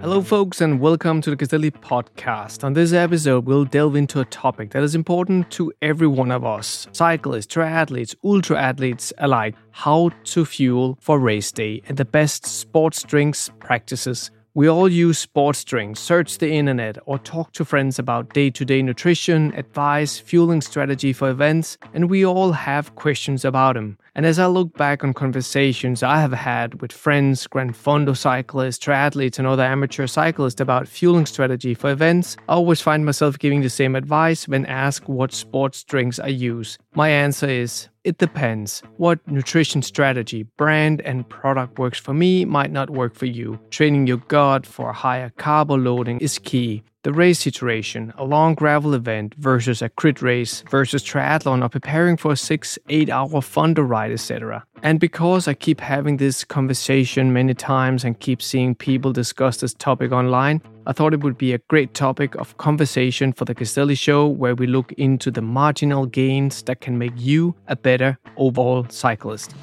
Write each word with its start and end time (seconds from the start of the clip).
Hello, 0.00 0.22
folks, 0.22 0.60
and 0.60 0.78
welcome 0.78 1.20
to 1.20 1.30
the 1.30 1.36
Castelli 1.36 1.72
podcast. 1.72 2.62
On 2.62 2.72
this 2.72 2.92
episode, 2.92 3.46
we'll 3.46 3.64
delve 3.64 3.96
into 3.96 4.20
a 4.20 4.24
topic 4.26 4.70
that 4.70 4.84
is 4.84 4.94
important 4.94 5.50
to 5.50 5.72
every 5.82 6.06
one 6.06 6.30
of 6.30 6.44
us 6.44 6.86
cyclists, 6.92 7.52
triathletes, 7.52 8.14
ultra 8.22 8.56
athletes 8.60 9.12
alike 9.18 9.56
how 9.72 10.10
to 10.22 10.44
fuel 10.44 10.96
for 11.00 11.18
race 11.18 11.50
day 11.50 11.82
and 11.88 11.96
the 11.96 12.04
best 12.04 12.46
sports 12.46 13.02
drinks 13.02 13.50
practices 13.58 14.30
we 14.58 14.68
all 14.68 14.88
use 14.88 15.20
sports 15.20 15.62
drinks, 15.62 16.00
search 16.00 16.38
the 16.38 16.50
internet, 16.50 16.98
or 17.06 17.16
talk 17.20 17.52
to 17.52 17.64
friends 17.64 17.96
about 18.00 18.34
day 18.34 18.50
to 18.50 18.64
day 18.64 18.82
nutrition, 18.82 19.54
advice, 19.54 20.18
fueling 20.18 20.62
strategy 20.62 21.12
for 21.12 21.30
events, 21.30 21.78
and 21.94 22.10
we 22.10 22.26
all 22.26 22.50
have 22.50 22.96
questions 22.96 23.44
about 23.44 23.76
them. 23.76 23.98
And 24.18 24.26
as 24.26 24.40
I 24.40 24.46
look 24.46 24.76
back 24.76 25.04
on 25.04 25.14
conversations 25.14 26.02
I 26.02 26.20
have 26.20 26.32
had 26.32 26.82
with 26.82 26.90
friends, 26.90 27.46
Gran 27.46 27.72
Fondo 27.72 28.16
cyclists, 28.16 28.84
triathletes, 28.84 29.38
and 29.38 29.46
other 29.46 29.62
amateur 29.62 30.08
cyclists 30.08 30.60
about 30.60 30.88
fueling 30.88 31.24
strategy 31.24 31.72
for 31.72 31.88
events, 31.92 32.36
I 32.48 32.54
always 32.54 32.80
find 32.80 33.06
myself 33.06 33.38
giving 33.38 33.60
the 33.60 33.70
same 33.70 33.94
advice 33.94 34.48
when 34.48 34.66
asked 34.66 35.08
what 35.08 35.32
sports 35.32 35.84
drinks 35.84 36.18
I 36.18 36.26
use. 36.26 36.78
My 36.96 37.10
answer 37.10 37.48
is 37.48 37.90
it 38.02 38.18
depends. 38.18 38.82
What 38.96 39.20
nutrition 39.28 39.82
strategy, 39.82 40.42
brand, 40.56 41.00
and 41.02 41.28
product 41.28 41.78
works 41.78 42.00
for 42.00 42.12
me 42.12 42.44
might 42.44 42.72
not 42.72 42.90
work 42.90 43.14
for 43.14 43.26
you. 43.26 43.60
Training 43.70 44.08
your 44.08 44.16
gut 44.16 44.66
for 44.66 44.92
higher 44.92 45.30
carb 45.38 45.68
loading 45.68 46.18
is 46.18 46.40
key. 46.40 46.82
The 47.04 47.12
race 47.12 47.38
situation, 47.38 48.12
a 48.18 48.24
long 48.24 48.56
gravel 48.56 48.92
event 48.92 49.32
versus 49.38 49.82
a 49.82 49.88
crit 49.88 50.20
race 50.20 50.64
versus 50.68 51.04
triathlon 51.04 51.64
or 51.64 51.68
preparing 51.68 52.16
for 52.16 52.32
a 52.32 52.36
6 52.36 52.76
8 52.88 53.08
hour 53.08 53.40
Fondo 53.40 53.88
ride, 53.88 54.10
etc. 54.10 54.64
And 54.82 54.98
because 54.98 55.46
I 55.46 55.54
keep 55.54 55.80
having 55.80 56.16
this 56.16 56.42
conversation 56.42 57.32
many 57.32 57.54
times 57.54 58.02
and 58.02 58.18
keep 58.18 58.42
seeing 58.42 58.74
people 58.74 59.12
discuss 59.12 59.58
this 59.58 59.74
topic 59.74 60.10
online, 60.10 60.60
I 60.88 60.92
thought 60.92 61.14
it 61.14 61.22
would 61.22 61.38
be 61.38 61.52
a 61.52 61.58
great 61.68 61.94
topic 61.94 62.34
of 62.34 62.56
conversation 62.56 63.32
for 63.32 63.44
the 63.44 63.54
Castelli 63.54 63.94
Show 63.94 64.26
where 64.26 64.56
we 64.56 64.66
look 64.66 64.90
into 64.94 65.30
the 65.30 65.42
marginal 65.42 66.04
gains 66.04 66.64
that 66.64 66.80
can 66.80 66.98
make 66.98 67.12
you 67.14 67.54
a 67.68 67.76
better 67.76 68.18
overall 68.36 68.86
cyclist. 68.88 69.54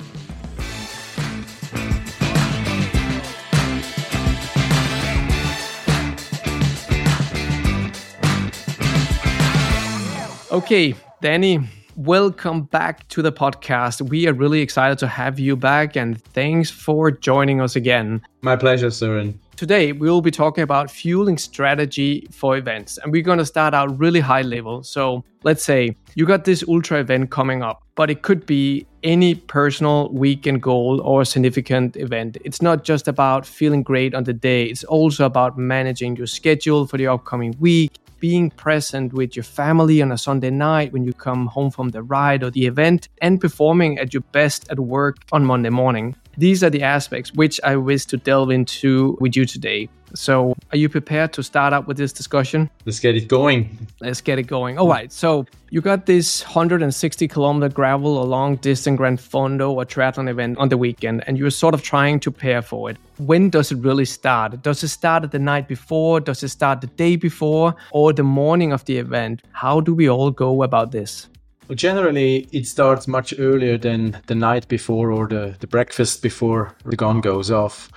Okay, 10.55 10.95
Dani, 11.21 11.67
welcome 11.97 12.61
back 12.61 13.05
to 13.09 13.21
the 13.21 13.29
podcast. 13.33 14.01
We 14.09 14.25
are 14.29 14.31
really 14.31 14.61
excited 14.61 14.97
to 14.99 15.07
have 15.07 15.37
you 15.37 15.57
back 15.57 15.97
and 15.97 16.23
thanks 16.31 16.71
for 16.71 17.11
joining 17.11 17.59
us 17.59 17.75
again. 17.75 18.21
My 18.45 18.55
pleasure, 18.55 18.91
Søren. 18.91 19.33
Today, 19.57 19.91
we 19.91 20.07
will 20.07 20.21
be 20.21 20.29
talking 20.29 20.63
about 20.63 20.91
fueling 20.91 21.39
strategy 21.39 22.27
for 22.29 22.55
events, 22.55 22.99
and 22.99 23.11
we're 23.11 23.23
going 23.23 23.39
to 23.39 23.45
start 23.45 23.73
out 23.73 23.99
really 23.99 24.19
high 24.19 24.43
level. 24.43 24.83
So, 24.83 25.23
let's 25.43 25.63
say 25.63 25.95
you 26.13 26.27
got 26.27 26.43
this 26.43 26.63
ultra 26.67 26.99
event 26.99 27.31
coming 27.31 27.63
up, 27.63 27.81
but 27.95 28.11
it 28.11 28.21
could 28.21 28.45
be 28.45 28.85
any 29.01 29.33
personal 29.33 30.09
weekend 30.13 30.61
goal 30.61 31.01
or 31.01 31.25
significant 31.25 31.97
event. 31.97 32.37
It's 32.45 32.61
not 32.61 32.83
just 32.83 33.07
about 33.07 33.47
feeling 33.47 33.81
great 33.81 34.13
on 34.13 34.25
the 34.25 34.33
day, 34.33 34.65
it's 34.65 34.83
also 34.83 35.25
about 35.25 35.57
managing 35.57 36.15
your 36.15 36.27
schedule 36.27 36.85
for 36.85 36.97
the 36.99 37.07
upcoming 37.07 37.55
week, 37.59 37.93
being 38.19 38.51
present 38.51 39.11
with 39.13 39.35
your 39.35 39.43
family 39.43 40.03
on 40.03 40.11
a 40.11 40.17
Sunday 40.19 40.51
night 40.51 40.93
when 40.93 41.03
you 41.03 41.13
come 41.13 41.47
home 41.47 41.71
from 41.71 41.89
the 41.89 42.03
ride 42.03 42.43
or 42.43 42.51
the 42.51 42.67
event, 42.67 43.09
and 43.23 43.41
performing 43.41 43.97
at 43.97 44.13
your 44.13 44.23
best 44.31 44.69
at 44.69 44.79
work 44.79 45.17
on 45.31 45.43
Monday 45.43 45.71
morning. 45.71 46.15
These 46.37 46.63
are 46.63 46.69
the 46.69 46.83
aspects 46.83 47.33
which 47.33 47.59
I 47.63 47.75
wish 47.75 48.05
to 48.05 48.17
delve 48.17 48.51
into 48.51 49.17
with 49.19 49.35
you 49.35 49.45
today. 49.45 49.89
So, 50.13 50.55
are 50.71 50.77
you 50.77 50.87
prepared 50.87 51.33
to 51.33 51.43
start 51.43 51.73
up 51.73 51.87
with 51.87 51.97
this 51.97 52.13
discussion? 52.13 52.69
Let's 52.85 52.99
get 52.99 53.15
it 53.15 53.27
going. 53.27 53.87
Let's 53.99 54.21
get 54.21 54.39
it 54.39 54.43
going. 54.43 54.77
All 54.77 54.87
right. 54.87 55.11
So, 55.11 55.45
you 55.71 55.81
got 55.81 56.05
this 56.05 56.43
160 56.43 57.27
kilometer 57.27 57.73
gravel 57.73 58.17
or 58.17 58.25
long 58.25 58.55
distance 58.57 58.97
Gran 58.97 59.17
Fondo 59.17 59.71
or 59.71 59.83
triathlon 59.83 60.29
event 60.29 60.57
on 60.57 60.69
the 60.69 60.77
weekend, 60.77 61.23
and 61.27 61.37
you're 61.37 61.49
sort 61.49 61.73
of 61.73 61.81
trying 61.81 62.19
to 62.21 62.31
prepare 62.31 62.61
for 62.61 62.89
it. 62.89 62.97
When 63.17 63.49
does 63.49 63.71
it 63.71 63.79
really 63.79 64.05
start? 64.05 64.61
Does 64.61 64.83
it 64.83 64.89
start 64.89 65.23
at 65.23 65.31
the 65.31 65.39
night 65.39 65.67
before? 65.67 66.21
Does 66.21 66.43
it 66.43 66.49
start 66.49 66.81
the 66.81 66.87
day 66.87 67.17
before? 67.17 67.75
Or 67.91 68.13
the 68.13 68.23
morning 68.23 68.71
of 68.71 68.85
the 68.85 68.97
event? 68.97 69.41
How 69.51 69.81
do 69.81 69.93
we 69.93 70.09
all 70.09 70.31
go 70.31 70.63
about 70.63 70.91
this? 70.91 71.27
Well, 71.67 71.75
generally, 71.75 72.47
it 72.51 72.67
starts 72.67 73.07
much 73.07 73.33
earlier 73.39 73.77
than 73.77 74.21
the 74.27 74.35
night 74.35 74.67
before 74.67 75.11
or 75.11 75.27
the, 75.27 75.55
the 75.59 75.67
breakfast 75.67 76.21
before 76.21 76.75
the 76.85 76.95
gun 76.95 77.21
goes 77.21 77.49
off. 77.49 77.89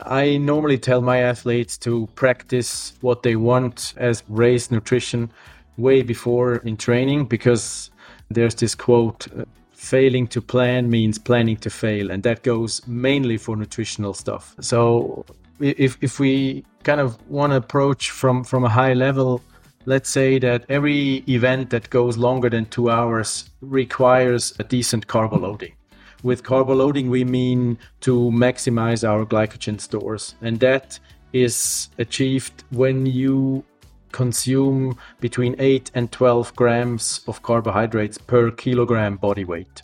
I 0.00 0.38
normally 0.38 0.78
tell 0.78 1.02
my 1.02 1.18
athletes 1.18 1.78
to 1.78 2.08
practice 2.16 2.94
what 3.00 3.22
they 3.22 3.36
want 3.36 3.94
as 3.96 4.24
race 4.28 4.70
nutrition 4.72 5.30
way 5.76 6.02
before 6.02 6.56
in 6.56 6.76
training 6.76 7.26
because 7.26 7.90
there's 8.30 8.56
this 8.56 8.74
quote 8.74 9.28
uh, 9.38 9.44
failing 9.72 10.26
to 10.28 10.40
plan 10.40 10.90
means 10.90 11.18
planning 11.18 11.56
to 11.56 11.70
fail 11.70 12.10
and 12.10 12.22
that 12.22 12.42
goes 12.42 12.86
mainly 12.86 13.36
for 13.36 13.56
nutritional 13.56 14.14
stuff 14.14 14.54
so 14.60 15.24
if, 15.60 15.98
if 16.00 16.20
we 16.20 16.64
kind 16.84 17.00
of 17.00 17.18
want 17.28 17.50
to 17.52 17.56
approach 17.56 18.10
from 18.10 18.44
from 18.44 18.64
a 18.64 18.68
high 18.68 18.92
level 18.92 19.42
let's 19.86 20.08
say 20.08 20.38
that 20.38 20.64
every 20.68 21.24
event 21.28 21.70
that 21.70 21.90
goes 21.90 22.16
longer 22.16 22.48
than 22.48 22.66
two 22.66 22.90
hours 22.90 23.50
requires 23.60 24.54
a 24.58 24.64
decent 24.64 25.06
carbo 25.06 25.38
loading. 25.38 25.74
With 26.22 26.44
carbo 26.44 26.74
loading, 26.74 27.10
we 27.10 27.24
mean 27.24 27.78
to 28.00 28.30
maximize 28.30 29.08
our 29.08 29.26
glycogen 29.26 29.80
stores, 29.80 30.36
and 30.40 30.60
that 30.60 30.98
is 31.32 31.88
achieved 31.98 32.64
when 32.70 33.06
you 33.06 33.64
consume 34.12 34.96
between 35.20 35.56
8 35.58 35.90
and 35.94 36.12
12 36.12 36.54
grams 36.54 37.22
of 37.26 37.42
carbohydrates 37.42 38.18
per 38.18 38.50
kilogram 38.50 39.16
body 39.16 39.44
weight. 39.44 39.82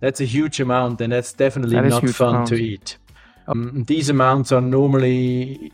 That's 0.00 0.20
a 0.20 0.24
huge 0.24 0.60
amount, 0.60 1.00
and 1.00 1.12
that's 1.12 1.32
definitely 1.32 1.76
that 1.76 1.88
not 1.88 2.08
fun 2.10 2.34
amount. 2.34 2.48
to 2.48 2.56
eat. 2.56 2.98
Um, 3.48 3.84
these 3.86 4.08
amounts 4.08 4.52
are 4.52 4.60
normally 4.60 5.72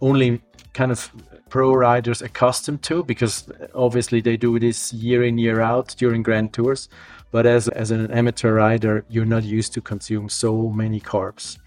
only 0.00 0.40
kind 0.72 0.90
of 0.90 1.10
pro 1.50 1.74
riders 1.74 2.22
accustomed 2.22 2.82
to 2.84 3.04
because 3.04 3.44
obviously 3.74 4.20
they 4.20 4.36
do 4.36 4.58
this 4.58 4.92
year 4.92 5.22
in 5.24 5.36
year 5.36 5.60
out 5.60 5.94
during 5.98 6.22
grand 6.22 6.52
tours. 6.52 6.88
But 7.30 7.46
as 7.46 7.68
as 7.68 7.90
an 7.90 8.10
amateur 8.10 8.54
rider 8.54 9.04
you're 9.08 9.32
not 9.36 9.44
used 9.44 9.72
to 9.74 9.80
consume 9.80 10.28
so 10.28 10.70
many 10.70 11.00
carbs. 11.00 11.58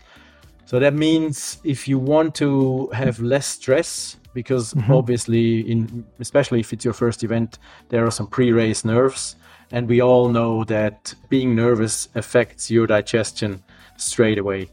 So 0.66 0.80
that 0.80 0.94
means 0.94 1.60
if 1.64 1.88
you 1.88 2.00
want 2.00 2.36
to 2.36 2.88
have 2.94 3.20
less 3.20 3.46
stress 3.46 4.18
because 4.34 4.74
mm-hmm. 4.74 4.92
obviously 4.92 5.60
in 5.72 6.06
especially 6.20 6.60
if 6.62 6.74
it's 6.74 6.86
your 6.86 6.96
first 6.96 7.24
event 7.24 7.60
there 7.90 8.06
are 8.06 8.12
some 8.12 8.28
pre-race 8.28 8.84
nerves. 8.84 9.36
And 9.72 9.88
we 9.88 10.02
all 10.02 10.30
know 10.30 10.64
that 10.66 11.16
being 11.30 11.56
nervous 11.56 12.08
affects 12.16 12.70
your 12.70 12.86
digestion 12.86 13.64
straight 13.98 14.38
away 14.38 14.70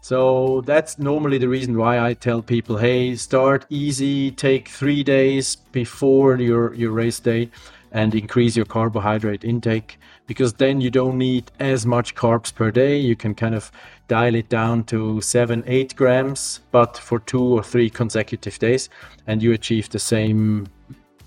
so 0.00 0.62
that's 0.62 0.98
normally 0.98 1.38
the 1.38 1.48
reason 1.48 1.76
why 1.76 2.00
I 2.00 2.14
tell 2.14 2.42
people, 2.42 2.78
hey, 2.78 3.16
start 3.16 3.66
easy, 3.68 4.30
take 4.30 4.68
three 4.68 5.02
days 5.02 5.56
before 5.56 6.36
your, 6.36 6.74
your 6.74 6.90
race 6.90 7.20
day 7.20 7.50
and 7.92 8.14
increase 8.14 8.56
your 8.56 8.66
carbohydrate 8.66 9.44
intake 9.44 9.98
because 10.26 10.54
then 10.54 10.80
you 10.80 10.90
don't 10.90 11.18
need 11.18 11.50
as 11.58 11.84
much 11.84 12.14
carbs 12.14 12.54
per 12.54 12.70
day. 12.70 12.96
You 12.96 13.16
can 13.16 13.34
kind 13.34 13.54
of 13.54 13.70
dial 14.08 14.34
it 14.36 14.48
down 14.48 14.84
to 14.84 15.20
seven, 15.20 15.64
eight 15.66 15.96
grams, 15.96 16.60
but 16.70 16.96
for 16.96 17.18
two 17.18 17.42
or 17.42 17.62
three 17.62 17.90
consecutive 17.90 18.58
days, 18.58 18.88
and 19.26 19.42
you 19.42 19.52
achieve 19.52 19.90
the 19.90 19.98
same 19.98 20.68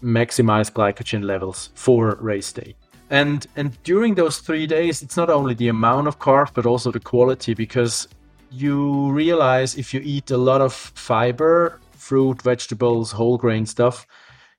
maximized 0.01 0.71
glycogen 0.71 1.23
levels 1.23 1.69
for 1.75 2.15
race 2.21 2.51
day. 2.53 2.75
And 3.09 3.45
and 3.55 3.81
during 3.83 4.15
those 4.15 4.39
three 4.39 4.65
days, 4.65 5.01
it's 5.03 5.17
not 5.17 5.29
only 5.29 5.53
the 5.53 5.67
amount 5.67 6.07
of 6.07 6.17
carbs, 6.19 6.51
but 6.53 6.65
also 6.65 6.91
the 6.91 6.99
quality 6.99 7.53
because 7.53 8.07
you 8.53 9.11
realize 9.11 9.75
if 9.75 9.93
you 9.93 10.01
eat 10.03 10.31
a 10.31 10.37
lot 10.37 10.61
of 10.61 10.73
fiber, 10.73 11.79
fruit, 11.91 12.41
vegetables, 12.41 13.11
whole 13.11 13.37
grain 13.37 13.65
stuff, 13.65 14.05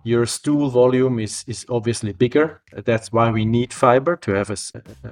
your 0.03 0.27
stool 0.27 0.69
volume 0.69 1.19
is, 1.19 1.45
is 1.47 1.65
obviously 1.69 2.13
bigger. 2.13 2.61
That's 2.73 3.13
why 3.13 3.31
we 3.31 3.45
need 3.45 3.73
fiber 3.73 4.17
to 4.17 4.33
have 4.33 4.51
a, 4.51 4.57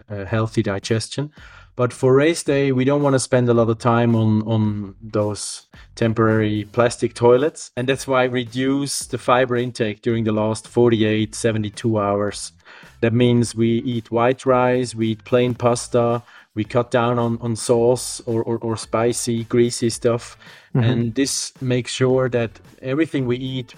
a 0.09 0.27
healthy 0.27 0.63
digestion. 0.63 1.33
But 1.75 1.95
for 1.95 2.15
race 2.15 2.43
day, 2.43 2.71
we 2.73 2.85
don't 2.85 3.03
want 3.03 3.15
to 3.15 3.19
spend 3.19 3.49
a 3.49 3.55
lot 3.55 3.71
of 3.71 3.79
time 3.79 4.15
on, 4.15 4.43
on 4.43 4.95
those 5.01 5.69
temporary 5.95 6.69
plastic 6.73 7.15
toilets. 7.15 7.71
And 7.77 7.89
that's 7.89 8.07
why 8.07 8.25
reduce 8.25 9.07
the 9.07 9.17
fiber 9.17 9.57
intake 9.57 10.03
during 10.03 10.25
the 10.25 10.33
last 10.33 10.69
48, 10.69 11.35
72 11.35 11.99
hours. 11.99 12.53
That 13.01 13.15
means 13.15 13.55
we 13.55 13.79
eat 13.79 14.11
white 14.11 14.45
rice, 14.45 14.95
we 14.95 15.09
eat 15.09 15.25
plain 15.25 15.55
pasta, 15.55 16.23
we 16.55 16.65
cut 16.65 16.91
down 16.91 17.19
on, 17.19 17.39
on 17.41 17.57
sauce 17.57 18.21
or, 18.27 18.43
or, 18.43 18.59
or 18.59 18.77
spicy, 18.77 19.45
greasy 19.45 19.91
stuff. 19.91 20.37
Mm-hmm. 20.75 20.91
And 20.91 21.15
this 21.15 21.53
makes 21.63 21.93
sure 21.93 22.29
that 22.29 22.61
everything 22.83 23.27
we 23.27 23.37
eat, 23.37 23.75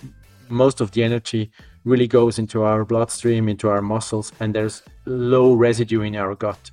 most 0.49 0.81
of 0.81 0.91
the 0.93 1.05
energy 1.05 1.51
really 1.85 2.09
goes 2.09 2.39
into 2.39 2.63
our 2.63 2.85
bloodstream, 2.85 3.49
into 3.49 3.69
our 3.69 3.83
muscles, 3.83 4.33
and 4.41 4.55
there's 4.55 4.83
low 5.05 5.53
residue 5.53 6.01
in 6.01 6.17
our 6.17 6.35
gut. 6.35 6.71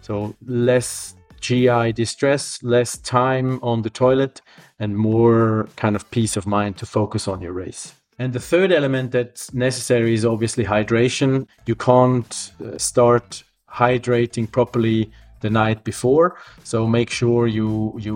So 0.00 0.34
less 0.46 1.14
GI 1.40 1.92
distress, 1.92 2.62
less 2.62 2.96
time 2.98 3.58
on 3.62 3.82
the 3.82 3.90
toilet, 3.90 4.40
and 4.78 4.96
more 4.96 5.68
kind 5.76 5.96
of 5.96 6.10
peace 6.10 6.36
of 6.36 6.46
mind 6.46 6.76
to 6.78 6.86
focus 6.86 7.28
on 7.28 7.40
your 7.40 7.52
race. 7.52 7.94
And 8.18 8.32
the 8.32 8.40
third 8.40 8.72
element 8.72 9.10
that's 9.12 9.52
necessary 9.52 10.14
is 10.14 10.24
obviously 10.24 10.64
hydration. 10.64 11.46
You 11.66 11.74
can't 11.74 12.52
uh, 12.64 12.78
start 12.78 13.42
hydrating 13.70 14.50
properly 14.50 15.10
the 15.46 15.50
night 15.50 15.84
before, 15.84 16.36
so 16.64 16.86
make 16.86 17.10
sure 17.10 17.46
you 17.46 17.94
you 18.06 18.14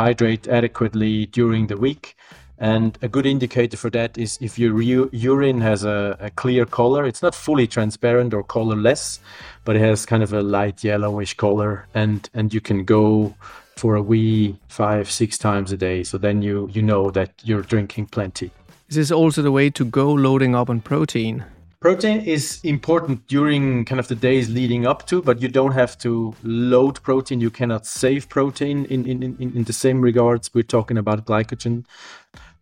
hydrate 0.00 0.44
adequately 0.48 1.26
during 1.26 1.66
the 1.68 1.76
week. 1.76 2.16
And 2.58 2.98
a 3.02 3.08
good 3.08 3.26
indicator 3.26 3.76
for 3.76 3.90
that 3.90 4.18
is 4.18 4.38
if 4.40 4.58
your 4.58 4.82
urine 5.12 5.60
has 5.60 5.84
a, 5.84 6.16
a, 6.18 6.30
clear 6.30 6.66
color. 6.66 7.06
It's 7.06 7.22
not 7.22 7.34
fully 7.34 7.68
transparent 7.68 8.34
or 8.34 8.42
colorless, 8.42 9.20
but 9.64 9.76
it 9.76 9.80
has 9.80 10.04
kind 10.04 10.24
of 10.24 10.32
a 10.32 10.42
light 10.42 10.82
yellowish 10.82 11.34
color, 11.34 11.86
and 11.94 12.28
and 12.34 12.52
you 12.52 12.60
can 12.60 12.84
go 12.84 13.34
for 13.76 13.94
a 13.94 14.02
wee 14.02 14.58
five 14.68 15.08
six 15.08 15.38
times 15.38 15.72
a 15.72 15.76
day. 15.76 16.02
So 16.04 16.18
then 16.18 16.42
you 16.42 16.68
you 16.72 16.82
know 16.82 17.10
that 17.12 17.30
you're 17.44 17.62
drinking 17.62 18.06
plenty. 18.06 18.50
This 18.88 18.96
is 18.96 19.08
this 19.08 19.16
also 19.16 19.42
the 19.42 19.52
way 19.52 19.70
to 19.70 19.84
go 19.84 20.12
loading 20.12 20.54
up 20.54 20.70
on 20.70 20.80
protein? 20.80 21.44
Protein 21.80 22.22
is 22.22 22.60
important 22.64 23.24
during 23.28 23.84
kind 23.84 24.00
of 24.00 24.08
the 24.08 24.16
days 24.16 24.48
leading 24.48 24.84
up 24.84 25.06
to, 25.06 25.22
but 25.22 25.40
you 25.40 25.46
don't 25.46 25.72
have 25.72 25.96
to 25.98 26.34
load 26.42 27.00
protein. 27.02 27.40
You 27.40 27.50
cannot 27.50 27.86
save 27.86 28.28
protein 28.28 28.84
in, 28.86 29.06
in, 29.06 29.22
in, 29.22 29.36
in 29.38 29.62
the 29.62 29.72
same 29.72 30.00
regards. 30.00 30.52
We're 30.52 30.64
talking 30.64 30.98
about 30.98 31.24
glycogen. 31.24 31.84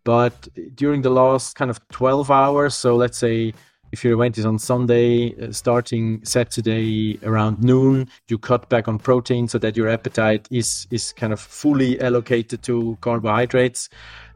But 0.05 0.49
during 0.75 1.01
the 1.01 1.09
last 1.09 1.57
kind 1.57 1.71
of 1.71 1.81
12 1.89 2.31
hours, 2.31 2.75
so 2.75 2.95
let's 2.95 3.17
say 3.17 3.55
if 3.91 4.05
your 4.05 4.13
event 4.13 4.37
is 4.37 4.45
on 4.45 4.59
Sunday, 4.59 5.35
uh, 5.41 5.51
starting 5.51 6.23
Saturday 6.23 7.19
around 7.23 7.63
noon, 7.63 8.11
you 8.29 8.37
cut 8.37 8.69
back 8.69 8.87
on 8.87 8.99
protein 8.99 9.49
so 9.49 9.57
that 9.59 9.79
your 9.79 9.89
appetite 9.89 10.47
is 10.51 10.87
is 10.91 11.15
kind 11.15 11.33
of 11.33 11.41
fully 11.41 11.99
allocated 12.03 12.63
to 12.65 12.99
carbohydrates 13.01 13.89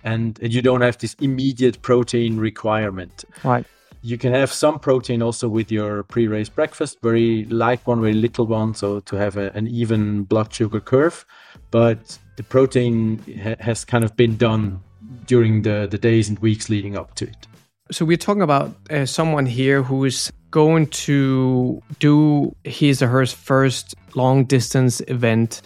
and 0.05 0.39
you 0.41 0.63
don't 0.63 0.81
have 0.81 0.97
this 0.97 1.15
immediate 1.21 1.83
protein 1.83 2.39
requirement. 2.39 3.27
Right. 3.45 3.67
You 4.03 4.17
can 4.17 4.33
have 4.33 4.51
some 4.51 4.79
protein 4.79 5.23
also 5.23 5.49
with 5.49 5.71
your 5.71 6.05
pre-race 6.05 6.49
breakfast, 6.49 6.99
very 7.03 7.45
light 7.47 7.87
one, 7.87 8.01
very 8.01 8.15
little 8.15 8.47
one, 8.47 8.75
so 8.75 9.01
to 9.01 9.17
have 9.17 9.37
a, 9.37 9.51
an 9.53 9.67
even 9.69 10.25
blood 10.25 10.53
sugar 10.53 10.81
curve. 10.81 11.27
But 11.71 12.19
the 12.37 12.43
protein 12.43 13.23
ha- 13.43 13.57
has 13.61 13.85
kind 13.85 14.03
of 14.03 14.17
been 14.17 14.37
done 14.37 14.81
during 15.27 15.63
the, 15.63 15.87
the 15.91 15.99
days 15.99 16.29
and 16.31 16.39
weeks 16.39 16.71
leading 16.71 16.97
up 16.97 17.15
to 17.17 17.27
it. 17.27 17.47
So 17.91 18.05
we're 18.05 18.17
talking 18.17 18.43
about 18.43 18.75
uh, 18.89 19.05
someone 19.05 19.47
here 19.47 19.83
who 19.83 20.05
is 20.05 20.33
going 20.51 20.87
to 20.87 21.83
do 21.99 22.55
his 22.65 23.03
or 23.03 23.09
her 23.09 23.27
first 23.27 23.95
long 24.15 24.45
distance 24.45 25.03
event. 25.09 25.63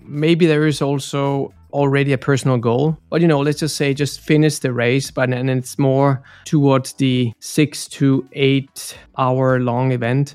Maybe 0.00 0.46
there 0.46 0.66
is 0.66 0.82
also 0.82 1.54
already 1.72 2.12
a 2.12 2.18
personal 2.18 2.58
goal. 2.58 2.98
But 3.10 3.20
you 3.20 3.28
know, 3.28 3.40
let's 3.40 3.60
just 3.60 3.76
say 3.76 3.94
just 3.94 4.20
finish 4.20 4.58
the 4.58 4.72
race, 4.72 5.10
but 5.10 5.30
then 5.30 5.48
it's 5.48 5.78
more 5.78 6.22
towards 6.44 6.94
the 6.94 7.32
six 7.40 7.88
to 7.88 8.28
eight 8.32 8.96
hour 9.16 9.60
long 9.60 9.92
event. 9.92 10.34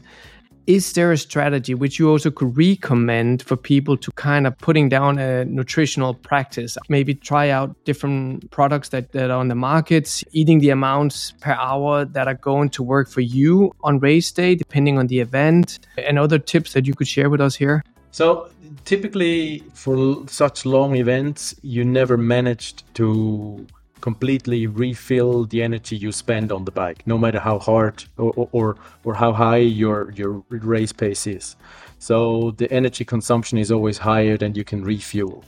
Is 0.66 0.94
there 0.94 1.12
a 1.12 1.18
strategy 1.18 1.74
which 1.74 2.00
you 2.00 2.10
also 2.10 2.32
could 2.32 2.56
recommend 2.56 3.44
for 3.44 3.58
people 3.58 3.98
to 3.98 4.12
kind 4.14 4.48
of 4.48 4.58
putting 4.60 4.88
down 4.88 5.20
a 5.20 5.44
nutritional 5.44 6.14
practice? 6.14 6.78
Maybe 6.88 7.14
try 7.14 7.50
out 7.50 7.76
different 7.84 8.50
products 8.50 8.88
that, 8.90 9.12
that 9.12 9.30
are 9.30 9.38
on 9.38 9.50
the 9.50 9.56
markets, 9.56 10.24
eating 10.32 10.60
the 10.60 10.70
amounts 10.70 11.34
per 11.42 11.52
hour 11.52 12.06
that 12.06 12.30
are 12.30 12.36
going 12.36 12.70
to 12.70 12.84
work 12.84 13.10
for 13.10 13.20
you 13.20 13.74
on 13.84 14.00
race 14.00 14.32
day, 14.32 14.56
depending 14.56 14.98
on 14.98 15.08
the 15.08 15.20
event, 15.20 15.80
and 15.98 16.18
other 16.18 16.40
tips 16.40 16.72
that 16.72 16.88
you 16.88 16.94
could 16.94 17.10
share 17.10 17.30
with 17.30 17.42
us 17.42 17.56
here? 17.56 17.84
So 18.12 18.50
typically 18.86 19.64
for 19.74 20.28
such 20.28 20.66
long 20.66 20.96
events, 20.96 21.56
you 21.62 21.84
never 21.84 22.18
managed 22.18 22.84
to 22.96 23.66
completely 24.02 24.68
refill 24.68 25.46
the 25.46 25.64
energy 25.64 25.96
you 25.96 26.12
spend 26.12 26.52
on 26.52 26.66
the 26.66 26.72
bike, 26.72 27.06
no 27.08 27.18
matter 27.18 27.40
how 27.40 27.58
hard 27.58 28.04
or, 28.18 28.50
or, 28.52 28.76
or 29.06 29.14
how 29.14 29.32
high 29.32 29.58
your, 29.58 30.12
your 30.12 30.44
race 30.50 30.92
pace 30.92 31.26
is. 31.26 31.56
So 32.00 32.52
the 32.58 32.70
energy 32.72 33.06
consumption 33.06 33.58
is 33.58 33.72
always 33.72 33.98
higher 33.98 34.38
than 34.38 34.56
you 34.56 34.66
can 34.66 34.84
refuel. 34.84 35.46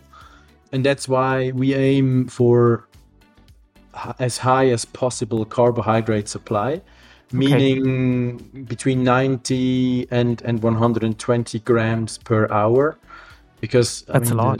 And 0.72 0.86
that's 0.86 1.08
why 1.08 1.52
we 1.52 1.74
aim 1.74 2.28
for 2.28 2.88
as 4.20 4.38
high 4.38 4.70
as 4.70 4.86
possible 4.86 5.44
carbohydrate 5.46 6.28
supply 6.28 6.82
meaning 7.32 8.36
okay. 8.36 8.62
between 8.62 9.04
90 9.04 10.08
and, 10.12 10.42
and 10.44 10.62
120 10.62 11.60
grams 11.60 12.18
per 12.20 12.48
hour 12.52 12.98
because 13.66 14.04
that's 14.04 14.32
I 14.32 14.36
mean, 14.36 14.40
a 14.40 14.44
lot 14.44 14.60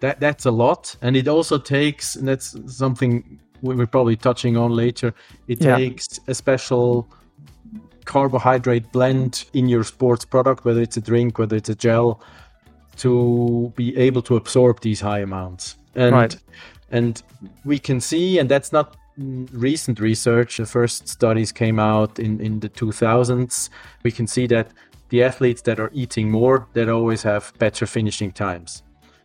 that 0.00 0.20
that's 0.20 0.46
a 0.46 0.50
lot 0.50 0.96
and 1.02 1.16
it 1.16 1.28
also 1.28 1.58
takes 1.58 2.16
and 2.16 2.26
that's 2.28 2.48
something 2.66 3.38
we're 3.62 3.86
probably 3.96 4.16
touching 4.16 4.56
on 4.56 4.70
later 4.70 5.14
it 5.48 5.60
yeah. 5.60 5.76
takes 5.76 6.20
a 6.28 6.34
special 6.34 7.08
carbohydrate 8.04 8.90
blend 8.92 9.32
in 9.52 9.68
your 9.68 9.84
sports 9.84 10.24
product 10.24 10.64
whether 10.64 10.82
it's 10.86 10.96
a 10.96 11.00
drink 11.00 11.38
whether 11.38 11.56
it's 11.56 11.68
a 11.68 11.74
gel 11.74 12.20
to 12.96 13.72
be 13.76 13.96
able 13.96 14.22
to 14.22 14.36
absorb 14.36 14.80
these 14.80 15.00
high 15.00 15.20
amounts 15.20 15.76
and 15.94 16.14
right. 16.14 16.36
and 16.90 17.22
we 17.64 17.78
can 17.78 18.00
see 18.00 18.38
and 18.38 18.48
that's 18.48 18.72
not 18.72 18.96
recent 19.18 19.98
research, 19.98 20.58
the 20.58 20.66
first 20.66 21.08
studies 21.08 21.52
came 21.52 21.78
out 21.78 22.18
in, 22.18 22.40
in 22.40 22.60
the 22.60 22.68
2000s, 22.68 23.70
we 24.02 24.12
can 24.12 24.26
see 24.26 24.46
that 24.48 24.70
the 25.08 25.22
athletes 25.22 25.62
that 25.62 25.78
are 25.78 25.90
eating 25.92 26.30
more, 26.30 26.66
that 26.72 26.88
always 26.88 27.22
have 27.22 27.52
better 27.58 27.86
finishing 27.86 28.32
times. 28.32 28.82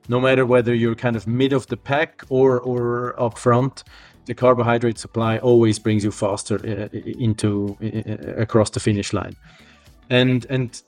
No 0.07 0.19
matter 0.19 0.45
whether 0.45 0.73
you're 0.73 0.95
kind 0.95 1.15
of 1.15 1.27
mid 1.27 1.53
of 1.53 1.67
the 1.67 1.77
pack 1.77 2.23
or, 2.29 2.59
or 2.59 3.19
up 3.21 3.37
front, 3.37 3.83
the 4.25 4.33
carbohydrate 4.33 4.97
supply 4.97 5.37
always 5.39 5.79
brings 5.79 6.03
you 6.03 6.11
faster 6.11 6.55
uh, 6.55 6.97
into 6.97 7.77
uh, 7.81 8.41
across 8.41 8.69
the 8.69 8.79
finish 8.79 9.13
line. 9.13 9.35
And 10.09 10.45
and 10.49 10.81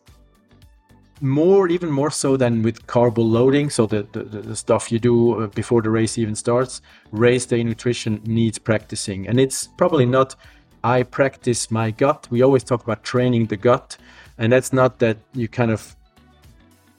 more 1.22 1.70
even 1.70 1.90
more 1.90 2.12
so 2.12 2.36
than 2.36 2.62
with 2.64 2.86
carbo 2.86 3.22
loading 3.22 3.70
so 3.70 3.86
the, 3.86 4.06
the, 4.12 4.24
the, 4.24 4.56
stuff 4.56 4.92
you 4.92 5.00
do 5.00 5.44
uh, 5.44 5.48
before 5.48 5.82
the 5.82 5.90
race 5.90 6.18
even 6.18 6.36
starts 6.36 6.82
race 7.12 7.46
day 7.46 7.64
nutrition 7.64 8.20
needs 8.26 8.60
practicing 8.60 9.26
and 9.28 9.40
it's 9.40 9.68
probably 9.78 10.06
not 10.06 10.36
i 10.84 11.02
practice 11.02 11.72
my 11.72 11.92
gut 11.92 12.28
we 12.30 12.42
always 12.42 12.62
talk 12.62 12.84
about 12.84 13.04
training 13.04 13.46
the 13.46 13.56
gut 13.56 13.96
and 14.38 14.52
that's 14.52 14.74
not 14.74 15.00
that 15.00 15.18
you 15.34 15.48
kind 15.48 15.72
of 15.72 15.96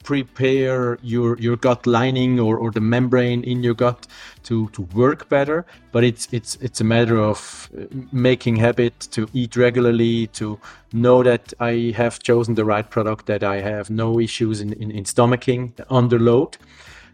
prepare 0.05 0.99
your 1.01 1.35
your 1.39 1.57
gut 1.57 1.87
lining 1.87 2.39
or, 2.39 2.57
or 2.57 2.69
the 2.69 2.79
membrane 2.79 3.43
in 3.43 3.63
your 3.63 3.73
gut 3.73 4.05
to 4.43 4.69
to 4.69 4.83
work 4.93 5.27
better 5.29 5.65
but 5.91 6.03
it's 6.03 6.27
it's 6.31 6.55
it's 6.61 6.79
a 6.79 6.83
matter 6.83 7.17
of 7.17 7.69
uh, 7.75 7.85
making 8.11 8.55
habit 8.55 8.97
to 8.99 9.27
eat 9.33 9.57
regularly 9.57 10.27
to 10.27 10.59
know 10.93 11.23
that 11.23 11.53
i 11.59 11.91
have 11.97 12.19
chosen 12.19 12.53
the 12.53 12.63
right 12.63 12.91
product 12.91 13.25
that 13.25 13.43
i 13.43 13.59
have 13.59 13.89
no 13.89 14.19
issues 14.19 14.61
in, 14.61 14.73
in, 14.73 14.91
in 14.91 15.03
stomaching 15.05 15.73
under 15.89 16.19
load 16.19 16.55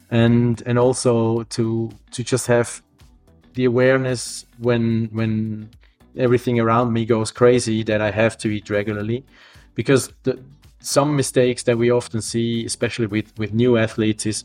and 0.09 0.61
and 0.65 0.77
also 0.77 1.43
to 1.43 1.89
to 2.11 2.23
just 2.23 2.45
have 2.47 2.81
the 3.53 3.63
awareness 3.63 4.45
when 4.59 5.07
when 5.13 5.69
everything 6.17 6.59
around 6.59 6.91
me 6.91 7.05
goes 7.05 7.31
crazy 7.31 7.83
that 7.83 8.01
i 8.01 8.11
have 8.11 8.37
to 8.37 8.49
eat 8.49 8.69
regularly 8.69 9.23
because 9.75 10.11
the 10.23 10.39
some 10.81 11.15
mistakes 11.15 11.63
that 11.63 11.77
we 11.77 11.91
often 11.91 12.21
see, 12.21 12.65
especially 12.65 13.05
with, 13.05 13.31
with 13.37 13.53
new 13.53 13.77
athletes, 13.77 14.25
is 14.25 14.43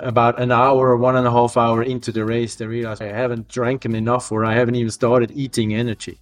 about 0.00 0.40
an 0.40 0.50
hour 0.50 0.88
or 0.88 0.96
one 0.96 1.16
and 1.16 1.26
a 1.26 1.30
half 1.30 1.56
hour 1.56 1.82
into 1.82 2.10
the 2.10 2.24
race, 2.24 2.56
they 2.56 2.66
realize 2.66 3.00
I 3.00 3.06
haven't 3.06 3.48
drank 3.48 3.84
enough 3.84 4.32
or 4.32 4.44
I 4.44 4.54
haven't 4.54 4.74
even 4.74 4.90
started 4.90 5.30
eating 5.34 5.74
energy. 5.74 6.18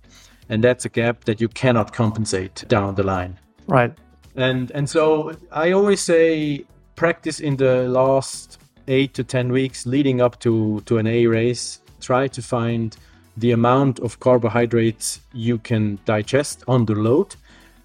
And 0.49 0.62
that's 0.62 0.84
a 0.84 0.88
gap 0.88 1.25
that 1.25 1.40
you 1.40 1.49
cannot 1.49 1.92
compensate 1.92 2.64
down 2.68 2.96
the 2.96 3.02
line. 3.02 3.38
Right. 3.66 3.94
And 4.37 4.70
and 4.73 4.90
so 4.90 5.32
I 5.50 5.70
always 5.73 6.02
say 6.02 6.66
practice 6.96 7.40
in 7.40 7.56
the 7.56 7.88
last 7.88 8.58
eight 8.88 9.14
to 9.14 9.25
ten 9.25 9.50
weeks 9.52 9.87
leading 9.87 10.20
up 10.20 10.40
to, 10.40 10.82
to 10.84 10.99
an 10.99 11.06
A 11.06 11.26
race. 11.26 11.80
Try 12.00 12.28
to 12.28 12.42
find 12.42 12.94
the 13.37 13.52
amount 13.52 14.00
of 14.00 14.20
carbohydrates 14.20 15.20
you 15.32 15.58
can 15.58 15.99
digest 16.04 16.62
under 16.68 16.94
load 16.94 17.37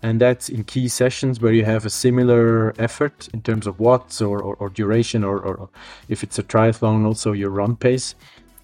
and 0.01 0.21
that's 0.21 0.47
in 0.49 0.63
key 0.63 0.87
sessions 0.87 1.41
where 1.41 1.51
you 1.51 1.65
have 1.65 1.85
a 1.85 1.89
similar 1.89 2.73
effort 2.79 3.27
in 3.33 3.41
terms 3.41 3.67
of 3.67 3.79
watts 3.79 4.21
or, 4.21 4.41
or, 4.41 4.55
or 4.55 4.69
duration 4.69 5.23
or, 5.23 5.39
or, 5.39 5.69
if 6.07 6.23
it's 6.23 6.39
a 6.39 6.43
triathlon 6.43 7.05
also 7.05 7.33
your 7.33 7.49
run 7.49 7.75
pace. 7.75 8.15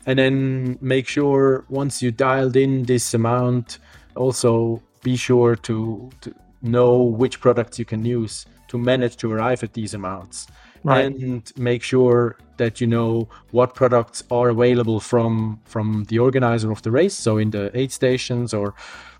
And 0.05 0.19
then 0.19 0.77
make 0.81 1.07
sure 1.07 1.65
once 1.67 2.01
you 2.01 2.11
dialed 2.11 2.55
in 2.55 2.83
this 2.83 3.13
amount 3.13 3.79
also 4.15 4.81
be 5.03 5.17
sure 5.17 5.55
to, 5.57 6.09
to 6.21 6.33
know 6.61 7.01
which 7.01 7.41
products 7.41 7.77
you 7.79 7.85
can 7.85 8.05
use 8.05 8.45
to 8.69 8.77
manage 8.77 9.17
to 9.17 9.31
arrive 9.31 9.63
at 9.63 9.73
these 9.73 9.93
amounts. 9.93 10.47
Right. 10.83 11.05
and 11.05 11.51
make 11.57 11.81
sure 11.81 12.37
that 12.57 12.79
you 12.79 12.85
know 12.85 13.27
what 13.49 13.73
products 13.73 14.23
are 14.29 14.49
available 14.49 14.99
from 14.99 15.59
from 15.65 16.03
the 16.09 16.19
organizer 16.19 16.71
of 16.71 16.83
the 16.83 16.91
race. 16.91 17.15
So 17.15 17.39
in 17.39 17.49
the 17.49 17.71
aid 17.73 17.91
stations 17.91 18.53
or 18.53 18.75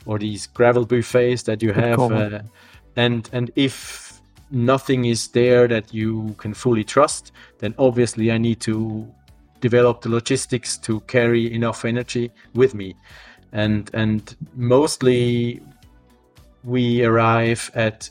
or 0.05 0.19
these 0.19 0.47
gravel 0.47 0.85
buffets 0.85 1.43
that 1.43 1.61
you 1.61 1.73
have 1.73 1.99
uh, 1.99 2.39
and 2.95 3.29
and 3.33 3.51
if 3.55 4.21
nothing 4.51 5.05
is 5.05 5.27
there 5.29 5.67
that 5.67 5.93
you 5.93 6.35
can 6.37 6.53
fully 6.53 6.83
trust, 6.83 7.31
then 7.59 7.73
obviously 7.77 8.31
I 8.31 8.37
need 8.37 8.59
to 8.61 9.07
develop 9.59 10.01
the 10.01 10.09
logistics 10.09 10.77
to 10.77 10.99
carry 11.01 11.51
enough 11.53 11.85
energy 11.85 12.31
with 12.53 12.73
me. 12.73 12.95
And 13.51 13.89
and 13.93 14.35
mostly 14.55 15.61
we 16.63 17.03
arrive 17.03 17.71
at 17.75 18.09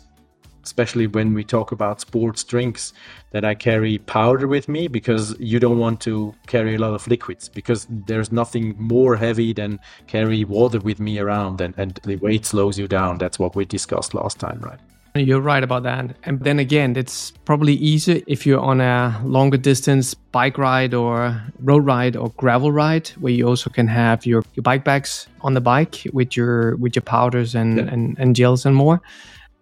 especially 0.65 1.07
when 1.07 1.35
we 1.35 1.45
talk 1.45 1.73
about 1.73 2.01
sports 2.01 2.43
drinks, 2.43 2.93
that 3.31 3.45
I 3.45 3.55
carry 3.55 3.99
powder 3.99 4.47
with 4.47 4.69
me 4.69 4.89
because 4.89 5.39
you 5.39 5.61
don't 5.61 5.79
want 5.79 6.01
to 6.03 6.35
carry 6.47 6.75
a 6.77 6.79
lot 6.79 6.95
of 6.95 7.07
liquids 7.07 7.49
because 7.49 7.87
there's 7.89 8.33
nothing 8.33 8.75
more 8.79 9.17
heavy 9.17 9.53
than 9.53 9.81
carry 10.07 10.45
water 10.45 10.79
with 10.79 11.01
me 11.01 11.19
around 11.19 11.61
and, 11.61 11.75
and 11.77 12.01
the 12.05 12.17
weight 12.17 12.47
slows 12.47 12.79
you 12.79 12.89
down. 12.89 13.19
That's 13.19 13.39
what 13.39 13.55
we 13.57 13.65
discussed 13.65 14.15
last 14.15 14.39
time, 14.39 14.61
right? 14.61 14.79
You're 15.17 15.41
right 15.41 15.63
about 15.63 15.85
that. 15.85 16.17
And 16.25 16.41
then 16.41 16.59
again, 16.59 16.97
it's 16.97 17.31
probably 17.45 17.75
easier 17.75 18.21
if 18.27 18.45
you're 18.45 18.59
on 18.59 18.81
a 18.81 19.21
longer 19.25 19.57
distance 19.57 20.13
bike 20.13 20.59
ride 20.59 20.93
or 20.93 21.41
road 21.61 21.87
ride 21.87 22.17
or 22.17 22.31
gravel 22.31 22.73
ride 22.73 23.11
where 23.21 23.33
you 23.33 23.47
also 23.47 23.71
can 23.71 23.87
have 23.87 24.27
your, 24.27 24.43
your 24.55 24.63
bike 24.63 24.83
bags 24.83 25.29
on 25.43 25.55
the 25.55 25.61
bike 25.61 26.03
with 26.13 26.37
your 26.37 26.75
with 26.79 26.97
your 26.97 27.05
powders 27.05 27.55
and, 27.55 27.79
yeah. 27.79 27.85
and, 27.85 28.19
and 28.19 28.35
gels 28.35 28.67
and 28.67 28.75
more. 28.75 29.01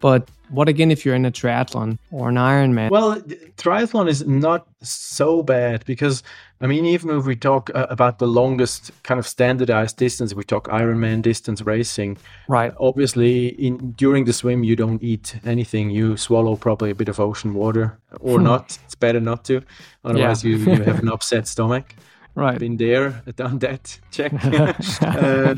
But 0.01 0.27
what 0.53 0.69
again 0.69 0.91
if 0.91 1.05
you're 1.05 1.15
in 1.15 1.25
a 1.25 1.33
triathlon 1.33 1.99
or 2.11 2.29
an 2.29 2.37
Ironman? 2.37 2.91
Well, 2.91 3.21
triathlon 3.57 4.09
is 4.09 4.27
not 4.27 4.67
so 4.83 5.43
bad 5.43 5.85
because 5.87 6.23
I 6.61 6.69
mean, 6.69 6.85
even 6.85 7.11
if 7.11 7.27
we 7.27 7.35
talk 7.35 7.71
uh, 7.75 7.87
about 7.91 8.21
the 8.21 8.29
longest 8.29 8.93
kind 9.03 9.19
of 9.19 9.27
standardized 9.27 9.97
distance, 9.97 10.33
we 10.33 10.45
talk 10.45 10.69
Ironman 10.69 11.21
distance 11.21 11.61
racing. 11.63 12.19
Right. 12.47 12.73
Obviously, 12.79 13.49
in 13.49 13.93
during 13.93 14.27
the 14.27 14.33
swim, 14.33 14.63
you 14.63 14.77
don't 14.77 15.03
eat 15.03 15.35
anything. 15.45 15.91
You 15.91 16.17
swallow 16.17 16.55
probably 16.55 16.91
a 16.91 16.95
bit 16.95 17.09
of 17.09 17.19
ocean 17.19 17.55
water, 17.55 17.99
or 18.21 18.39
hmm. 18.39 18.45
not. 18.45 18.79
It's 18.85 18.95
better 18.95 19.21
not 19.21 19.45
to, 19.47 19.63
otherwise 20.05 20.45
yeah. 20.45 20.51
you, 20.51 20.59
you 20.59 20.83
have 20.83 21.01
an 21.01 21.09
upset 21.09 21.49
stomach. 21.49 21.95
Right. 22.35 22.59
Been 22.59 22.79
there, 22.79 23.23
done 23.37 23.59
that. 23.59 24.01
Check. 24.11 24.33
uh, 25.03 25.55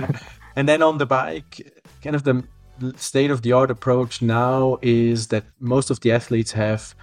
and 0.57 0.69
then 0.69 0.83
on 0.83 0.99
the 0.99 1.07
bike, 1.07 1.73
kind 2.03 2.17
of 2.17 2.25
the 2.25 2.43
state 2.97 3.31
of 3.31 3.43
the 3.43 3.52
art 3.52 3.71
approach 3.71 4.23
now 4.23 4.78
is 4.83 5.28
that 5.28 5.45
most 5.61 5.90
of 5.90 6.00
the 6.00 6.12
athletes 6.12 6.52
have 6.52 6.95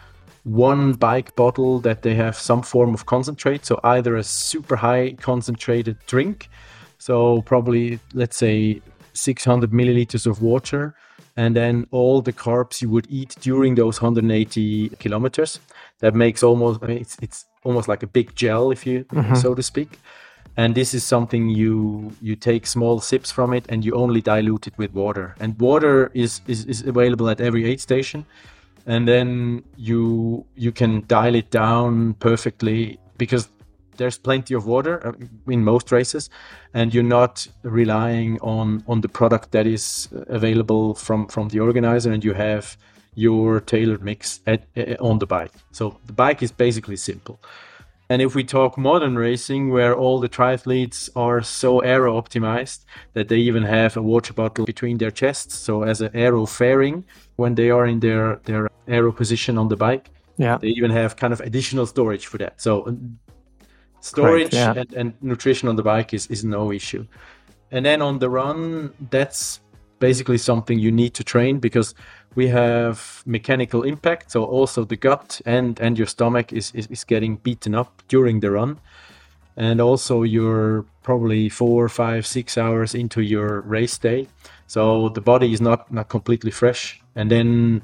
one 0.44 0.94
bike 0.94 1.36
bottle 1.36 1.80
that 1.80 2.01
they 2.01 2.16
have 2.16 2.36
some 2.36 2.62
form 2.62 2.94
of 2.94 3.06
concentrate. 3.06 3.66
So 3.66 3.80
either 3.84 4.16
a 4.16 4.24
super 4.24 4.75
high 4.75 5.16
concentrated 5.20 5.98
drink, 6.08 6.50
so 6.98 7.42
probably 7.44 8.00
let's 8.13 8.38
say 8.38 8.82
600 9.13 9.72
milliliters 9.72 10.25
of 10.25 10.42
water, 10.42 10.96
and 11.38 11.56
then 11.56 11.88
all 11.92 12.22
the 12.22 12.34
carbs 12.34 12.82
you 12.82 12.90
would 12.90 13.08
eat 13.10 13.36
during 13.42 13.75
those 13.75 14.01
180 14.01 14.90
kilometers. 15.00 15.60
That 16.00 16.16
makes 16.16 16.44
almost 16.44 16.84
I 16.84 16.88
mean, 16.88 16.98
it's 16.98 17.18
it's 17.22 17.46
almost 17.63 17.88
like 17.88 18.04
a 18.04 18.08
big 18.08 18.36
gel, 18.36 18.72
if 18.72 18.86
you 18.86 19.06
mm-hmm. 19.06 19.36
so 19.36 19.54
to 19.54 19.63
speak 19.63 20.00
and 20.58 20.76
this 20.76 20.94
is 20.94 21.04
something 21.04 21.50
you 21.50 22.12
you 22.22 22.36
take 22.36 22.68
small 22.68 23.00
sips 23.00 23.32
from 23.32 23.54
it 23.54 23.66
and 23.70 23.86
you 23.86 23.94
only 23.94 24.22
dilute 24.22 24.68
it 24.68 24.78
with 24.78 24.94
water. 24.94 25.36
And 25.40 25.58
water 25.60 26.12
is 26.14 26.42
is, 26.48 26.66
is 26.66 26.82
available 26.82 27.30
at 27.30 27.40
every 27.40 27.66
aid 27.66 27.80
station. 27.80 28.26
And 28.86 29.08
then 29.08 29.64
you 29.78 30.46
you 30.56 30.72
can 30.72 31.04
dial 31.08 31.36
it 31.36 31.52
down 31.52 32.16
perfectly 32.16 33.00
because 33.18 33.48
there's 33.98 34.18
plenty 34.18 34.54
of 34.54 34.66
water 34.66 35.08
uh, 35.08 35.14
in 35.52 35.64
most 35.64 35.92
races. 35.92 36.30
And 36.74 36.94
you're 36.94 37.04
not 37.20 37.48
relying 37.64 38.40
on 38.42 38.84
on 38.88 39.02
the 39.02 39.10
product 39.10 39.52
that 39.52 39.66
is 39.66 40.10
available 40.28 40.96
from 40.96 41.28
from 41.28 41.48
the 41.50 41.60
organizer. 41.62 42.12
And 42.12 42.24
you 42.24 42.34
have 42.34 42.78
your 43.16 43.60
tailored 43.60 44.04
mix 44.04 44.42
at, 44.48 44.64
uh, 44.78 44.96
on 45.00 45.20
the 45.20 45.26
bike. 45.26 45.52
So 45.72 45.98
the 46.06 46.14
bike 46.14 46.44
is 46.44 46.52
basically 46.52 46.98
simple 46.98 47.40
and 48.12 48.22
if 48.22 48.36
we 48.36 48.44
talk 48.44 48.77
modern 48.77 49.15
racing, 49.18 49.70
where 49.70 49.96
all 49.96 50.20
the 50.20 50.27
triathletes 50.27 51.10
are 51.15 51.41
so 51.41 51.80
aero 51.80 52.22
optimized 52.22 52.84
that 53.13 53.30
they 53.30 53.38
even 53.38 53.63
have 53.63 53.96
a 53.96 54.01
water 54.01 54.34
bottle 54.34 54.65
between 54.65 54.98
their 54.98 55.12
chests, 55.12 55.56
so 55.58 55.84
as 55.84 56.01
an 56.01 56.12
aero 56.13 56.46
fairing 56.46 57.06
when 57.38 57.56
they 57.56 57.70
are 57.70 57.86
in 57.88 58.01
their 58.01 58.41
their 58.44 58.70
aero 58.86 59.13
position 59.13 59.58
on 59.58 59.70
the 59.70 59.77
bike. 59.77 60.10
Yeah. 60.36 60.58
They 60.58 60.74
even 60.80 60.91
have 60.91 61.15
kind 61.15 61.32
of 61.32 61.39
additional 61.39 61.86
storage 61.86 62.25
for 62.27 62.38
that. 62.39 62.60
So 62.60 62.98
storage 64.01 64.53
yeah. 64.53 64.74
and, 64.75 64.94
and 64.94 65.13
nutrition 65.22 65.70
on 65.70 65.77
the 65.77 65.84
bike 65.84 66.13
is, 66.13 66.27
is 66.27 66.44
no 66.44 66.74
issue. 66.74 67.08
And 67.72 67.86
then 67.86 68.01
on 68.01 68.20
the 68.20 68.30
run, 68.30 68.91
that's 69.10 69.61
basically 70.01 70.38
something 70.38 70.79
you 70.79 70.91
need 70.91 71.13
to 71.13 71.24
train 71.24 71.60
because 71.60 71.96
we 72.36 72.50
have 72.50 73.24
mechanical 73.25 73.84
impact. 73.84 74.31
So 74.31 74.43
also 74.43 74.84
the 74.84 74.98
gut 74.98 75.39
and 75.46 75.79
and 75.79 75.98
your 75.98 76.08
stomach 76.08 76.51
is, 76.51 76.74
is, 76.74 76.88
is 76.88 77.05
getting 77.05 77.38
beaten 77.38 77.74
up 77.74 78.01
during 78.10 78.41
the 78.41 78.51
run. 78.51 78.79
And 79.55 79.79
also 79.79 80.24
you're 80.24 80.86
probably 81.03 81.48
four 81.50 81.88
five 81.88 82.25
six 82.25 82.58
hours 82.58 82.93
into 82.96 83.22
your 83.22 83.62
race 83.62 83.98
day. 83.98 84.27
So 84.67 85.10
the 85.10 85.22
body 85.22 85.53
is 85.53 85.62
not 85.62 85.91
not 85.91 86.10
completely 86.10 86.51
fresh. 86.51 87.01
And 87.15 87.29
then 87.29 87.81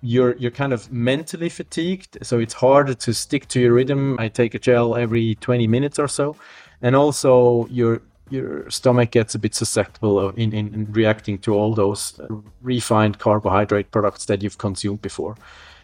you're 0.00 0.36
you're 0.36 0.56
kind 0.62 0.72
of 0.72 0.90
mentally 0.90 1.48
fatigued. 1.48 2.18
So 2.22 2.38
it's 2.38 2.54
harder 2.54 2.94
to 2.94 3.12
stick 3.12 3.48
to 3.48 3.60
your 3.60 3.74
rhythm. 3.74 4.16
I 4.18 4.28
take 4.28 4.54
a 4.54 4.58
gel 4.58 4.96
every 4.96 5.34
20 5.34 5.66
minutes 5.66 5.98
or 5.98 6.08
so. 6.08 6.36
And 6.80 6.94
also 6.94 7.66
you're 7.70 8.00
your 8.30 8.68
stomach 8.70 9.10
gets 9.10 9.34
a 9.34 9.38
bit 9.38 9.54
susceptible 9.54 10.30
in, 10.30 10.52
in, 10.52 10.74
in, 10.74 10.92
reacting 10.92 11.38
to 11.38 11.54
all 11.54 11.74
those 11.74 12.20
refined 12.62 13.18
carbohydrate 13.18 13.90
products 13.90 14.26
that 14.26 14.42
you've 14.42 14.58
consumed 14.58 15.02
before. 15.02 15.36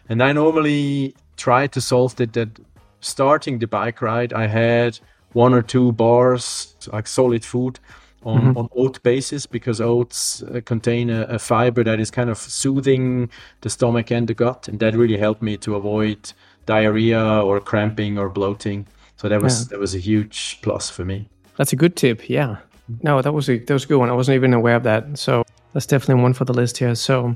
And 0.09 0.21
I 0.21 0.31
normally 0.33 1.15
try 1.37 1.67
to 1.67 1.81
solve 1.81 2.15
that. 2.17 2.33
That 2.33 2.49
starting 2.99 3.59
the 3.59 3.67
bike 3.67 4.01
ride, 4.01 4.33
I 4.33 4.47
had 4.47 4.99
one 5.33 5.53
or 5.53 5.61
two 5.61 5.91
bars, 5.91 6.75
like 6.91 7.07
solid 7.07 7.45
food, 7.45 7.79
on, 8.23 8.41
mm-hmm. 8.41 8.57
on 8.57 8.69
oat 8.75 9.01
basis 9.03 9.45
because 9.45 9.79
oats 9.79 10.41
uh, 10.43 10.59
contain 10.65 11.09
a, 11.09 11.21
a, 11.23 11.39
fiber 11.39 11.83
that 11.83 11.99
is 11.99 12.09
kind 12.09 12.29
of 12.29 12.37
soothing 12.39 13.29
the 13.61 13.69
stomach 13.69 14.11
and 14.11 14.27
the 14.27 14.33
gut, 14.33 14.67
and 14.67 14.79
that 14.79 14.95
really 14.95 15.17
helped 15.17 15.43
me 15.43 15.57
to 15.57 15.75
avoid 15.75 16.33
diarrhea 16.65 17.21
or 17.21 17.59
cramping 17.59 18.17
or 18.17 18.29
bloating. 18.29 18.87
So 19.17 19.29
that 19.29 19.41
was 19.41 19.61
yeah. 19.61 19.67
that 19.71 19.79
was 19.79 19.93
a 19.95 19.99
huge 19.99 20.59
plus 20.61 20.89
for 20.89 21.05
me. 21.05 21.29
That's 21.57 21.73
a 21.73 21.75
good 21.75 21.95
tip. 21.95 22.29
Yeah. 22.29 22.57
No, 23.01 23.21
that 23.21 23.33
was 23.33 23.49
a 23.49 23.57
that 23.57 23.73
was 23.73 23.85
a 23.85 23.87
good 23.87 23.97
one. 23.97 24.09
I 24.09 24.13
wasn't 24.13 24.35
even 24.35 24.53
aware 24.53 24.75
of 24.75 24.83
that. 24.83 25.17
So 25.17 25.43
that's 25.73 25.85
definitely 25.85 26.21
one 26.21 26.33
for 26.33 26.45
the 26.45 26.53
list 26.53 26.77
here. 26.77 26.95
So 26.95 27.35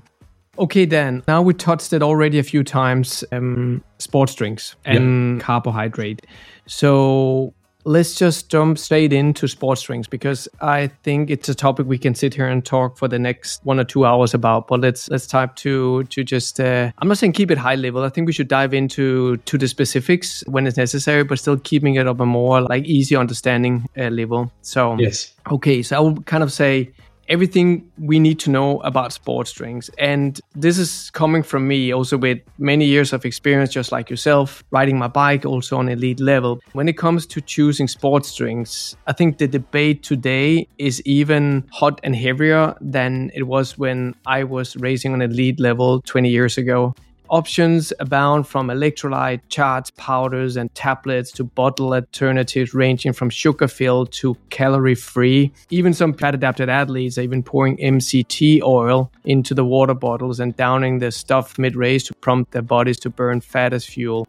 okay, 0.58 0.86
Dan. 0.86 1.24
Now 1.28 1.42
we 1.42 1.54
touched 1.54 1.94
it 1.94 2.04
already 2.04 2.40
a 2.40 2.44
few 2.44 2.64
times. 2.64 3.24
Um, 3.32 3.84
sports 3.98 4.36
drinks 4.36 4.76
and 4.86 5.38
yep. 5.38 5.44
carbohydrate. 5.44 6.26
So 6.68 7.54
let's 7.90 8.14
just 8.14 8.50
jump 8.50 8.78
straight 8.78 9.12
into 9.12 9.48
sports 9.48 9.82
drinks 9.82 10.08
because 10.08 10.48
I 10.62 10.88
think 11.04 11.32
it's 11.32 11.50
a 11.50 11.56
topic 11.56 11.88
we 11.88 11.98
can 11.98 12.14
sit 12.14 12.36
here 12.36 12.48
and 12.48 12.64
talk 12.64 12.98
for 12.98 13.08
the 13.08 13.18
next 13.18 13.66
one 13.66 13.80
or 13.80 13.84
two 13.84 14.06
hours 14.06 14.36
about. 14.36 14.68
But 14.68 14.82
let's 14.82 15.10
let's 15.10 15.26
type 15.26 15.56
to 15.58 16.04
to 16.04 16.24
just 16.24 16.60
uh, 16.60 16.92
I'm 17.00 17.08
not 17.08 17.18
saying 17.18 17.34
keep 17.34 17.50
it 17.50 17.58
high 17.58 17.76
level. 17.76 18.04
I 18.04 18.10
think 18.10 18.28
we 18.28 18.34
should 18.34 18.48
dive 18.48 18.76
into 18.76 19.38
to 19.38 19.58
the 19.58 19.68
specifics 19.68 20.44
when 20.48 20.68
it's 20.68 20.78
necessary, 20.78 21.24
but 21.24 21.40
still 21.40 21.58
keeping 21.58 21.96
it 21.96 22.08
up 22.08 22.20
a 22.20 22.26
more 22.26 22.62
like 22.62 22.86
easy 22.86 23.16
understanding 23.16 23.88
uh, 23.98 24.10
level. 24.10 24.52
So 24.62 24.96
yes, 25.00 25.34
okay. 25.52 25.82
So 25.82 25.98
I 25.98 26.00
will 26.00 26.22
kind 26.22 26.44
of 26.44 26.54
say 26.54 26.92
everything 27.30 27.90
we 27.98 28.20
need 28.20 28.40
to 28.40 28.50
know 28.50 28.80
about 28.82 29.14
sports 29.14 29.52
drinks. 29.52 29.90
And 29.98 30.40
this 30.56 30.78
is 30.78 31.12
coming 31.12 31.44
from 31.44 31.68
me 31.68 31.94
also 31.94 32.18
with 32.18 32.40
many 32.58 32.86
years 32.86 33.14
of 33.14 33.24
experience, 33.24 33.72
just 33.72 33.92
like 33.92 34.10
yourself, 34.10 34.64
riding 34.72 34.98
my 34.98 35.08
bike 35.08 35.46
also 35.46 35.78
on 35.78 35.88
elite 35.90 36.20
level. 36.20 36.60
When 36.74 36.90
it 36.90 36.98
comes 36.98 37.26
to 37.28 37.42
choosing 37.42 37.88
sports 37.88 38.36
drinks, 38.36 38.98
I 39.08 39.14
think 39.14 39.38
the 39.38 39.48
debate 39.48 40.04
today 40.04 40.68
is 40.78 41.02
even 41.06 41.68
hot 41.72 42.00
and 42.04 42.16
heavier 42.16 42.76
than 42.82 43.32
it 43.36 43.44
was 43.44 43.78
when 43.78 44.16
I 44.26 44.44
was 44.44 44.76
racing 44.78 45.14
on 45.14 45.22
elite 45.22 45.60
level 45.60 46.02
20 46.02 46.30
years 46.30 46.58
ago. 46.58 46.96
Options 47.32 47.94
abound 48.00 48.48
from 48.48 48.70
electrolyte 48.70 49.42
charts, 49.50 49.92
powders, 49.92 50.58
and 50.58 50.74
tablets 50.74 51.32
to 51.34 51.44
bottle 51.44 51.94
alternatives 51.94 52.74
ranging 52.74 53.14
from 53.14 53.30
sugar 53.30 53.68
filled 53.68 54.12
to 54.14 54.36
calorie 54.50 54.96
free. 54.96 55.52
Even 55.70 55.94
some 55.94 56.14
fat 56.14 56.34
adapted 56.34 56.70
athletes 56.70 57.20
are 57.20 57.22
even 57.22 57.44
pouring 57.44 57.78
MCT 57.78 58.64
oil 58.64 59.12
into 59.26 59.54
the 59.54 59.64
water 59.64 59.94
bottles 59.94 60.40
and 60.40 60.56
downing 60.56 60.98
the 60.98 61.12
stuff 61.12 61.60
mid 61.60 61.76
race 61.76 62.04
to 62.06 62.16
prompt 62.16 62.52
their 62.52 62.64
bodies 62.64 63.00
to 63.02 63.12
burn 63.12 63.42
fat 63.42 63.74
as 63.74 63.86
fuel 63.86 64.28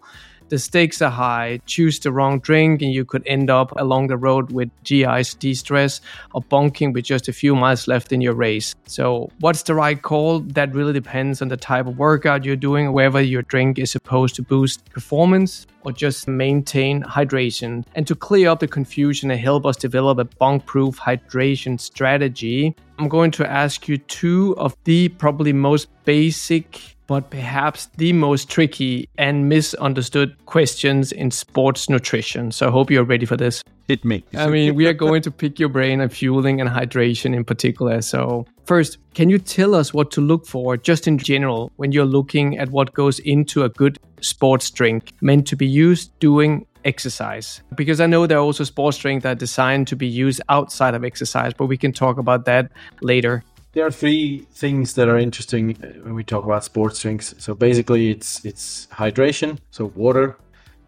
the 0.51 0.59
stakes 0.59 1.01
are 1.01 1.11
high. 1.11 1.61
Choose 1.67 1.99
the 2.01 2.13
wrong 2.13 2.41
drink, 2.41 2.83
and 2.83 2.93
you 2.93 3.05
could 3.05 3.23
end 3.27 3.49
up 3.49 3.73
along 3.77 4.09
the 4.09 4.17
road 4.17 4.53
with 4.53 4.69
GI 4.83 5.23
distress 5.39 6.01
or 6.35 6.43
bonking 6.43 6.93
with 6.93 7.05
just 7.05 7.29
a 7.29 7.33
few 7.33 7.55
miles 7.55 7.89
left 7.89 8.13
in 8.13 8.21
your 8.21 8.35
race. 8.35 8.75
So, 8.87 9.31
what's 9.39 9.63
the 9.63 9.75
right 9.75 10.01
call? 10.03 10.41
That 10.41 10.75
really 10.75 10.93
depends 10.93 11.41
on 11.41 11.49
the 11.49 11.57
type 11.57 11.87
of 11.87 11.99
workout 11.99 12.45
you're 12.45 12.57
doing, 12.57 12.93
whether 12.93 13.23
your 13.23 13.43
drink 13.43 13.79
is 13.79 13.91
supposed 13.91 14.35
to 14.35 14.43
boost 14.43 14.85
performance 14.91 15.67
or 15.83 15.93
just 15.93 16.29
maintain 16.29 17.03
hydration. 17.03 17.85
And 17.95 18.07
to 18.07 18.15
clear 18.15 18.51
up 18.51 18.61
the 18.61 18.69
confusion 18.69 19.31
and 19.31 19.41
help 19.41 19.65
us 19.65 19.77
develop 19.77 20.19
a 20.19 20.25
bunk 20.25 20.67
proof 20.67 20.99
hydration 20.99 21.81
strategy, 21.81 22.75
I'm 22.99 23.09
going 23.09 23.31
to 23.33 23.51
ask 23.51 23.89
you 23.89 23.97
two 23.97 24.55
of 24.59 24.77
the 24.85 25.09
probably 25.09 25.53
most 25.53 25.89
basic 26.05 26.97
but 27.11 27.29
perhaps 27.29 27.87
the 27.97 28.13
most 28.13 28.49
tricky 28.49 29.09
and 29.19 29.49
misunderstood 29.49 30.47
questions 30.47 31.11
in 31.11 31.29
sports 31.33 31.91
nutrition. 31.91 32.53
So 32.53 32.69
I 32.69 32.71
hope 32.71 32.89
you're 32.89 33.03
ready 33.03 33.27
for 33.27 33.37
this. 33.37 33.65
Hit 33.89 34.05
me. 34.05 34.23
I 34.37 34.47
mean, 34.47 34.77
we 34.77 34.87
are 34.87 34.93
going 34.93 35.21
to 35.23 35.31
pick 35.33 35.59
your 35.59 35.71
brain 35.71 36.01
on 36.01 36.09
fueling 36.09 36.61
and 36.61 36.71
hydration 36.71 37.35
in 37.35 37.45
particular. 37.45 38.01
So, 38.01 38.47
first, 38.65 38.99
can 39.15 39.29
you 39.29 39.41
tell 39.41 39.75
us 39.75 39.93
what 39.93 40.13
to 40.13 40.21
look 40.21 40.47
for 40.47 40.77
just 40.77 41.09
in 41.09 41.19
general 41.19 41.73
when 41.79 41.91
you're 41.91 42.05
looking 42.05 42.57
at 42.59 42.71
what 42.71 42.95
goes 42.95 43.19
into 43.19 43.65
a 43.65 43.69
good 43.71 43.99
sports 44.21 44.71
drink 44.71 45.11
meant 45.21 45.49
to 45.49 45.57
be 45.57 45.67
used 45.67 46.13
during 46.21 46.65
exercise? 46.85 47.61
Because 47.75 48.01
I 48.01 48.07
know 48.07 48.29
there 48.29 48.39
are 48.39 48.43
also 48.43 48.63
sports 48.63 48.99
drinks 48.99 49.25
that 49.25 49.31
are 49.31 49.35
designed 49.35 49.89
to 49.89 49.97
be 49.97 50.07
used 50.07 50.41
outside 50.49 50.95
of 50.95 51.05
exercise, 51.05 51.55
but 51.55 51.67
we 51.67 51.77
can 51.77 51.93
talk 51.93 52.19
about 52.19 52.45
that 52.45 52.71
later. 53.01 53.43
There 53.73 53.87
are 53.87 53.91
three 53.91 54.47
things 54.53 54.95
that 54.95 55.09
are 55.09 55.19
interesting 55.19 55.77
uh, 55.83 55.87
when 56.03 56.15
we 56.15 56.25
talk 56.25 56.45
about 56.45 56.65
sports 56.65 57.01
drinks. 57.03 57.35
So 57.39 57.55
basically, 57.55 58.11
it's 58.11 58.45
it's 58.45 58.89
hydration, 58.93 59.59
so 59.71 59.93
water, 59.95 60.37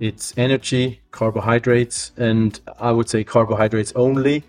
it's 0.01 0.35
energy, 0.37 1.01
carbohydrates, 1.13 2.11
and 2.17 2.59
I 2.81 2.91
would 2.91 3.09
say 3.09 3.23
carbohydrates 3.23 3.93
only. 3.95 4.43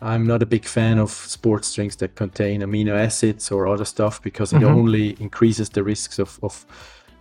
I'm 0.00 0.26
not 0.26 0.42
a 0.42 0.46
big 0.46 0.64
fan 0.64 0.98
of 0.98 1.10
sports 1.10 1.74
drinks 1.74 1.96
that 1.96 2.14
contain 2.14 2.60
amino 2.60 2.94
acids 2.94 3.50
or 3.50 3.66
other 3.66 3.84
stuff 3.84 4.22
because 4.22 4.52
it 4.52 4.56
mm-hmm. 4.56 4.78
only 4.78 5.16
increases 5.20 5.70
the 5.70 5.82
risks 5.82 6.18
of, 6.18 6.38
of 6.42 6.66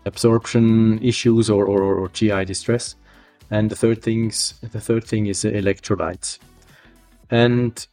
absorption 0.05 0.99
issues 1.01 1.49
or, 1.49 1.65
or, 1.65 1.81
or, 1.81 2.09
GI 2.09 2.45
distress. 2.45 2.95
And 3.51 3.69
the 3.69 3.75
third 3.75 4.01
things, 4.01 4.55
the 4.61 4.81
third 4.81 5.05
thing 5.05 5.27
is 5.27 5.43
electrolytes. 5.43 6.39
And 7.29 7.85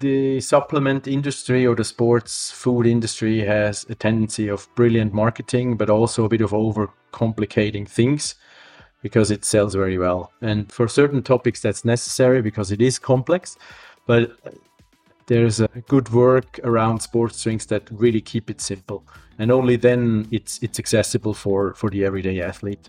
the 0.00 0.40
supplement 0.40 1.06
industry 1.06 1.66
or 1.66 1.74
the 1.74 1.84
sports 1.84 2.50
food 2.50 2.86
industry 2.86 3.40
has 3.40 3.84
a 3.88 3.94
tendency 3.94 4.48
of 4.48 4.68
brilliant 4.74 5.12
marketing, 5.12 5.76
but 5.76 5.90
also 5.90 6.24
a 6.24 6.28
bit 6.28 6.40
of 6.40 6.54
over 6.54 6.90
complicating 7.12 7.86
things 7.86 8.34
because 9.02 9.30
it 9.30 9.44
sells 9.44 9.74
very 9.74 9.98
well. 9.98 10.32
And 10.40 10.70
for 10.70 10.88
certain 10.88 11.22
topics, 11.22 11.60
that's 11.60 11.84
necessary 11.84 12.42
because 12.42 12.70
it 12.72 12.80
is 12.80 12.98
complex. 12.98 13.56
But 14.06 14.32
there's 15.26 15.60
a 15.60 15.68
good 15.88 16.10
work 16.10 16.58
around 16.64 17.00
sports 17.00 17.42
drinks 17.42 17.66
that 17.66 17.88
really 17.90 18.20
keep 18.20 18.50
it 18.50 18.60
simple, 18.60 19.04
and 19.38 19.52
only 19.52 19.76
then 19.76 20.26
it's 20.30 20.58
it's 20.62 20.78
accessible 20.78 21.34
for 21.34 21.74
for 21.74 21.90
the 21.90 22.04
everyday 22.04 22.40
athlete. 22.40 22.88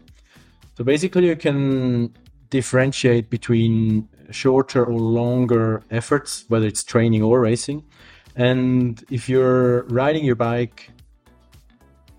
So 0.78 0.84
basically, 0.84 1.28
you 1.28 1.36
can 1.36 2.14
differentiate 2.50 3.30
between 3.30 4.08
shorter 4.32 4.86
or 4.86 5.00
longer 5.00 5.84
efforts, 5.92 6.46
whether 6.48 6.68
it's 6.68 6.84
training 6.84 7.24
or 7.24 7.40
racing. 7.40 7.84
And 8.36 9.04
if 9.10 9.28
you're 9.28 9.84
riding 9.84 10.24
your 10.24 10.36
bike, 10.36 10.92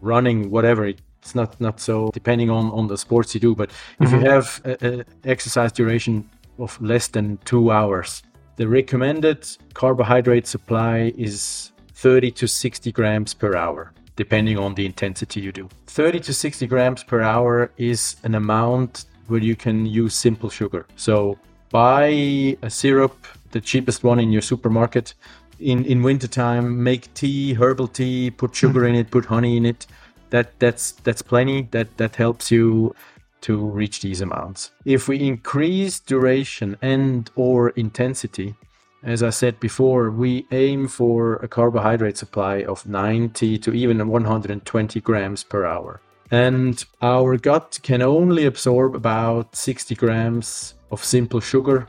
running, 0.01 0.51
whatever, 0.51 0.87
it's 0.87 1.35
not 1.35 1.61
not 1.61 1.81
so 1.81 2.11
depending 2.13 2.51
on 2.51 2.71
on 2.73 2.89
the 2.89 2.97
sports 2.97 3.35
you 3.35 3.41
do. 3.41 3.55
But 3.55 3.71
if 4.01 4.09
mm-hmm. 4.09 4.25
you 4.25 4.31
have 4.31 4.61
an 4.65 5.05
exercise 5.25 5.73
duration 5.73 6.29
of 6.59 6.81
less 6.81 7.09
than 7.09 7.39
two 7.45 7.71
hours, 7.71 8.23
the 8.57 8.69
recommended 8.69 9.47
carbohydrate 9.75 10.47
supply 10.47 11.13
is 11.17 11.73
30 11.95 12.31
to 12.33 12.47
60 12.47 12.93
grams 12.93 13.35
per 13.35 13.57
hour 13.57 13.93
depending 14.17 14.59
on 14.59 14.75
the 14.75 14.85
intensity 14.85 15.41
you 15.41 15.51
do. 15.51 15.67
30 15.87 16.21
to 16.21 16.35
60 16.35 16.67
grams 16.67 17.03
per 17.03 17.23
hour 17.23 17.71
is 17.79 18.17
an 18.23 18.35
amount 18.35 19.07
where 19.29 19.41
you 19.41 19.57
can 19.57 19.87
use 19.87 20.15
simple 20.15 20.51
sugar. 20.51 20.87
So 20.97 21.39
buy 21.71 22.57
a 22.63 22.71
syrup, 22.71 23.27
the 23.53 23.61
cheapest 23.61 24.05
one 24.05 24.21
in 24.21 24.33
your 24.33 24.43
supermarket. 24.43 25.15
In 25.59 25.85
in 25.85 26.03
wintertime, 26.03 26.83
make 26.83 27.13
tea, 27.15 27.55
herbal 27.55 27.89
tea, 27.89 28.31
put 28.31 28.55
sugar 28.55 28.81
hmm. 28.81 28.89
in 28.89 28.95
it, 28.95 29.11
put 29.11 29.27
honey 29.27 29.57
in 29.57 29.67
it. 29.67 29.87
That 30.31 30.59
that's 30.59 30.93
that's 30.93 31.23
plenty. 31.23 31.69
That 31.71 31.97
that 31.97 32.17
helps 32.17 32.51
you 32.51 32.95
to 33.43 33.57
reach 33.57 34.01
these 34.01 34.21
amounts. 34.21 34.71
If 34.85 35.09
we 35.09 35.21
increase 35.21 35.99
duration 36.01 36.77
and 36.83 37.31
or 37.37 37.71
intensity, 37.71 38.55
as 39.03 39.23
I 39.23 39.31
said 39.31 39.59
before, 39.61 40.11
we 40.11 40.47
aim 40.51 40.89
for 40.89 41.37
a 41.37 41.49
carbohydrate 41.49 42.19
supply 42.19 42.63
of 42.63 42.87
90 42.87 43.59
to 43.59 43.73
even 43.73 44.07
120 44.07 45.01
grams 45.01 45.43
per 45.43 45.65
hour. 45.65 46.01
And 46.31 46.85
our 47.01 47.37
gut 47.39 47.81
can 47.83 48.03
only 48.03 48.45
absorb 48.45 48.95
about 48.95 49.57
60 49.57 49.95
grams 49.95 50.75
of 50.91 51.05
simple 51.05 51.41
sugar, 51.41 51.87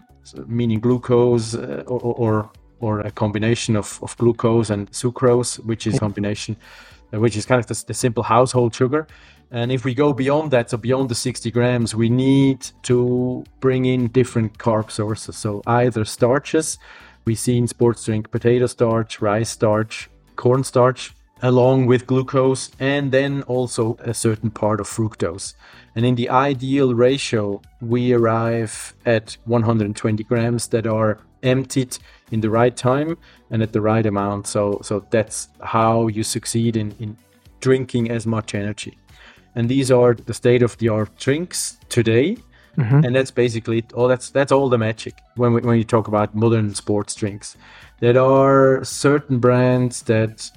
meaning 0.47 0.79
glucose 0.79 1.55
uh, 1.55 1.83
or, 1.87 1.99
or, 1.99 2.51
or 2.79 2.99
a 3.01 3.11
combination 3.11 3.75
of, 3.75 3.99
of 4.01 4.15
glucose 4.17 4.69
and 4.69 4.91
sucrose, 4.91 5.57
which 5.65 5.87
is 5.87 5.99
combination, 5.99 6.55
uh, 7.13 7.19
which 7.19 7.35
is 7.35 7.45
kind 7.45 7.59
of 7.59 7.67
the, 7.67 7.83
the 7.87 7.93
simple 7.93 8.23
household 8.23 8.73
sugar. 8.73 9.07
And 9.51 9.71
if 9.71 9.83
we 9.83 9.93
go 9.93 10.13
beyond 10.13 10.51
that, 10.51 10.69
so 10.69 10.77
beyond 10.77 11.09
the 11.09 11.15
60 11.15 11.51
grams, 11.51 11.93
we 11.93 12.09
need 12.09 12.65
to 12.83 13.43
bring 13.59 13.85
in 13.85 14.07
different 14.07 14.57
carb 14.57 14.89
sources. 14.89 15.35
So 15.35 15.61
either 15.67 16.05
starches, 16.05 16.77
we 17.25 17.35
see 17.35 17.57
in 17.57 17.67
sports 17.67 18.05
drink 18.05 18.31
potato 18.31 18.65
starch, 18.65 19.19
rice 19.19 19.49
starch, 19.49 20.09
corn 20.37 20.63
starch, 20.63 21.13
along 21.41 21.87
with 21.87 22.07
glucose, 22.07 22.71
and 22.79 23.11
then 23.11 23.43
also 23.43 23.97
a 23.99 24.13
certain 24.13 24.51
part 24.51 24.79
of 24.79 24.87
fructose. 24.87 25.53
And 25.95 26.05
in 26.05 26.15
the 26.15 26.29
ideal 26.29 26.93
ratio, 26.93 27.61
we 27.81 28.13
arrive 28.13 28.93
at 29.05 29.37
120 29.45 30.23
grams 30.23 30.67
that 30.67 30.87
are 30.87 31.19
emptied 31.43 31.97
in 32.31 32.41
the 32.41 32.49
right 32.49 32.75
time 32.75 33.17
and 33.49 33.61
at 33.61 33.73
the 33.73 33.81
right 33.81 34.05
amount. 34.05 34.47
So, 34.47 34.79
so 34.83 35.05
that's 35.09 35.49
how 35.61 36.07
you 36.07 36.23
succeed 36.23 36.77
in, 36.77 36.95
in 36.99 37.17
drinking 37.59 38.09
as 38.09 38.25
much 38.25 38.55
energy. 38.55 38.97
And 39.55 39.67
these 39.67 39.91
are 39.91 40.13
the 40.13 40.33
state 40.33 40.63
of 40.63 40.77
the 40.77 40.89
art 40.89 41.15
drinks 41.17 41.77
today. 41.89 42.37
Mm-hmm. 42.77 43.05
And 43.05 43.15
that's 43.15 43.31
basically 43.31 43.79
it. 43.79 43.91
Oh, 43.93 44.07
that's 44.07 44.29
that's 44.29 44.53
all 44.53 44.69
the 44.69 44.77
magic 44.77 45.15
when 45.35 45.51
we, 45.51 45.59
when 45.59 45.77
you 45.77 45.83
talk 45.83 46.07
about 46.07 46.33
modern 46.33 46.73
sports 46.73 47.13
drinks. 47.15 47.57
There 47.99 48.17
are 48.17 48.81
certain 48.85 49.39
brands 49.39 50.03
that 50.03 50.49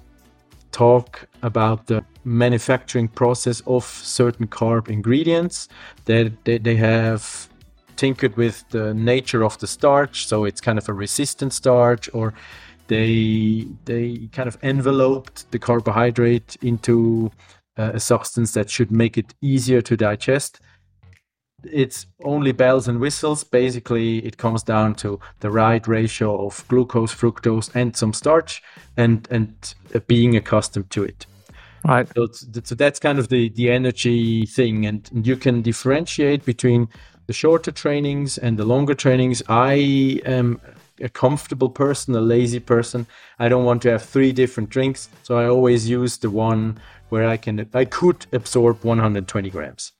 talk 0.74 1.28
about 1.42 1.86
the 1.86 2.04
manufacturing 2.24 3.06
process 3.06 3.62
of 3.66 3.84
certain 3.84 4.46
carb 4.48 4.88
ingredients 4.88 5.68
that 6.06 6.32
they, 6.44 6.58
they 6.58 6.74
have 6.74 7.48
tinkered 7.96 8.36
with 8.36 8.64
the 8.70 8.92
nature 8.92 9.44
of 9.44 9.56
the 9.60 9.68
starch. 9.68 10.26
So 10.26 10.44
it's 10.44 10.60
kind 10.60 10.78
of 10.78 10.88
a 10.88 10.92
resistant 10.92 11.52
starch 11.52 12.10
or 12.12 12.34
they 12.88 13.66
they 13.84 14.28
kind 14.32 14.48
of 14.48 14.58
enveloped 14.62 15.50
the 15.52 15.58
carbohydrate 15.58 16.56
into 16.60 17.30
uh, 17.78 17.92
a 17.94 18.00
substance 18.00 18.52
that 18.52 18.68
should 18.68 18.90
make 18.90 19.16
it 19.16 19.34
easier 19.40 19.80
to 19.82 19.96
digest 19.96 20.60
it's 21.70 22.06
only 22.24 22.52
bells 22.52 22.88
and 22.88 23.00
whistles. 23.00 23.44
Basically, 23.44 24.18
it 24.18 24.36
comes 24.36 24.62
down 24.62 24.94
to 24.96 25.20
the 25.40 25.50
right 25.50 25.86
ratio 25.86 26.46
of 26.46 26.64
glucose, 26.68 27.14
fructose, 27.14 27.74
and 27.74 27.96
some 27.96 28.12
starch, 28.12 28.62
and 28.96 29.28
and 29.30 29.74
uh, 29.94 30.00
being 30.06 30.36
accustomed 30.36 30.90
to 30.90 31.04
it. 31.04 31.26
Right. 31.84 32.08
So, 32.14 32.28
so 32.64 32.74
that's 32.74 32.98
kind 32.98 33.18
of 33.18 33.28
the 33.28 33.50
the 33.50 33.70
energy 33.70 34.46
thing, 34.46 34.86
and, 34.86 35.08
and 35.12 35.26
you 35.26 35.36
can 35.36 35.62
differentiate 35.62 36.44
between 36.44 36.88
the 37.26 37.32
shorter 37.32 37.72
trainings 37.72 38.38
and 38.38 38.58
the 38.58 38.64
longer 38.64 38.94
trainings. 38.94 39.42
I 39.48 40.20
am 40.24 40.60
a 41.00 41.08
comfortable 41.08 41.70
person, 41.70 42.14
a 42.14 42.20
lazy 42.20 42.60
person. 42.60 43.06
I 43.38 43.48
don't 43.48 43.64
want 43.64 43.82
to 43.82 43.90
have 43.90 44.02
three 44.02 44.32
different 44.32 44.70
drinks, 44.70 45.08
so 45.22 45.36
I 45.36 45.46
always 45.46 45.88
use 45.88 46.18
the 46.18 46.30
one 46.30 46.78
where 47.08 47.28
I 47.28 47.36
can 47.36 47.68
I 47.74 47.84
could 47.84 48.26
absorb 48.32 48.84
120 48.84 49.50
grams. 49.50 49.92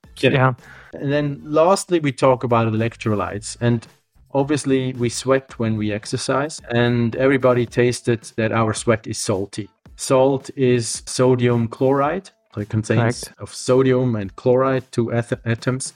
Yeah. 0.93 1.01
And 1.01 1.13
then 1.13 1.41
lastly, 1.45 2.01
we 2.01 2.13
talk 2.13 2.45
about 2.45 2.73
electrolytes. 2.73 3.57
And 3.61 3.87
obviously, 4.33 4.93
we 4.95 5.09
sweat 5.09 5.59
when 5.59 5.77
we 5.77 5.93
exercise, 5.93 6.61
and 6.71 7.17
everybody 7.17 7.67
tasted 7.67 8.23
that 8.37 8.53
our 8.53 8.75
sweat 8.75 9.07
is 9.07 9.19
salty. 9.19 9.69
Salt 9.97 10.51
is 10.57 11.03
sodium 11.07 11.69
chloride, 11.69 12.31
so 12.55 12.61
it 12.61 12.69
contains 12.69 13.31
of 13.39 13.55
sodium 13.55 14.17
and 14.17 14.35
chloride, 14.37 14.85
two 14.91 15.13
at- 15.13 15.41
atoms. 15.45 15.93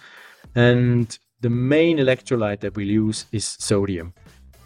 And 0.55 1.19
the 1.41 1.51
main 1.51 1.99
electrolyte 1.99 2.61
that 2.61 2.77
we 2.77 2.85
use 2.85 3.27
is 3.33 3.45
sodium. 3.45 4.15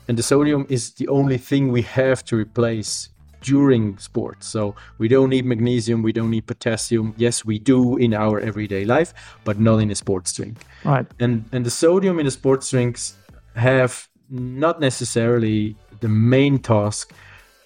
And 0.09 0.19
the 0.19 0.23
sodium 0.23 0.67
is 0.69 0.95
the 0.95 1.09
only 1.09 1.39
thing 1.39 1.73
we 1.73 1.83
have 1.83 2.25
to 2.25 2.37
replace 2.37 3.09
during 3.43 3.99
sports. 3.99 4.47
So 4.47 4.75
we 4.99 5.09
don't 5.09 5.31
need 5.31 5.45
magnesium, 5.45 6.03
we 6.03 6.13
don't 6.13 6.31
need 6.31 6.47
potassium. 6.47 7.15
Yes, 7.17 7.45
we 7.45 7.59
do 7.59 7.97
in 7.97 8.15
our 8.15 8.41
everyday 8.41 8.85
life, 8.85 9.13
but 9.45 9.59
not 9.59 9.79
in 9.79 9.91
a 9.91 9.95
sports 9.95 10.33
drink. 10.33 10.59
Right. 10.85 11.07
And 11.21 11.45
and 11.53 11.67
the 11.67 11.71
sodium 11.71 12.19
in 12.19 12.25
the 12.25 12.31
sports 12.31 12.71
drinks 12.71 13.15
have 13.55 14.09
not 14.31 14.81
necessarily 14.81 15.77
the 16.01 16.09
main 16.09 16.59
task 16.59 17.13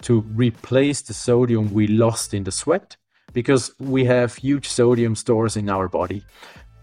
to 0.01 0.21
replace 0.35 1.01
the 1.01 1.13
sodium 1.13 1.73
we 1.73 1.87
lost 1.87 2.33
in 2.33 2.43
the 2.43 2.51
sweat 2.51 2.97
because 3.33 3.71
we 3.79 4.05
have 4.05 4.35
huge 4.35 4.67
sodium 4.67 5.15
stores 5.15 5.57
in 5.57 5.69
our 5.69 5.87
body. 5.87 6.23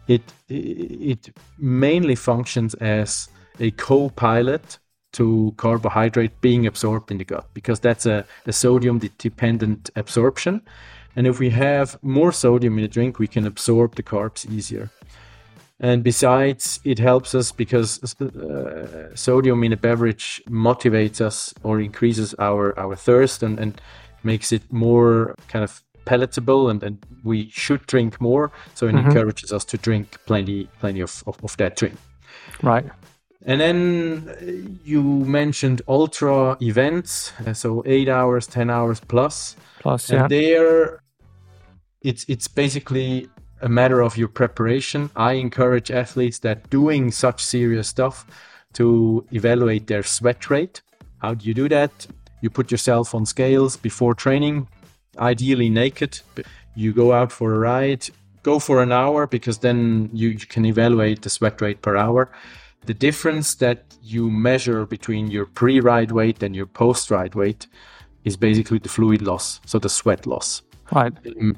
It 0.09 0.23
it 0.49 1.31
mainly 1.59 2.15
functions 2.15 2.75
as 2.75 3.29
a 3.61 3.71
co-pilot 3.73 4.79
to 5.15 5.55
carbohydrate 5.57 6.41
being 6.41 6.67
absorbed 6.67 7.11
in 7.11 7.19
the 7.19 7.25
gut 7.25 7.47
because 7.55 7.81
that's 7.81 8.07
a, 8.07 8.25
a 8.47 8.53
sodium 8.53 8.99
dependent 9.19 9.91
absorption. 9.97 10.61
And 11.17 11.27
if 11.27 11.39
we 11.39 11.51
have 11.51 11.97
more 12.03 12.33
sodium 12.33 12.79
in 12.79 12.83
the 12.83 12.89
drink, 12.89 13.19
we 13.19 13.29
can 13.29 13.47
absorb 13.47 13.95
the 13.95 14.03
carbs 14.03 14.51
easier. 14.51 14.91
And 15.81 16.03
besides, 16.03 16.81
it 16.85 16.99
helps 16.99 17.35
us 17.35 17.53
because 17.53 18.15
uh, 18.21 19.15
sodium 19.15 19.65
in 19.65 19.73
a 19.73 19.77
beverage 19.77 20.43
motivates 20.49 21.21
us 21.21 21.53
or 21.63 21.81
increases 21.81 22.35
our, 22.39 22.79
our 22.79 22.97
thirst 22.97 23.43
and, 23.43 23.59
and 23.59 23.81
makes 24.23 24.53
it 24.53 24.63
more 24.73 25.35
kind 25.49 25.65
of 25.65 25.83
palatable 26.05 26.69
and, 26.69 26.83
and 26.83 27.05
we 27.23 27.51
should 27.51 27.87
drink 27.87 28.21
more. 28.21 28.53
So 28.75 28.87
it 28.87 28.95
mm-hmm. 28.95 29.09
encourages 29.09 29.53
us 29.53 29.65
to 29.67 29.79
drink 29.79 30.19
plenty 30.27 30.69
plenty 30.81 31.01
of, 31.01 31.23
of, 31.27 31.43
of 31.43 31.57
that 31.57 31.77
drink. 31.77 31.97
Right. 32.63 32.87
And 33.47 33.61
then 33.61 34.29
uh, 34.29 34.71
you 34.85 35.03
mentioned 35.03 35.83
ultra 35.87 36.57
events, 36.63 37.33
uh, 37.47 37.53
so 37.53 37.83
eight 37.85 38.09
hours, 38.09 38.47
ten 38.47 38.71
hours 38.71 39.01
plus. 39.01 39.57
Plus, 39.81 40.09
and 40.11 40.21
yeah. 40.21 40.29
There, 40.29 41.01
it's 42.01 42.25
it's 42.27 42.49
basically 42.49 43.29
a 43.61 43.69
matter 43.69 44.01
of 44.01 44.17
your 44.17 44.29
preparation. 44.29 45.11
I 45.15 45.33
encourage 45.33 45.91
athletes 45.91 46.39
that 46.41 46.71
doing 46.71 47.11
such 47.11 47.45
serious 47.45 47.89
stuff 47.89 48.27
to 48.75 49.27
evaluate 49.33 49.87
their 49.87 50.03
sweat 50.03 50.51
rate. 50.51 50.83
How 51.19 51.35
do 51.35 51.47
you 51.47 51.55
do 51.55 51.69
that? 51.69 52.07
You 52.41 52.51
put 52.51 52.71
yourself 52.71 53.15
on 53.15 53.25
scales 53.27 53.77
before 53.77 54.15
training, 54.15 54.69
ideally 55.19 55.71
naked. 55.71 56.21
You 56.75 56.93
go 56.93 57.13
out 57.13 57.33
for 57.33 57.55
a 57.55 57.59
ride, 57.59 58.07
go 58.43 58.59
for 58.59 58.83
an 58.83 58.93
hour 58.93 59.27
because 59.27 59.59
then 59.59 60.11
you 60.13 60.37
can 60.37 60.65
evaluate 60.67 61.23
the 61.23 61.31
sweat 61.31 61.61
rate 61.61 61.81
per 61.81 61.97
hour. 61.97 62.31
The 62.87 62.95
difference 62.95 63.55
that 63.57 63.85
you 64.03 64.31
measure 64.31 64.85
between 64.85 65.31
your 65.31 65.47
pre 65.47 65.81
ride 65.81 66.13
weight 66.13 66.43
and 66.43 66.55
your 66.55 66.67
post 66.67 67.11
ride 67.11 67.35
weight 67.35 67.67
is 68.25 68.37
basically 68.37 68.79
the 68.79 68.89
fluid 68.89 69.23
loss, 69.23 69.61
so 69.67 69.79
the 69.79 69.89
sweat 69.89 70.27
loss. 70.27 70.63
Right. 70.93 71.13
Um, 71.41 71.57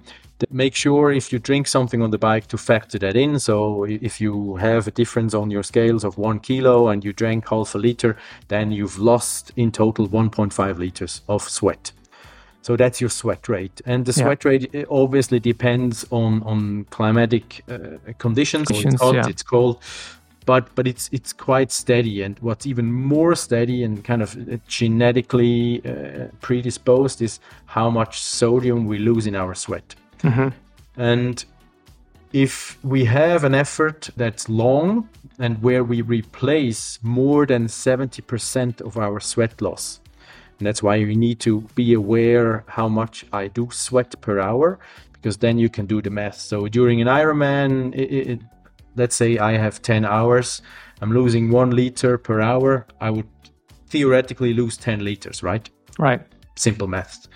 make 0.50 0.74
sure 0.74 1.12
if 1.12 1.32
you 1.32 1.38
drink 1.38 1.66
something 1.66 2.02
on 2.02 2.10
the 2.10 2.18
bike 2.18 2.46
to 2.48 2.58
factor 2.58 2.98
that 2.98 3.16
in. 3.16 3.40
So 3.40 3.84
if 3.84 4.20
you 4.20 4.56
have 4.56 4.86
a 4.86 4.90
difference 4.90 5.34
on 5.34 5.50
your 5.50 5.62
scales 5.62 6.04
of 6.04 6.18
one 6.18 6.40
kilo 6.40 6.88
and 6.88 7.04
you 7.04 7.12
drank 7.12 7.48
half 7.48 7.74
a 7.74 7.78
liter, 7.78 8.16
then 8.48 8.70
you've 8.70 8.98
lost 8.98 9.52
in 9.56 9.72
total 9.72 10.08
1.5 10.08 10.78
liters 10.78 11.22
of 11.28 11.42
sweat. 11.42 11.92
So 12.62 12.76
that's 12.76 13.00
your 13.00 13.10
sweat 13.10 13.48
rate, 13.48 13.80
and 13.86 14.04
the 14.04 14.12
sweat 14.12 14.44
yeah. 14.44 14.50
rate 14.50 14.86
obviously 14.90 15.38
depends 15.38 16.04
on 16.10 16.42
on 16.42 16.84
climatic 16.90 17.62
uh, 17.70 17.98
conditions. 18.18 18.66
conditions 18.66 18.94
it's 18.94 19.02
hot, 19.02 19.14
yeah. 19.14 19.28
it's 19.28 19.44
cold, 19.44 19.80
but 20.46 20.74
but 20.74 20.86
it's 20.86 21.10
it's 21.12 21.32
quite 21.32 21.70
steady. 21.70 22.22
And 22.22 22.38
what's 22.38 22.66
even 22.66 22.92
more 22.92 23.34
steady 23.34 23.82
and 23.84 24.02
kind 24.02 24.22
of 24.22 24.36
uh, 24.36 24.56
genetically 24.66 25.82
uh, 25.84 26.28
predisposed 26.40 27.20
is 27.20 27.40
how 27.66 27.90
much 27.90 28.20
sodium 28.20 28.86
we 28.86 28.98
lose 28.98 29.26
in 29.26 29.34
our 29.34 29.54
sweat. 29.54 29.94
Mm-hmm. 30.22 30.48
And 30.96 31.44
if 32.32 32.78
we 32.82 33.04
have 33.04 33.44
an 33.44 33.54
effort 33.54 34.10
that's 34.16 34.48
long 34.48 35.08
and 35.38 35.62
where 35.62 35.84
we 35.84 36.00
replace 36.00 36.98
more 37.02 37.44
than 37.46 37.66
70% 37.66 38.80
of 38.80 38.96
our 38.96 39.20
sweat 39.20 39.60
loss, 39.60 40.00
and 40.58 40.66
that's 40.66 40.82
why 40.82 40.96
you 40.96 41.14
need 41.14 41.40
to 41.40 41.60
be 41.74 41.92
aware 41.92 42.64
how 42.66 42.88
much 42.88 43.26
I 43.32 43.48
do 43.48 43.68
sweat 43.70 44.18
per 44.22 44.40
hour, 44.40 44.78
because 45.12 45.36
then 45.36 45.58
you 45.58 45.68
can 45.68 45.86
do 45.86 46.00
the 46.00 46.10
math. 46.10 46.38
So 46.40 46.68
during 46.68 47.00
an 47.00 47.08
Ironman, 47.08 47.94
it, 47.94 48.30
it, 48.32 48.40
let's 48.96 49.14
say 49.14 49.38
I 49.38 49.56
have 49.58 49.82
10 49.82 50.04
hours, 50.04 50.62
I'm 51.00 51.12
losing 51.12 51.50
one 51.50 51.70
liter 51.70 52.18
per 52.18 52.40
hour, 52.40 52.86
I 53.00 53.10
would 53.10 53.28
theoretically 53.88 54.54
lose 54.54 54.76
10 54.76 55.04
liters, 55.04 55.42
right? 55.42 55.68
Right. 55.98 56.22
Simple 56.56 56.88
math 56.88 57.28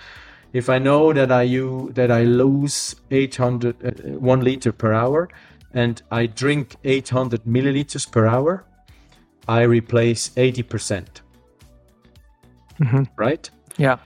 if 0.53 0.69
I 0.69 0.79
know 0.79 1.13
that 1.13 1.31
I 1.31 1.43
you 1.43 1.91
that 1.95 2.11
I 2.11 2.25
lose 2.25 2.97
800 3.11 3.85
uh, 3.85 3.91
one 4.19 4.41
liter 4.41 4.73
per 4.73 4.93
hour 4.93 5.29
and 5.73 6.03
I 6.11 6.27
drink 6.27 6.75
800 6.83 7.45
milliliters 7.45 8.11
per 8.11 8.27
hour, 8.27 8.65
I 9.47 9.63
replace 9.63 10.33
80 10.37 10.63
percent. 10.65 11.21
Mm-hmm. 12.81 13.05
Right? 13.17 13.49
Yeah. 13.77 13.99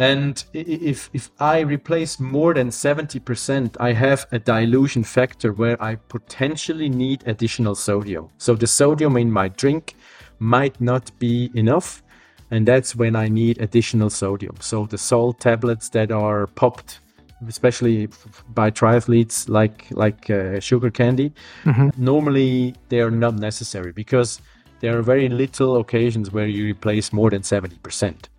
And 0.00 0.42
if 0.54 1.10
if 1.12 1.30
I 1.38 1.60
replace 1.60 2.18
more 2.18 2.54
than 2.54 2.70
70%, 2.70 3.76
I 3.78 3.92
have 3.92 4.26
a 4.32 4.38
dilution 4.38 5.04
factor 5.04 5.52
where 5.52 5.76
I 5.82 5.96
potentially 5.96 6.88
need 6.88 7.22
additional 7.26 7.74
sodium. 7.74 8.30
So 8.38 8.54
the 8.54 8.66
sodium 8.66 9.18
in 9.18 9.30
my 9.30 9.48
drink 9.48 9.94
might 10.38 10.80
not 10.80 11.10
be 11.18 11.50
enough 11.54 12.02
and 12.50 12.66
that's 12.66 12.96
when 12.96 13.14
I 13.14 13.28
need 13.28 13.60
additional 13.60 14.08
sodium. 14.08 14.56
So 14.60 14.86
the 14.86 14.96
salt 14.96 15.38
tablets 15.38 15.90
that 15.90 16.10
are 16.10 16.46
popped, 16.46 17.00
especially 17.46 18.08
by 18.54 18.70
triathletes 18.70 19.50
like 19.50 19.86
like 19.90 20.30
uh, 20.30 20.60
sugar 20.60 20.90
candy, 20.90 21.32
mm-hmm. 21.64 21.90
normally 22.02 22.74
they 22.88 23.00
are 23.00 23.10
not 23.10 23.34
necessary 23.34 23.92
because 23.92 24.40
there 24.80 24.96
are 24.96 25.02
very 25.02 25.28
little 25.28 25.76
occasions 25.76 26.32
where 26.32 26.46
you 26.46 26.64
replace 26.64 27.12
more 27.12 27.28
than 27.28 27.42
seventy 27.42 27.76
percent. 27.76 28.30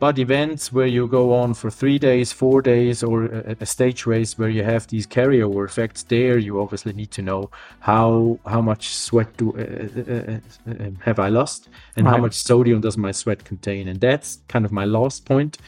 But 0.00 0.18
events 0.18 0.72
where 0.72 0.86
you 0.86 1.06
go 1.06 1.34
on 1.34 1.52
for 1.52 1.70
three 1.70 1.98
days, 1.98 2.32
four 2.32 2.62
days, 2.62 3.02
or 3.02 3.26
a, 3.26 3.56
a, 3.60 3.66
stage 3.66 4.06
race 4.06 4.38
where 4.38 4.48
you 4.48 4.64
have 4.64 4.86
these 4.86 5.06
carryover 5.06 5.66
effects, 5.66 6.02
there 6.04 6.38
you 6.38 6.58
obviously 6.58 6.94
need 6.94 7.10
to 7.12 7.22
know 7.22 7.50
how 7.80 8.38
how 8.46 8.62
much 8.62 8.88
sweat 8.88 9.36
do 9.36 9.52
uh, 9.52 9.60
uh, 9.60 10.40
uh, 10.70 10.84
uh 10.84 10.90
have 11.04 11.18
I 11.18 11.28
lost, 11.28 11.68
and 11.96 12.06
right. 12.06 12.12
how 12.12 12.18
much 12.18 12.32
sodium 12.32 12.80
does 12.80 12.96
my 12.96 13.12
sweat 13.12 13.44
contain, 13.44 13.88
and 13.88 14.00
that's 14.00 14.38
kind 14.48 14.64
of 14.64 14.72
my 14.72 14.86
last 14.86 15.26
point. 15.26 15.58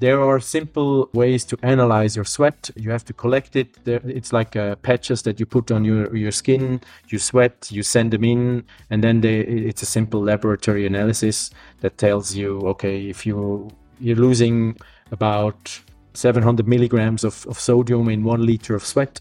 There 0.00 0.22
are 0.22 0.38
simple 0.38 1.10
ways 1.12 1.44
to 1.46 1.58
analyze 1.62 2.14
your 2.14 2.24
sweat. 2.24 2.70
You 2.76 2.90
have 2.92 3.04
to 3.06 3.12
collect 3.12 3.56
it. 3.56 3.76
It's 3.84 4.32
like 4.32 4.54
uh, 4.54 4.76
patches 4.76 5.22
that 5.22 5.40
you 5.40 5.46
put 5.46 5.72
on 5.72 5.84
your, 5.84 6.14
your 6.14 6.30
skin. 6.30 6.80
You 7.08 7.18
sweat, 7.18 7.68
you 7.72 7.82
send 7.82 8.12
them 8.12 8.22
in, 8.22 8.64
and 8.90 9.02
then 9.02 9.22
they, 9.22 9.40
it's 9.40 9.82
a 9.82 9.86
simple 9.86 10.22
laboratory 10.22 10.86
analysis 10.86 11.50
that 11.80 11.98
tells 11.98 12.36
you, 12.36 12.60
okay, 12.60 13.08
if 13.08 13.26
you 13.26 13.70
you're 14.00 14.16
losing 14.16 14.76
about 15.10 15.80
700 16.14 16.68
milligrams 16.68 17.24
of, 17.24 17.46
of 17.46 17.58
sodium 17.58 18.08
in 18.08 18.22
one 18.22 18.46
liter 18.46 18.76
of 18.76 18.84
sweat, 18.84 19.20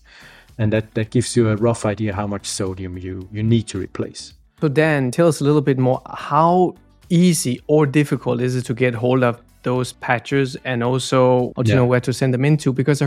and 0.57 0.71
that, 0.73 0.93
that 0.93 1.09
gives 1.11 1.35
you 1.35 1.49
a 1.49 1.55
rough 1.55 1.85
idea 1.85 2.13
how 2.13 2.27
much 2.27 2.45
sodium 2.45 2.97
you, 2.97 3.27
you 3.31 3.43
need 3.43 3.67
to 3.67 3.79
replace. 3.79 4.33
So 4.61 4.67
Dan, 4.67 5.11
tell 5.11 5.27
us 5.27 5.41
a 5.41 5.43
little 5.43 5.61
bit 5.61 5.77
more. 5.77 6.01
How 6.07 6.75
easy 7.09 7.61
or 7.67 7.85
difficult 7.85 8.41
is 8.41 8.55
it 8.55 8.65
to 8.65 8.73
get 8.73 8.93
hold 8.93 9.23
of 9.23 9.41
those 9.63 9.93
patches 9.93 10.55
and 10.63 10.83
also 10.83 11.53
yeah. 11.57 11.63
you 11.65 11.75
know 11.75 11.85
where 11.85 11.99
to 12.01 12.13
send 12.13 12.33
them 12.33 12.45
into? 12.45 12.71
Because 12.73 13.01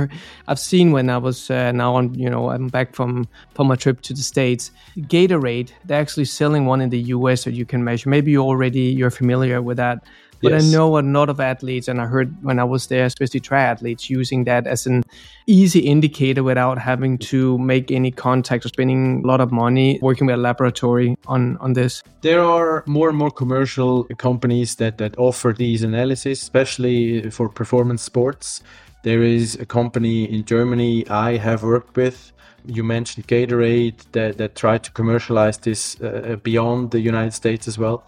I've 0.49 0.59
seen 0.59 0.93
when 0.93 1.11
I 1.11 1.19
was 1.19 1.51
uh, 1.51 1.73
now 1.73 1.95
on 1.95 2.15
you 2.15 2.29
know 2.29 2.51
I'm 2.51 2.69
back 2.69 2.95
from 2.95 3.29
from 3.55 3.69
my 3.69 3.77
trip 3.77 4.01
to 4.03 4.15
the 4.15 4.23
states 4.23 4.71
Gatorade 4.99 5.71
they're 5.85 6.01
actually 6.01 6.27
selling 6.27 6.67
one 6.67 6.81
in 6.81 6.91
the 6.91 7.01
US 7.15 7.45
that 7.45 7.55
you 7.55 7.65
can 7.65 7.83
measure. 7.85 8.09
Maybe 8.09 8.31
you 8.33 8.43
already 8.43 8.81
you're 8.81 9.11
familiar 9.11 9.63
with 9.63 9.77
that 9.77 10.05
but 10.42 10.53
yes. 10.53 10.64
I 10.64 10.72
know 10.72 10.98
a 10.98 11.00
lot 11.00 11.29
of 11.29 11.40
athletes, 11.40 11.88
and 11.88 12.00
I 12.00 12.07
heard 12.07 12.35
when 12.42 12.59
I 12.59 12.64
was 12.64 12.87
there, 12.87 13.05
especially 13.05 13.40
triathletes, 13.40 14.09
using 14.09 14.44
that 14.44 14.66
as 14.66 14.87
an 14.87 15.03
easy 15.46 15.81
indicator 15.81 16.42
without 16.42 16.79
having 16.79 17.18
to 17.18 17.59
make 17.59 17.90
any 17.90 18.11
contact 18.11 18.64
or 18.64 18.68
spending 18.68 19.22
a 19.24 19.26
lot 19.26 19.40
of 19.40 19.53
money 19.53 19.98
working 20.00 20.26
with 20.26 20.35
a 20.35 20.38
laboratory 20.38 21.16
on, 21.26 21.57
on 21.59 21.74
this. 21.74 22.03
There 22.22 22.42
are 22.42 22.85
more 22.87 23.09
and 23.09 23.18
more 23.18 23.31
commercial 23.31 24.05
companies 24.16 24.76
that, 24.76 24.98
that 24.98 25.18
offer 25.18 25.55
these 25.57 25.83
analyses, 25.83 26.40
especially 26.40 27.31
for 27.31 27.48
performance 27.48 28.03
sports. 28.03 28.62
There 29.03 29.22
is 29.22 29.57
a 29.57 29.66
company 29.66 30.24
in 30.24 30.44
Germany 30.44 31.09
I 31.09 31.37
have 31.37 31.62
worked 31.62 31.96
with 31.96 32.33
you 32.66 32.85
mentioned 32.85 33.26
Gatorade 33.26 34.05
that, 34.12 34.37
that 34.37 34.55
tried 34.55 34.85
to 34.85 34.90
commercialize 34.90 35.57
this 35.57 35.98
uh, 36.03 36.37
beyond 36.42 36.90
the 36.90 37.00
United 37.00 37.33
States 37.33 37.66
as 37.66 37.79
well 37.79 38.05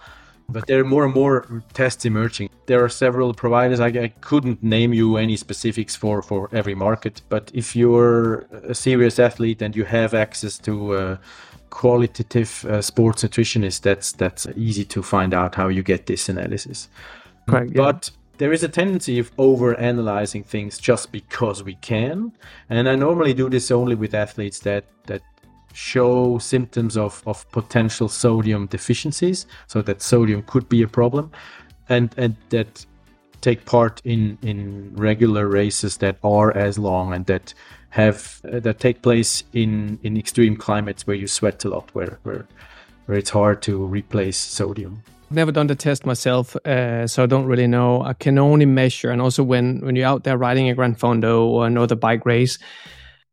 but 0.52 0.66
there 0.66 0.80
are 0.80 0.84
more 0.84 1.04
and 1.04 1.14
more 1.14 1.62
tests 1.72 2.04
emerging. 2.04 2.50
There 2.66 2.82
are 2.84 2.88
several 2.88 3.34
providers. 3.34 3.80
I, 3.80 3.86
I, 3.86 4.12
couldn't 4.20 4.62
name 4.62 4.92
you 4.92 5.16
any 5.16 5.36
specifics 5.36 5.96
for, 5.96 6.22
for 6.22 6.48
every 6.52 6.74
market, 6.74 7.22
but 7.28 7.50
if 7.54 7.74
you're 7.74 8.40
a 8.64 8.74
serious 8.74 9.18
athlete 9.18 9.62
and 9.62 9.74
you 9.74 9.84
have 9.84 10.14
access 10.14 10.58
to 10.58 10.96
a 10.96 11.20
qualitative 11.70 12.64
uh, 12.66 12.82
sports 12.82 13.24
nutritionist, 13.24 13.82
that's 13.82 14.12
that's 14.12 14.46
easy 14.56 14.84
to 14.84 15.02
find 15.02 15.34
out 15.34 15.54
how 15.54 15.68
you 15.68 15.82
get 15.82 16.06
this 16.06 16.28
analysis. 16.28 16.88
Correct. 17.48 17.74
But 17.74 18.10
there 18.38 18.52
is 18.52 18.62
a 18.62 18.68
tendency 18.68 19.18
of 19.18 19.30
over 19.38 19.74
analyzing 19.78 20.44
things 20.44 20.78
just 20.78 21.12
because 21.12 21.62
we 21.62 21.74
can, 21.76 22.32
and 22.70 22.88
I 22.88 22.94
normally 22.96 23.34
do 23.34 23.48
this 23.48 23.70
only 23.70 23.94
with 23.94 24.14
athletes 24.14 24.60
that 24.60 24.84
that 25.06 25.22
show 25.72 26.38
symptoms 26.38 26.96
of, 26.96 27.22
of 27.26 27.50
potential 27.52 28.08
sodium 28.08 28.66
deficiencies, 28.66 29.46
so 29.66 29.82
that 29.82 30.02
sodium 30.02 30.42
could 30.42 30.68
be 30.68 30.82
a 30.82 30.88
problem, 30.88 31.30
and, 31.88 32.14
and 32.16 32.37
that 32.50 32.87
take 33.40 33.64
part 33.64 34.00
in, 34.04 34.38
in 34.42 34.92
regular 34.94 35.48
races 35.48 35.96
that 35.98 36.16
are 36.22 36.56
as 36.56 36.78
long 36.78 37.12
and 37.12 37.26
that 37.26 37.54
have 37.90 38.40
uh, 38.50 38.61
that 38.61 38.78
take 38.78 39.02
place 39.02 39.44
in, 39.52 39.98
in 40.02 40.16
extreme 40.16 40.56
climates 40.56 41.06
where 41.06 41.16
you 41.16 41.26
sweat 41.26 41.64
a 41.64 41.68
lot, 41.68 41.90
where, 41.94 42.18
where 42.22 42.46
where 43.06 43.18
it's 43.18 43.30
hard 43.30 43.61
to 43.62 43.85
replace 43.85 44.38
sodium. 44.38 45.02
Never 45.30 45.50
done 45.50 45.66
the 45.66 45.74
test 45.74 46.04
myself, 46.06 46.54
uh, 46.66 47.06
so 47.06 47.22
I 47.22 47.26
don't 47.26 47.46
really 47.46 47.66
know. 47.66 48.02
I 48.02 48.12
can 48.12 48.38
only 48.38 48.66
measure, 48.66 49.11
and 49.11 49.20
also 49.20 49.42
when 49.42 49.80
when 49.80 49.96
you're 49.96 50.06
out 50.06 50.24
there 50.24 50.37
riding 50.37 50.68
a 50.68 50.74
Gran 50.74 50.94
Fondo 50.94 51.46
or 51.46 51.66
another 51.66 51.94
bike 51.94 52.24
race, 52.26 52.58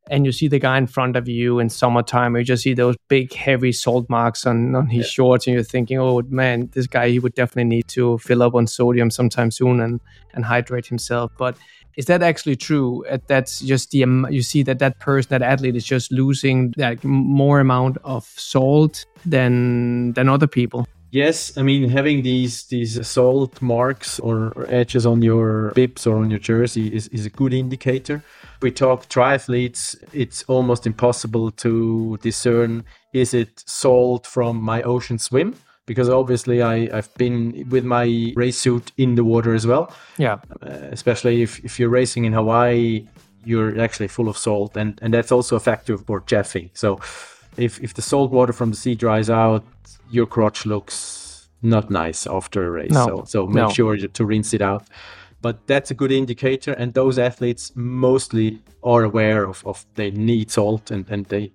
and 0.09 0.25
you 0.25 0.31
see 0.31 0.47
the 0.47 0.59
guy 0.59 0.77
in 0.77 0.87
front 0.87 1.15
of 1.15 1.27
you 1.27 1.59
in 1.59 1.69
summertime, 1.69 2.35
you 2.35 2.43
just 2.43 2.63
see 2.63 2.73
those 2.73 2.95
big, 3.07 3.31
heavy 3.33 3.71
salt 3.71 4.09
marks 4.09 4.45
on, 4.45 4.75
on 4.75 4.87
his 4.87 5.05
yeah. 5.05 5.11
shorts, 5.11 5.47
and 5.47 5.53
you're 5.53 5.63
thinking, 5.63 5.99
oh 5.99 6.21
man, 6.29 6.69
this 6.73 6.87
guy, 6.87 7.09
he 7.09 7.19
would 7.19 7.35
definitely 7.35 7.65
need 7.65 7.87
to 7.89 8.17
fill 8.17 8.43
up 8.43 8.55
on 8.55 8.67
sodium 8.67 9.11
sometime 9.11 9.51
soon 9.51 9.79
and, 9.79 10.01
and 10.33 10.45
hydrate 10.45 10.87
himself. 10.87 11.31
But 11.37 11.57
is 11.95 12.05
that 12.05 12.23
actually 12.23 12.55
true? 12.55 13.05
That's 13.27 13.59
just 13.59 13.91
the 13.91 14.05
you 14.29 14.41
see 14.41 14.63
that 14.63 14.79
that 14.79 14.99
person, 14.99 15.29
that 15.29 15.41
athlete, 15.41 15.75
is 15.75 15.85
just 15.85 16.11
losing 16.11 16.73
that 16.77 17.03
more 17.03 17.59
amount 17.59 17.97
of 18.03 18.23
salt 18.23 19.05
than 19.25 20.13
than 20.13 20.29
other 20.29 20.47
people. 20.47 20.87
Yes, 21.11 21.57
I 21.57 21.63
mean 21.63 21.89
having 21.89 22.21
these 22.21 22.65
these 22.65 23.07
salt 23.07 23.61
marks 23.61 24.19
or, 24.19 24.65
edges 24.69 25.05
on 25.05 25.21
your 25.21 25.71
bibs 25.71 26.05
or 26.05 26.17
on 26.17 26.29
your 26.29 26.39
jersey 26.39 26.93
is, 26.93 27.07
is 27.07 27.25
a 27.25 27.29
good 27.29 27.53
indicator. 27.53 28.23
We 28.61 28.71
talk 28.71 29.09
triathletes, 29.09 29.95
it's 30.13 30.43
almost 30.43 30.85
impossible 30.85 31.51
to 31.51 32.17
discern 32.21 32.83
is 33.13 33.33
it 33.33 33.63
salt 33.65 34.27
from 34.27 34.61
my 34.61 34.83
ocean 34.83 35.17
swim 35.17 35.55
because 35.87 36.09
obviously 36.09 36.61
I, 36.61 36.87
I've 36.95 37.11
been 37.15 37.67
with 37.69 37.83
my 37.83 38.33
race 38.35 38.59
suit 38.59 38.91
in 38.97 39.15
the 39.15 39.23
water 39.23 39.55
as 39.55 39.65
well. 39.65 39.91
Yeah. 40.19 40.37
Uh, 40.61 40.89
especially 40.91 41.41
if, 41.41 41.65
if 41.65 41.79
you're 41.79 41.89
racing 41.89 42.25
in 42.25 42.33
Hawaii, 42.33 43.07
you're 43.43 43.81
actually 43.81 44.09
full 44.09 44.29
of 44.29 44.37
salt 44.37 44.77
and, 44.77 44.99
and 45.01 45.11
that's 45.11 45.31
also 45.31 45.55
a 45.55 45.59
factor 45.59 45.97
for 45.97 46.21
chafing. 46.21 46.69
So 46.75 46.99
if, 47.59 47.79
if 47.81 47.93
the 47.93 48.01
salt 48.01 48.31
water 48.31 48.53
from 48.53 48.71
the 48.71 48.77
sea 48.77 48.95
dries 48.95 49.29
out, 49.29 49.63
your 50.09 50.25
crotch 50.25 50.65
looks 50.65 51.49
not 51.61 51.89
nice 51.89 52.25
after 52.25 52.65
a 52.65 52.71
race. 52.71 52.91
No. 52.91 53.05
So, 53.05 53.23
so 53.25 53.47
make 53.47 53.55
no. 53.55 53.69
sure 53.69 53.97
to 53.97 54.25
rinse 54.25 54.53
it 54.53 54.61
out. 54.61 54.85
But 55.41 55.67
that's 55.67 55.91
a 55.91 55.93
good 55.93 56.11
indicator. 56.11 56.73
And 56.73 56.93
those 56.93 57.17
athletes 57.17 57.71
mostly 57.75 58.61
are 58.83 59.03
aware 59.03 59.45
of, 59.45 59.65
of 59.65 59.85
they 59.95 60.11
need 60.11 60.51
salt 60.51 60.91
and, 60.91 61.05
and 61.09 61.25
they 61.27 61.51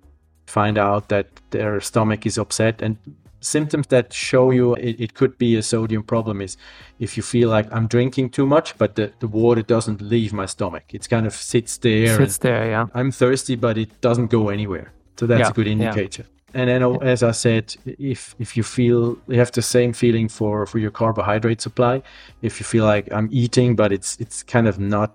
find 0.47 0.77
out 0.77 1.09
that 1.09 1.27
their 1.51 1.79
stomach 1.81 2.25
is 2.25 2.37
upset. 2.37 2.81
And 2.81 2.97
symptoms 3.41 3.87
that 3.87 4.11
show 4.11 4.51
you 4.51 4.73
it, 4.75 4.99
it, 4.99 5.13
could 5.13 5.37
be 5.37 5.55
a 5.55 5.61
sodium 5.61 6.03
problem 6.03 6.41
is 6.41 6.57
if 6.99 7.15
you 7.15 7.23
feel 7.23 7.49
like 7.49 7.71
I'm 7.71 7.87
drinking 7.87 8.31
too 8.31 8.45
much, 8.45 8.77
but 8.77 8.95
the, 8.95 9.11
the 9.19 9.27
water 9.27 9.61
doesn't 9.61 10.01
leave 10.01 10.33
my 10.33 10.47
stomach. 10.47 10.93
It 10.93 11.07
kind 11.09 11.27
of 11.27 11.33
sits 11.33 11.77
there. 11.77 12.17
Sits 12.17 12.39
there, 12.39 12.67
yeah. 12.67 12.87
I'm 12.93 13.11
thirsty, 13.11 13.55
but 13.55 13.77
it 13.77 14.01
doesn't 14.01 14.27
go 14.27 14.49
anywhere. 14.49 14.91
So 15.17 15.25
that's 15.27 15.39
yeah, 15.39 15.49
a 15.49 15.53
good 15.53 15.67
indicator. 15.67 16.23
Yeah 16.23 16.29
and 16.53 16.69
then 16.69 16.81
as 17.01 17.21
i 17.21 17.31
said 17.31 17.75
if 17.85 18.33
if 18.39 18.55
you 18.55 18.63
feel 18.63 19.17
you 19.27 19.37
have 19.37 19.51
the 19.51 19.61
same 19.61 19.91
feeling 19.91 20.29
for 20.29 20.65
for 20.65 20.79
your 20.79 20.89
carbohydrate 20.89 21.59
supply 21.59 22.01
if 22.41 22.61
you 22.61 22.63
feel 22.63 22.85
like 22.85 23.11
i'm 23.11 23.27
eating 23.29 23.75
but 23.75 23.91
it's 23.91 24.15
it's 24.21 24.41
kind 24.41 24.65
of 24.65 24.79
not 24.79 25.11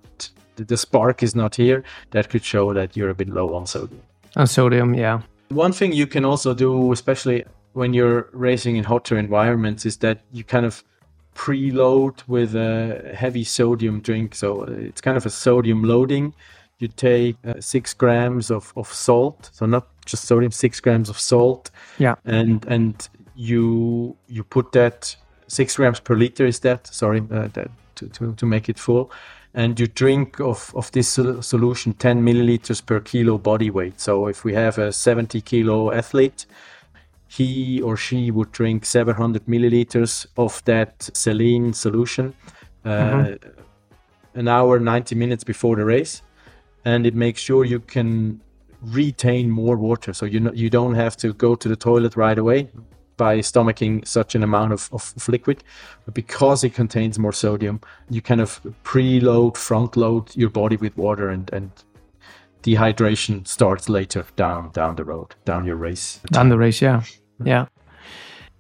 the 0.67 0.77
spark 0.77 1.23
is 1.23 1.35
not 1.35 1.55
here 1.55 1.83
that 2.11 2.29
could 2.29 2.45
show 2.45 2.73
that 2.75 2.97
you're 2.97 3.11
a 3.11 3.15
bit 3.15 3.29
low 3.29 3.55
on 3.55 3.67
sodium. 3.67 4.03
On 4.37 4.47
sodium 4.47 4.95
yeah. 4.95 5.23
One 5.49 5.73
thing 5.73 5.93
you 5.93 6.07
can 6.07 6.25
also 6.25 6.55
do 6.55 6.93
especially 6.93 7.45
when 7.73 7.95
you're 7.95 8.29
racing 8.33 8.77
in 8.77 8.85
hotter 8.85 9.19
environments 9.19 9.87
is 9.87 9.97
that 9.99 10.21
you 10.33 10.45
kind 10.45 10.67
of 10.67 10.85
preload 11.35 12.23
with 12.27 12.55
a 12.55 13.13
heavy 13.15 13.45
sodium 13.45 14.01
drink. 14.01 14.35
So 14.35 14.63
uh, 14.63 14.71
it's 14.71 15.01
kind 15.01 15.17
of 15.17 15.25
a 15.25 15.31
sodium 15.31 15.85
loading 15.85 16.35
you 16.81 16.89
take 16.89 17.37
uh, 17.47 17.55
six 17.61 17.95
grams 17.95 18.51
of, 18.51 18.73
of 18.77 18.93
salt 18.93 19.51
so 19.53 19.67
not 19.67 19.87
just 20.11 20.25
sodium 20.25 20.53
six 20.53 20.81
grams 20.81 21.09
of 21.09 21.19
salt. 21.19 21.71
Yeah. 21.99 22.17
And 22.25 22.65
and 22.67 23.09
you 23.37 24.17
you 24.29 24.45
put 24.45 24.73
that 24.73 25.17
six 25.47 25.77
grams 25.77 26.01
per 26.01 26.15
liter 26.15 26.47
is 26.47 26.61
that 26.61 26.87
sorry 26.87 27.21
uh, 27.31 27.49
that 27.49 27.71
to, 27.97 28.09
to, 28.09 28.35
to 28.35 28.47
make 28.47 28.69
it 28.69 28.79
full. 28.79 29.11
And 29.53 29.81
you 29.81 29.89
drink 29.89 30.39
of, 30.39 30.73
of 30.77 30.93
this 30.93 31.09
solution 31.09 31.93
10 31.95 32.23
milliliters 32.23 32.87
per 32.87 33.01
kilo 33.01 33.37
body 33.37 33.69
weight. 33.69 34.01
So 34.01 34.29
if 34.29 34.45
we 34.45 34.55
have 34.55 34.79
a 34.79 34.93
70 34.93 35.41
kilo 35.41 35.93
athlete 35.93 36.47
he 37.27 37.81
or 37.83 37.97
she 37.97 38.31
would 38.33 38.51
drink 38.51 38.85
700 38.85 39.47
milliliters 39.47 40.27
of 40.37 40.63
that 40.65 41.11
saline 41.15 41.73
solution 41.73 42.35
uh, 42.85 42.89
mm-hmm. 42.89 44.39
an 44.39 44.49
hour 44.49 44.81
90 44.81 45.15
minutes 45.15 45.45
before 45.45 45.77
the 45.77 45.85
race 45.85 46.23
and 46.85 47.07
it 47.07 47.15
makes 47.15 47.41
sure 47.41 47.65
you 47.65 47.81
can 47.81 48.41
retain 48.83 49.51
more 49.51 49.77
water. 49.77 50.13
So 50.13 50.27
you 50.27 50.41
know, 50.41 50.53
you 50.53 50.71
don't 50.71 50.95
have 50.95 51.17
to 51.19 51.33
go 51.35 51.55
to 51.55 51.69
the 51.69 51.77
toilet 51.77 52.17
right 52.17 52.39
away 52.39 52.71
by 53.17 53.39
stomaching 53.41 54.07
such 54.07 54.35
an 54.35 54.43
amount 54.43 54.73
of, 54.73 54.89
of 54.93 55.29
liquid. 55.29 55.63
But 56.07 56.15
because 56.15 56.65
it 56.65 56.71
contains 56.71 57.19
more 57.19 57.35
sodium, 57.35 57.83
you 58.09 58.23
kind 58.23 58.41
of 58.41 58.61
preload, 58.83 59.59
front 59.59 59.97
load 59.97 60.35
your 60.35 60.49
body 60.49 60.77
with 60.77 60.97
water 60.97 61.29
and, 61.29 61.51
and 61.53 61.71
dehydration 62.63 63.47
starts 63.47 63.89
later 63.89 64.25
down 64.37 64.71
down 64.73 64.97
the 64.97 65.05
road, 65.05 65.35
down 65.45 65.67
your 65.67 65.77
race. 65.77 66.21
Down 66.33 66.49
the 66.49 66.59
race, 66.59 66.81
yeah. 66.81 67.01
Mm-hmm. 67.01 67.47
Yeah. 67.47 67.67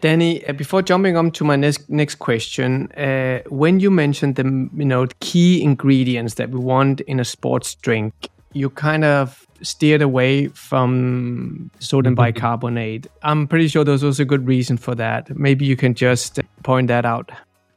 Dani, 0.01 0.49
uh, 0.49 0.53
before 0.53 0.83
jumping 0.83 1.17
on 1.17 1.31
to 1.33 1.45
my 1.45 1.57
next 1.57 1.89
next 1.91 2.17
question, 2.17 2.91
uh, 2.93 3.41
when 3.49 3.81
you 3.81 3.91
mentioned 3.91 4.37
the 4.37 4.45
you 4.77 4.85
know 4.85 5.07
key 5.21 5.63
ingredients 5.63 6.35
that 6.35 6.51
we 6.51 6.59
want 6.59 7.01
in 7.03 7.21
a 7.21 7.25
sports 7.25 7.75
drink, 7.75 8.15
you 8.53 8.71
kind 8.71 9.05
of 9.05 9.47
steered 9.63 10.01
away 10.01 10.49
from 10.49 11.71
sodium 11.81 12.15
mm-hmm. 12.15 12.23
bicarbonate. 12.23 13.07
I'm 13.23 13.47
pretty 13.47 13.69
sure 13.69 13.85
there's 13.85 14.03
also 14.03 14.23
a 14.23 14.27
good 14.27 14.47
reason 14.47 14.79
for 14.79 14.95
that. 14.95 15.37
Maybe 15.37 15.67
you 15.67 15.77
can 15.77 15.95
just 15.95 16.41
point 16.63 16.89
that 16.89 17.05
out. 17.05 17.31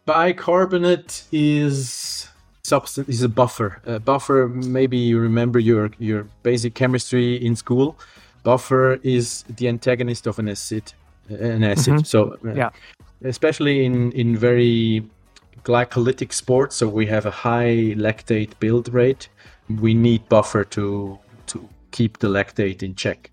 Bicarbonate 0.06 1.24
is 1.32 2.30
substance 2.64 3.10
is 3.10 3.22
a 3.22 3.30
buffer. 3.30 3.82
A 3.86 4.00
buffer. 4.00 4.48
Maybe 4.48 4.98
you 4.98 5.20
remember 5.20 5.60
your 5.60 5.92
your 6.00 6.28
basic 6.44 6.74
chemistry 6.74 7.36
in 7.36 7.58
school. 7.58 7.98
Buffer 8.44 9.00
is 9.04 9.44
the 9.50 9.68
antagonist 9.68 10.28
of 10.28 10.40
an 10.40 10.50
acid 10.50 10.94
an 11.39 11.63
acid. 11.63 11.93
Mm-hmm. 11.93 12.04
So 12.04 12.38
uh, 12.46 12.54
yeah, 12.54 12.69
especially 13.24 13.86
in 13.86 14.12
in 14.12 14.38
very 14.38 15.04
glycolytic 15.63 16.34
sports, 16.34 16.76
so 16.76 16.88
we 16.88 17.06
have 17.08 17.26
a 17.26 17.32
high 17.32 17.96
lactate 17.96 18.52
build 18.60 18.93
rate. 18.93 19.30
We 19.69 19.93
need 19.93 20.28
buffer 20.30 20.63
to 20.65 21.19
to 21.48 21.69
keep 21.91 22.19
the 22.19 22.28
lactate 22.28 22.84
in 22.84 22.96
check. 22.96 23.32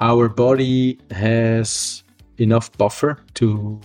Our 0.00 0.28
body 0.28 0.98
has 1.10 2.02
enough 2.38 2.70
buffer 2.76 3.18
to 3.34 3.80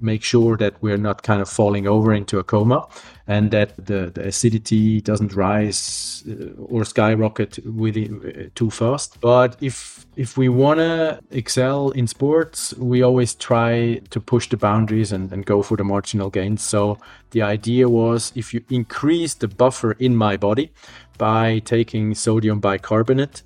make 0.00 0.22
sure 0.22 0.56
that 0.56 0.74
we're 0.82 0.98
not 0.98 1.22
kind 1.22 1.40
of 1.40 1.48
falling 1.48 1.86
over 1.86 2.12
into 2.12 2.38
a 2.38 2.44
coma 2.44 2.86
and 3.26 3.50
that 3.50 3.74
the, 3.76 4.10
the 4.14 4.28
acidity 4.28 5.00
doesn't 5.00 5.34
rise 5.34 6.24
uh, 6.28 6.62
or 6.62 6.84
skyrocket 6.84 7.58
with 7.66 7.96
uh, 7.96 8.48
too 8.54 8.70
fast. 8.70 9.20
But 9.20 9.56
if 9.60 10.06
if 10.16 10.38
we 10.38 10.48
want 10.48 10.78
to 10.78 11.20
excel 11.30 11.90
in 11.90 12.06
sports, 12.06 12.74
we 12.78 13.02
always 13.02 13.34
try 13.34 14.00
to 14.10 14.20
push 14.20 14.48
the 14.48 14.56
boundaries 14.56 15.12
and, 15.12 15.32
and 15.32 15.44
go 15.44 15.62
for 15.62 15.76
the 15.76 15.84
marginal 15.84 16.30
gains. 16.30 16.62
So 16.62 16.98
the 17.30 17.42
idea 17.42 17.88
was 17.88 18.32
if 18.34 18.54
you 18.54 18.64
increase 18.70 19.34
the 19.34 19.48
buffer 19.48 19.92
in 19.92 20.16
my 20.16 20.36
body 20.36 20.70
by 21.18 21.60
taking 21.60 22.14
sodium 22.14 22.60
bicarbonate, 22.60 23.42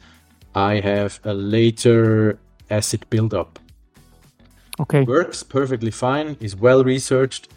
I 0.54 0.80
have 0.80 1.20
a 1.24 1.34
later 1.34 2.38
acid 2.70 3.04
buildup 3.10 3.58
Okay. 4.80 5.02
Works 5.02 5.42
perfectly 5.42 5.90
fine, 5.90 6.36
is 6.40 6.56
well 6.56 6.82
researched. 6.82 7.48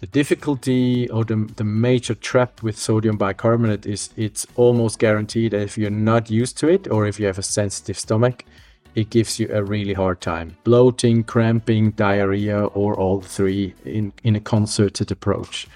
The 0.00 0.06
difficulty 0.06 1.10
or 1.10 1.24
the, 1.24 1.36
the 1.56 1.64
major 1.64 2.14
trap 2.14 2.62
with 2.62 2.78
sodium 2.78 3.18
bicarbonate 3.18 3.84
is 3.84 4.08
it's 4.16 4.46
almost 4.56 4.98
guaranteed 4.98 5.52
that 5.52 5.60
if 5.60 5.76
you're 5.76 5.90
not 5.90 6.30
used 6.30 6.56
to 6.58 6.68
it 6.68 6.88
or 6.88 7.06
if 7.06 7.20
you 7.20 7.26
have 7.26 7.38
a 7.38 7.42
sensitive 7.42 7.98
stomach, 7.98 8.46
it 8.94 9.10
gives 9.10 9.38
you 9.38 9.50
a 9.52 9.62
really 9.62 9.92
hard 9.92 10.22
time. 10.22 10.56
Bloating, 10.64 11.22
cramping, 11.22 11.90
diarrhea, 11.90 12.64
or 12.64 12.94
all 12.94 13.20
three 13.20 13.74
in, 13.84 14.14
in 14.24 14.36
a 14.36 14.40
concerted 14.40 15.10
approach. 15.10 15.68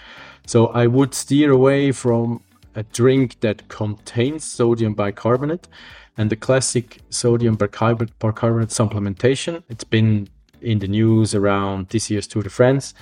So 0.47 0.69
I 0.69 0.87
would 0.87 1.13
steer 1.13 1.51
away 1.51 1.93
from 1.93 2.41
a 2.75 2.83
drink 2.83 3.41
that 3.41 3.69
contains 3.69 4.45
sodium 4.45 4.95
bicarbonate 4.95 5.69
and 6.17 6.31
the 6.31 6.37
classic 6.37 7.03
sodium 7.11 7.57
bicarbonate, 7.57 8.19
bicarbonate 8.19 8.71
supplementation. 8.71 9.65
It's 9.69 9.85
been 9.85 10.31
in 10.63 10.79
the 10.79 10.89
news 10.89 11.35
around 11.35 11.91
this 11.91 12.11
year's 12.11 12.27
Tour 12.27 12.43
de 12.43 12.49
France 12.49 12.95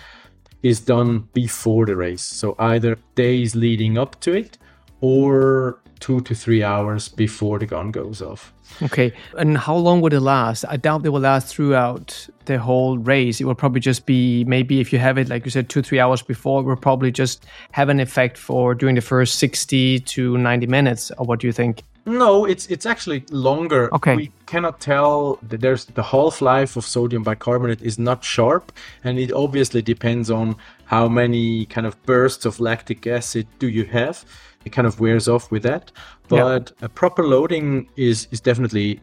is 0.62 0.80
done 0.80 1.28
before 1.32 1.86
the 1.86 1.96
race. 1.96 2.22
So 2.22 2.54
either 2.58 2.96
days 3.14 3.54
leading 3.54 3.98
up 3.98 4.20
to 4.20 4.32
it 4.32 4.58
or 5.00 5.78
two 6.02 6.20
to 6.20 6.34
three 6.34 6.64
hours 6.64 7.08
before 7.08 7.58
the 7.60 7.66
gun 7.66 7.90
goes 7.92 8.20
off. 8.20 8.52
Okay. 8.82 9.12
And 9.38 9.56
how 9.56 9.76
long 9.76 10.00
would 10.00 10.12
it 10.12 10.20
last? 10.20 10.64
I 10.68 10.76
doubt 10.76 11.06
it 11.06 11.10
will 11.10 11.20
last 11.20 11.54
throughout 11.54 12.28
the 12.46 12.58
whole 12.58 12.98
race. 12.98 13.40
It 13.40 13.44
will 13.44 13.54
probably 13.54 13.80
just 13.80 14.04
be 14.04 14.44
maybe 14.44 14.80
if 14.80 14.92
you 14.92 14.98
have 14.98 15.16
it, 15.18 15.28
like 15.28 15.44
you 15.44 15.50
said, 15.50 15.68
two, 15.68 15.82
three 15.82 16.00
hours 16.00 16.22
before, 16.22 16.60
it 16.60 16.64
will 16.64 16.76
probably 16.76 17.12
just 17.12 17.46
have 17.70 17.88
an 17.88 18.00
effect 18.00 18.36
for 18.36 18.74
during 18.74 18.96
the 18.96 19.00
first 19.00 19.36
60 19.36 20.00
to 20.00 20.38
90 20.38 20.66
minutes. 20.66 21.12
Or 21.18 21.26
what 21.26 21.38
do 21.40 21.46
you 21.46 21.52
think? 21.52 21.82
No, 22.04 22.44
it's 22.44 22.66
it's 22.66 22.84
actually 22.84 23.24
longer. 23.30 23.94
Okay. 23.94 24.16
We 24.16 24.32
cannot 24.46 24.80
tell 24.80 25.38
that 25.48 25.60
there's 25.60 25.84
the 25.84 26.02
half 26.02 26.42
life 26.42 26.76
of 26.76 26.84
sodium 26.84 27.22
bicarbonate 27.22 27.80
is 27.80 27.98
not 27.98 28.24
sharp, 28.24 28.72
and 29.04 29.18
it 29.18 29.32
obviously 29.32 29.82
depends 29.82 30.30
on 30.30 30.56
how 30.86 31.08
many 31.08 31.66
kind 31.66 31.86
of 31.86 32.00
bursts 32.04 32.44
of 32.44 32.58
lactic 32.58 33.06
acid 33.06 33.46
do 33.58 33.68
you 33.68 33.84
have. 33.84 34.24
It 34.64 34.70
kind 34.70 34.86
of 34.86 35.00
wears 35.00 35.28
off 35.28 35.50
with 35.50 35.62
that, 35.62 35.92
but 36.28 36.72
a 36.82 36.88
proper 36.88 37.24
loading 37.24 37.88
is 37.96 38.26
is 38.32 38.40
definitely 38.40 39.00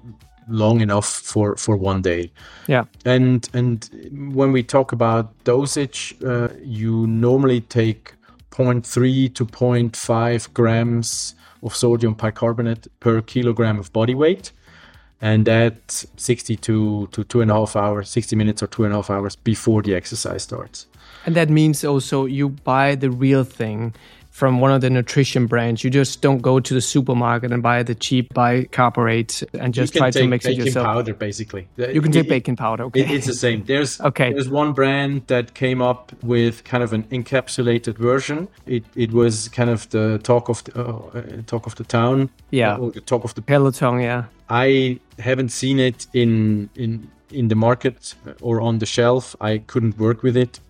long 0.49 0.81
enough 0.81 1.07
for 1.07 1.55
for 1.55 1.77
one 1.77 2.01
day. 2.01 2.31
Yeah. 2.67 2.83
And 3.05 3.47
and 3.53 3.89
when 4.33 4.51
we 4.51 4.62
talk 4.62 4.91
about 4.91 5.31
dosage, 5.45 6.15
uh, 6.25 6.49
you 6.62 7.07
normally 7.07 7.62
take 7.62 8.13
0.3 8.51 9.33
to 9.35 9.45
0.5 9.45 10.53
grams 10.53 11.35
of 11.63 11.75
sodium 11.75 12.13
bicarbonate 12.13 12.87
per 12.99 13.21
kilogram 13.21 13.79
of 13.79 13.91
body 13.93 14.15
weight. 14.15 14.51
And 15.21 15.45
that 15.45 16.05
60 16.15 16.55
to, 16.57 17.07
to 17.11 17.23
two 17.25 17.41
and 17.41 17.51
a 17.51 17.53
half 17.53 17.75
hours, 17.75 18.09
60 18.09 18.35
minutes 18.37 18.63
or 18.63 18.67
two 18.67 18.85
and 18.85 18.93
a 18.93 18.97
half 18.97 19.09
hours 19.09 19.35
before 19.35 19.81
the 19.81 19.93
exercise 19.93 20.43
starts. 20.43 20.87
And 21.25 21.35
that 21.35 21.49
means 21.49 21.83
also 21.83 22.25
you 22.25 22.49
buy 22.49 22.95
the 22.95 23.11
real 23.11 23.43
thing 23.43 23.93
from 24.39 24.62
one 24.62 24.71
of 24.71 24.80
the 24.80 24.89
nutrition 24.89 25.47
brands. 25.47 25.84
You 25.84 25.89
just 25.89 26.21
don't 26.21 26.41
go 26.41 26.62
to 26.62 26.73
the 26.73 26.80
supermarket 26.80 27.52
and 27.52 27.62
buy 27.62 27.84
the 27.84 27.93
cheap 27.93 28.34
bicarbonate 28.34 29.43
and 29.54 29.73
just 29.73 29.93
try 29.93 30.10
to 30.12 30.25
mix 30.28 30.45
it 30.45 30.56
yourself. 30.56 30.86
powder, 30.86 31.13
basically. 31.13 31.67
You 31.75 32.02
can 32.02 32.13
take 32.13 32.30
baking 32.30 32.56
powder. 32.56 32.86
Okay, 32.86 33.02
it, 33.02 33.12
it's 33.12 33.28
the 33.28 33.34
same. 33.34 33.65
There's 33.65 33.99
okay. 33.99 34.32
There's 34.32 34.49
one 34.49 34.71
brand 34.71 35.28
that 35.28 35.54
came 35.56 35.82
up 35.82 36.13
with 36.23 36.63
kind 36.63 36.84
of 36.84 36.93
an 36.93 37.04
encapsulated 37.17 37.97
version. 37.97 38.47
It 38.65 38.86
it 38.95 39.12
was 39.12 39.49
kind 39.49 39.69
of 39.69 39.89
the 39.89 40.19
talk 40.23 40.47
of 40.47 40.63
the 40.63 40.71
uh, 40.82 41.41
talk 41.45 41.65
of 41.67 41.75
the 41.75 41.84
town. 41.84 42.30
Yeah, 42.52 42.78
or 42.78 42.91
the 42.91 43.02
talk 43.02 43.25
of 43.25 43.34
the 43.36 43.41
peloton. 43.41 43.99
Yeah, 43.99 44.23
I 44.49 44.99
haven't 45.17 45.49
seen 45.49 45.80
it 45.80 46.08
in 46.13 46.69
in 46.75 47.12
in 47.32 47.49
the 47.49 47.56
market 47.56 48.15
or 48.41 48.62
on 48.62 48.80
the 48.80 48.86
shelf. 48.86 49.36
I 49.41 49.58
couldn't 49.58 49.97
work 49.99 50.23
with 50.23 50.38
it. 50.38 50.62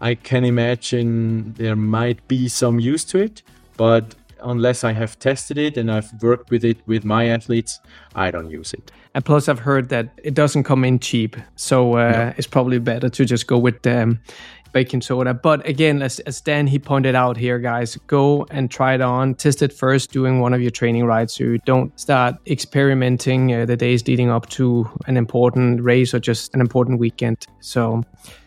I 0.00 0.14
can 0.14 0.44
imagine 0.44 1.52
there 1.54 1.76
might 1.76 2.26
be 2.28 2.48
some 2.48 2.80
use 2.80 3.04
to 3.04 3.18
it, 3.18 3.42
but 3.76 4.14
unless 4.42 4.84
I 4.84 4.92
have 4.92 5.18
tested 5.18 5.58
it 5.58 5.76
and 5.76 5.90
I've 5.90 6.10
worked 6.22 6.50
with 6.50 6.64
it 6.64 6.78
with 6.86 7.04
my 7.04 7.28
athletes, 7.28 7.80
I 8.14 8.30
don't 8.30 8.50
use 8.50 8.72
it. 8.72 8.90
And 9.14 9.24
plus, 9.24 9.48
I've 9.48 9.58
heard 9.58 9.88
that 9.88 10.18
it 10.22 10.34
doesn't 10.34 10.64
come 10.64 10.84
in 10.84 11.00
cheap, 11.00 11.36
so 11.56 11.94
uh, 11.94 12.10
no. 12.10 12.34
it's 12.36 12.46
probably 12.46 12.78
better 12.78 13.08
to 13.08 13.24
just 13.24 13.46
go 13.46 13.58
with 13.58 13.84
um, 13.86 14.20
baking 14.72 15.02
soda. 15.02 15.34
But 15.34 15.66
again, 15.68 16.02
as, 16.02 16.20
as 16.20 16.40
Dani 16.40 16.82
pointed 16.82 17.14
out 17.14 17.36
here, 17.36 17.58
guys, 17.58 17.96
go 18.06 18.46
and 18.50 18.70
try 18.70 18.94
it 18.94 19.00
on. 19.00 19.34
Test 19.34 19.62
it 19.62 19.72
first 19.72 20.12
doing 20.12 20.40
one 20.40 20.54
of 20.54 20.60
your 20.60 20.70
training 20.70 21.04
rides, 21.04 21.34
so 21.34 21.44
you 21.44 21.58
don't 21.58 21.98
start 21.98 22.36
experimenting 22.46 23.52
uh, 23.52 23.66
the 23.66 23.76
days 23.76 24.06
leading 24.06 24.30
up 24.30 24.48
to 24.50 24.88
an 25.06 25.16
important 25.16 25.82
race 25.82 26.14
or 26.14 26.20
just 26.20 26.54
an 26.54 26.60
important 26.60 26.98
weekend. 26.98 27.46
So 27.60 28.02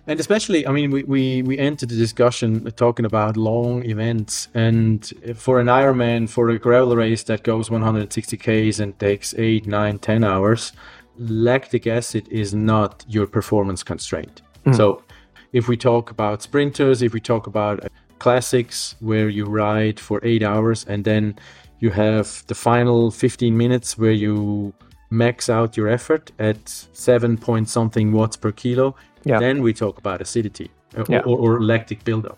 and 0.06 0.20
especially, 0.20 0.68
I 0.68 0.72
mean, 0.72 0.92
we, 0.92 1.04
we, 1.04 1.44
we 1.44 1.58
entered 1.58 1.90
the 1.90 1.96
discussion 1.96 2.70
talking 2.72 3.06
about 3.06 3.38
long 3.38 3.86
events. 3.86 4.50
And 4.54 5.06
for 5.36 5.62
an 5.62 5.68
Ironman, 5.68 6.30
for 6.30 6.50
a 6.50 6.60
gravel 6.60 6.96
race 6.96 7.24
that 7.24 7.44
goes 7.44 7.72
160 7.72 8.38
Ks 8.38 8.80
and 8.80 8.98
takes 9.00 9.34
8, 9.34 9.66
9, 9.66 10.00
10 10.00 10.24
hours, 10.26 10.74
lactic 11.18 11.88
acid 11.88 12.28
is 12.30 12.54
not 12.54 13.06
your 13.08 13.28
performance 13.28 13.82
constraint. 13.82 14.42
Mm. 14.66 14.76
So 14.76 15.04
if 15.54 15.68
we 15.68 15.78
talk 15.78 16.12
about 16.12 16.42
sprinters, 16.42 17.02
if 17.02 17.14
we 17.14 17.20
talk 17.20 17.48
about 17.48 17.88
classics 18.20 18.96
where 19.00 19.30
you 19.30 19.46
ride 19.46 20.00
for 20.00 20.20
eight 20.24 20.44
hours 20.44 20.86
and 20.86 21.04
then 21.04 21.38
you 21.80 21.90
have 21.90 22.44
the 22.48 22.56
final 22.56 23.12
15 23.12 23.58
minutes 23.58 23.98
where 23.98 24.12
you 24.12 24.74
max 25.10 25.50
out 25.50 25.78
your 25.78 25.88
effort 25.88 26.32
at 26.40 26.68
seven 26.94 27.38
point 27.38 27.70
something 27.70 28.12
watts 28.12 28.36
per 28.36 28.52
kilo 28.52 28.96
yeah. 29.26 29.40
Then 29.40 29.62
we 29.62 29.74
talk 29.74 29.98
about 29.98 30.22
acidity 30.22 30.72
or, 30.96 31.06
yeah. 31.10 31.20
or, 31.20 31.38
or 31.38 31.62
lactic 31.62 32.04
buildup. 32.04 32.38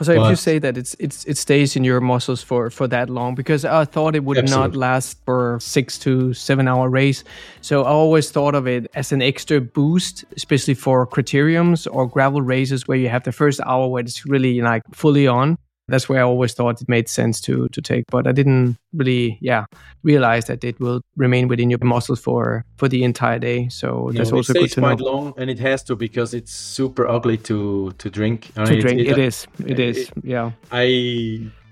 So 0.00 0.14
but, 0.14 0.24
if 0.24 0.30
you 0.30 0.36
say 0.36 0.58
that 0.58 0.76
it's 0.76 0.96
it's 0.98 1.24
it 1.24 1.36
stays 1.36 1.76
in 1.76 1.84
your 1.84 2.00
muscles 2.00 2.42
for 2.42 2.70
for 2.70 2.88
that 2.88 3.08
long, 3.10 3.34
because 3.34 3.64
I 3.64 3.84
thought 3.84 4.16
it 4.16 4.24
would 4.24 4.38
absolutely. 4.38 4.68
not 4.70 4.76
last 4.76 5.18
for 5.24 5.58
six 5.60 5.98
to 6.00 6.34
seven 6.34 6.66
hour 6.68 6.88
race. 6.88 7.22
So 7.60 7.84
I 7.84 7.88
always 7.88 8.30
thought 8.30 8.54
of 8.54 8.66
it 8.66 8.90
as 8.94 9.12
an 9.12 9.22
extra 9.22 9.60
boost, 9.60 10.24
especially 10.36 10.74
for 10.74 11.06
criteriums 11.06 11.86
or 11.90 12.08
gravel 12.08 12.42
races 12.42 12.88
where 12.88 12.98
you 12.98 13.08
have 13.08 13.22
the 13.24 13.32
first 13.32 13.60
hour 13.66 13.88
where 13.88 14.00
it's 14.00 14.26
really 14.26 14.60
like 14.60 14.82
fully 14.92 15.26
on, 15.26 15.58
that's 15.88 16.08
where 16.08 16.20
I 16.20 16.22
always 16.22 16.54
thought 16.54 16.80
it 16.80 16.88
made 16.88 17.08
sense 17.08 17.40
to 17.42 17.68
to 17.68 17.82
take, 17.82 18.04
but 18.10 18.26
I 18.26 18.32
didn't 18.32 18.78
really, 18.92 19.38
yeah, 19.40 19.66
realize 20.02 20.46
that 20.46 20.64
it 20.64 20.80
will 20.80 21.02
remain 21.16 21.48
within 21.48 21.70
your 21.70 21.78
muscles 21.82 22.20
for 22.20 22.64
for 22.76 22.88
the 22.88 23.04
entire 23.04 23.38
day. 23.38 23.68
So 23.68 24.10
that's 24.14 24.32
also 24.32 24.52
it 24.54 24.60
good 24.60 24.70
to 24.72 24.80
quite 24.80 24.98
know. 24.98 25.04
long, 25.04 25.34
and 25.36 25.50
it 25.50 25.58
has 25.58 25.82
to 25.84 25.96
because 25.96 26.34
it's 26.34 26.52
super 26.52 27.06
ugly 27.06 27.36
to 27.38 27.92
to 27.98 28.10
drink. 28.10 28.50
I 28.56 28.64
mean, 28.64 28.68
to 28.68 28.80
drink, 28.80 29.00
it, 29.00 29.06
it, 29.08 29.18
it 29.18 29.18
is, 29.18 29.46
it 29.66 29.78
is, 29.78 29.98
it, 29.98 30.12
yeah. 30.22 30.52
I 30.72 30.82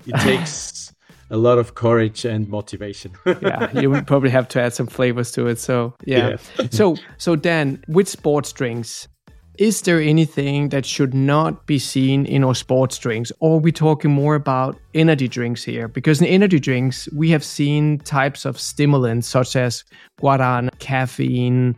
it 0.07 0.21
takes. 0.21 0.93
a 1.31 1.37
lot 1.39 1.57
of 1.57 1.75
courage 1.75 2.27
and 2.27 2.47
motivation. 2.51 3.11
yeah, 3.27 3.81
you 3.81 3.89
would 3.89 4.07
probably 4.07 4.29
have 4.29 4.49
to 4.49 4.61
add 4.61 4.75
some 4.75 4.87
flavors 4.87 5.33
to 5.33 5.47
it. 5.47 5.59
So 5.59 5.95
yeah. 6.05 6.37
yeah. 6.59 6.67
so 6.71 6.97
so 7.17 7.37
Dan, 7.37 7.83
with 7.89 8.07
sports 8.07 8.53
drinks, 8.53 9.09
is 9.59 9.83
there 9.83 10.01
anything 10.01 10.71
that 10.71 10.87
should 10.87 11.13
not 11.13 11.67
be 11.67 11.79
seen 11.79 12.25
in 12.25 12.43
our 12.43 12.55
sports 12.55 12.97
drinks? 12.99 13.31
Or 13.41 13.57
are 13.57 13.61
we 13.61 13.71
talking 13.71 14.11
more 14.11 14.35
about 14.35 14.79
energy 14.95 15.29
drinks 15.29 15.63
here? 15.63 15.89
Because 15.89 16.21
in 16.21 16.27
energy 16.27 16.59
drinks, 16.59 17.09
we 17.13 17.31
have 17.31 17.45
seen 17.45 17.99
types 17.99 18.47
of 18.47 18.59
stimulants 18.59 19.29
such 19.29 19.55
as 19.55 19.85
guarana, 20.21 20.71
caffeine, 20.79 21.77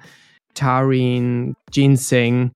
taurine, 0.54 1.56
ginseng. 1.72 2.52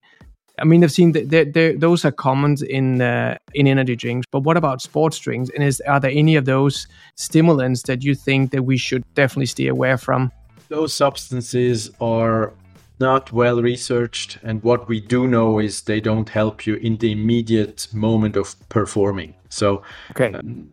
I 0.61 0.65
mean, 0.65 0.83
I've 0.83 0.93
seen 0.93 1.13
that 1.13 1.77
those 1.79 2.05
are 2.05 2.13
common 2.13 2.57
in 2.69 3.01
uh, 3.01 3.39
in 3.55 3.67
energy 3.67 3.97
drinks. 3.97 4.27
But 4.31 4.41
what 4.41 4.57
about 4.57 4.83
sports 4.83 5.19
drinks? 5.19 5.51
And 5.55 5.65
is 5.65 5.81
are 5.83 6.01
there 6.01 6.11
any 6.13 6.37
of 6.37 6.45
those 6.45 6.87
stimulants 7.17 7.83
that 7.85 8.03
you 8.03 8.15
think 8.15 8.51
that 8.53 8.63
we 8.63 8.77
should 8.77 9.03
definitely 9.15 9.47
stay 9.47 9.69
away 9.69 9.97
from? 9.97 10.33
Those 10.69 10.93
substances 10.93 11.91
are 12.01 12.53
not 13.01 13.33
well 13.33 13.63
researched. 13.63 14.39
And 14.43 14.63
what 14.63 14.89
we 14.89 15.01
do 15.01 15.27
know 15.27 15.59
is 15.59 15.83
they 15.83 16.01
don't 16.01 16.29
help 16.29 16.67
you 16.67 16.75
in 16.77 16.97
the 16.99 17.13
immediate 17.13 17.89
moment 17.93 18.37
of 18.37 18.57
performing. 18.69 19.35
So, 19.49 19.83
okay. 20.13 20.33
Um, 20.33 20.71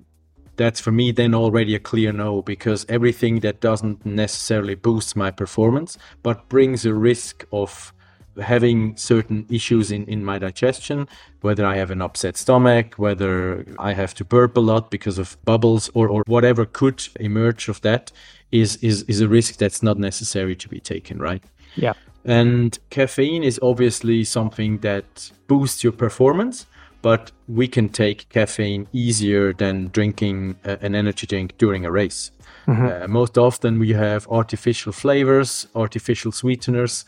that's 0.57 0.79
for 0.79 0.91
me 0.91 1.11
then 1.11 1.35
already 1.35 1.75
a 1.75 1.79
clear 1.79 2.13
no 2.13 2.41
because 2.41 2.85
everything 2.87 3.41
that 3.41 3.59
doesn't 3.59 4.05
necessarily 4.05 4.75
boost 4.75 5.15
my 5.15 5.29
performance 5.29 5.97
but 6.23 6.47
brings 6.47 6.85
a 6.85 6.93
risk 6.93 7.45
of 7.51 7.93
having 8.41 8.95
certain 8.97 9.45
issues 9.49 9.91
in, 9.91 10.05
in 10.05 10.23
my 10.23 10.37
digestion, 10.37 11.07
whether 11.41 11.65
I 11.65 11.77
have 11.77 11.91
an 11.91 12.01
upset 12.01 12.37
stomach, 12.37 12.95
whether 12.95 13.65
I 13.79 13.93
have 13.93 14.13
to 14.15 14.25
burp 14.25 14.57
a 14.57 14.59
lot 14.59 14.91
because 14.91 15.17
of 15.17 15.37
bubbles 15.45 15.89
or, 15.93 16.07
or 16.09 16.23
whatever 16.27 16.65
could 16.65 17.07
emerge 17.19 17.69
of 17.69 17.81
that 17.81 18.11
is, 18.51 18.77
is, 18.77 19.03
is 19.03 19.21
a 19.21 19.27
risk 19.27 19.57
that's 19.57 19.81
not 19.81 19.97
necessary 19.97 20.55
to 20.55 20.67
be 20.67 20.79
taken, 20.79 21.19
right? 21.19 21.43
Yeah. 21.75 21.93
And 22.25 22.77
caffeine 22.89 23.43
is 23.43 23.59
obviously 23.61 24.23
something 24.23 24.79
that 24.79 25.31
boosts 25.47 25.83
your 25.83 25.93
performance, 25.93 26.65
but 27.03 27.31
we 27.47 27.67
can 27.67 27.89
take 27.89 28.27
caffeine 28.29 28.87
easier 28.91 29.53
than 29.53 29.89
drinking 29.89 30.55
a, 30.63 30.79
an 30.81 30.95
energy 30.95 31.27
drink 31.27 31.55
during 31.59 31.85
a 31.85 31.91
race. 31.91 32.31
Mm-hmm. 32.67 33.03
Uh, 33.03 33.07
most 33.07 33.37
often 33.37 33.77
we 33.77 33.93
have 33.93 34.27
artificial 34.27 34.91
flavors, 34.91 35.67
artificial 35.75 36.31
sweeteners, 36.31 37.05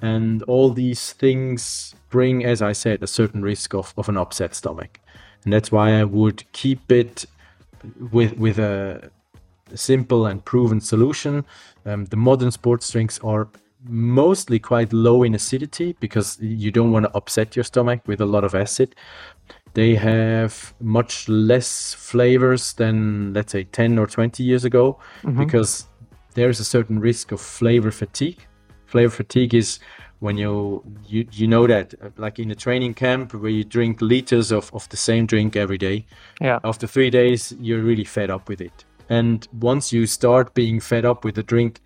and 0.00 0.42
all 0.42 0.70
these 0.70 1.14
things 1.14 1.94
bring, 2.10 2.44
as 2.44 2.60
I 2.60 2.72
said, 2.72 3.02
a 3.02 3.06
certain 3.06 3.42
risk 3.42 3.74
of, 3.74 3.94
of 3.96 4.08
an 4.10 4.18
upset 4.18 4.54
stomach. 4.54 5.00
And 5.44 5.52
that's 5.52 5.72
why 5.72 5.98
I 5.98 6.04
would 6.04 6.44
keep 6.52 6.92
it 6.92 7.24
with, 8.12 8.36
with 8.36 8.58
a 8.58 9.10
simple 9.74 10.26
and 10.26 10.44
proven 10.44 10.80
solution. 10.80 11.46
Um, 11.86 12.04
the 12.06 12.16
modern 12.16 12.50
sports 12.50 12.90
drinks 12.90 13.18
are 13.20 13.48
mostly 13.84 14.58
quite 14.58 14.92
low 14.92 15.22
in 15.22 15.34
acidity 15.34 15.96
because 16.00 16.38
you 16.40 16.70
don't 16.70 16.92
want 16.92 17.04
to 17.04 17.16
upset 17.16 17.56
your 17.56 17.64
stomach 17.64 18.00
with 18.06 18.20
a 18.20 18.26
lot 18.26 18.44
of 18.44 18.54
acid. 18.54 18.94
They 19.74 19.94
have 19.94 20.74
much 20.80 21.28
less 21.28 21.94
flavors 21.94 22.72
than, 22.72 23.32
let's 23.32 23.52
say, 23.52 23.64
10 23.64 23.98
or 23.98 24.06
20 24.06 24.42
years 24.42 24.64
ago 24.64 24.98
mm-hmm. 25.22 25.38
because 25.38 25.86
there's 26.34 26.60
a 26.60 26.64
certain 26.64 26.98
risk 26.98 27.32
of 27.32 27.40
flavor 27.40 27.90
fatigue. 27.90 28.46
Flavor 28.86 29.14
fatigue 29.14 29.54
is 29.54 29.78
when 30.20 30.36
you 30.36 30.82
you 31.06 31.26
you 31.32 31.46
know 31.46 31.66
that 31.66 31.94
like 32.18 32.38
in 32.38 32.50
a 32.50 32.54
training 32.54 32.94
camp 32.94 33.32
where 33.34 33.50
you 33.50 33.64
drink 33.64 34.00
liters 34.00 34.50
of, 34.50 34.72
of 34.74 34.88
the 34.88 34.96
same 34.96 35.26
drink 35.26 35.54
every 35.54 35.78
day 35.78 36.04
yeah 36.40 36.58
after 36.64 36.86
three 36.86 37.10
days 37.10 37.54
you're 37.60 37.82
really 37.82 38.04
fed 38.04 38.30
up 38.30 38.48
with 38.48 38.60
it 38.60 38.84
and 39.08 39.46
once 39.60 39.92
you 39.92 40.06
start 40.06 40.52
being 40.54 40.80
fed 40.80 41.04
up 41.04 41.24
with 41.24 41.36
the 41.36 41.42
drink 41.42 41.80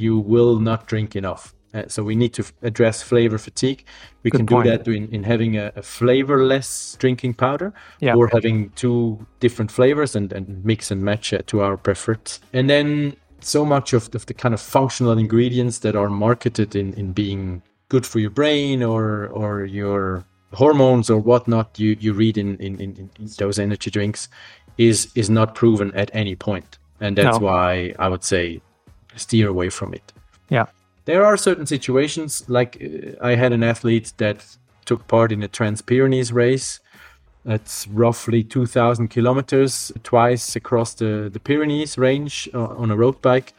you 0.00 0.18
will 0.18 0.58
not 0.58 0.86
drink 0.86 1.16
enough. 1.16 1.54
Uh, 1.72 1.84
so 1.86 2.02
we 2.02 2.16
need 2.16 2.32
to 2.34 2.42
f- 2.42 2.52
address 2.62 3.00
flavor 3.00 3.38
fatigue. 3.38 3.84
We 4.24 4.30
Good 4.30 4.38
can 4.38 4.46
point. 4.46 4.64
do 4.64 4.70
that 4.70 4.88
in, 4.88 5.08
in 5.10 5.22
having 5.22 5.56
a, 5.56 5.72
a, 5.76 5.82
flavorless 5.82 6.96
drinking 6.98 7.34
powder 7.34 7.72
yeah. 8.00 8.14
or 8.14 8.28
having 8.28 8.70
two 8.70 9.24
different 9.38 9.70
flavors 9.70 10.16
and, 10.16 10.32
and 10.32 10.64
mix 10.64 10.90
and 10.90 11.02
match 11.04 11.32
uh, 11.32 11.42
to 11.46 11.60
our 11.60 11.76
preference. 11.76 12.40
And 12.52 12.68
then 12.68 13.14
so 13.38 13.64
much 13.64 13.92
of 13.92 14.10
the, 14.10 14.18
of 14.18 14.26
the 14.26 14.34
kind 14.34 14.52
of 14.52 14.60
functional 14.60 15.16
ingredients 15.16 15.78
that 15.78 15.94
are 15.94 16.10
marketed 16.10 16.74
in, 16.74 16.92
in 16.94 17.12
being 17.12 17.62
good 17.88 18.06
for 18.06 18.18
your 18.18 18.30
brain 18.30 18.82
or 18.82 19.26
or 19.28 19.64
your 19.64 20.24
hormones 20.52 21.10
or 21.10 21.18
whatnot 21.18 21.78
you, 21.78 21.96
you 22.00 22.12
read 22.12 22.36
in, 22.36 22.56
in, 22.56 22.80
in, 22.80 23.10
those 23.38 23.58
energy 23.58 23.90
drinks 23.90 24.28
is 24.78 25.10
is 25.14 25.30
not 25.30 25.54
proven 25.54 25.92
at 25.94 26.10
any 26.12 26.34
point. 26.34 26.78
And 27.00 27.16
that's 27.16 27.38
no. 27.38 27.46
why 27.46 27.94
I 27.98 28.08
would 28.08 28.24
say 28.24 28.60
steer 29.16 29.48
away 29.48 29.70
from 29.70 29.94
it. 29.94 30.12
Yeah. 30.48 30.66
There 31.04 31.24
are 31.24 31.36
certain 31.36 31.66
situations, 31.66 32.44
like 32.48 32.80
uh, 32.82 33.24
I 33.24 33.34
had 33.34 33.52
an 33.52 33.62
athlete 33.62 34.12
that 34.18 34.44
took 34.84 35.06
part 35.08 35.32
in 35.32 35.42
a 35.42 35.48
Trans 35.48 35.82
Pyrenees 35.82 36.32
race. 36.32 36.80
That's 37.44 37.88
roughly 37.88 38.44
2,000 38.44 39.08
kilometers 39.08 39.92
twice 40.02 40.56
across 40.56 40.94
the, 40.94 41.30
the 41.32 41.40
Pyrenees 41.40 41.96
range 41.96 42.48
uh, 42.52 42.64
on 42.64 42.90
a 42.90 42.96
road 42.96 43.22
bike. 43.22 43.54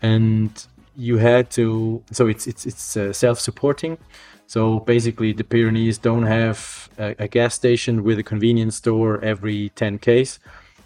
And 0.00 0.50
you 0.96 1.18
had 1.18 1.50
to, 1.52 2.02
so 2.12 2.28
it's, 2.28 2.46
it's, 2.46 2.64
it's 2.66 2.96
uh, 2.96 3.12
self 3.12 3.40
supporting. 3.40 3.98
So 4.46 4.80
basically, 4.80 5.32
the 5.32 5.44
Pyrenees 5.44 5.98
don't 5.98 6.24
have 6.24 6.88
a, 6.96 7.14
a, 7.18 7.28
gas 7.28 7.54
station 7.54 8.02
with 8.02 8.18
a 8.18 8.22
convenience 8.22 8.76
store 8.76 9.22
every 9.22 9.70
10 9.70 9.98
k's. 9.98 10.38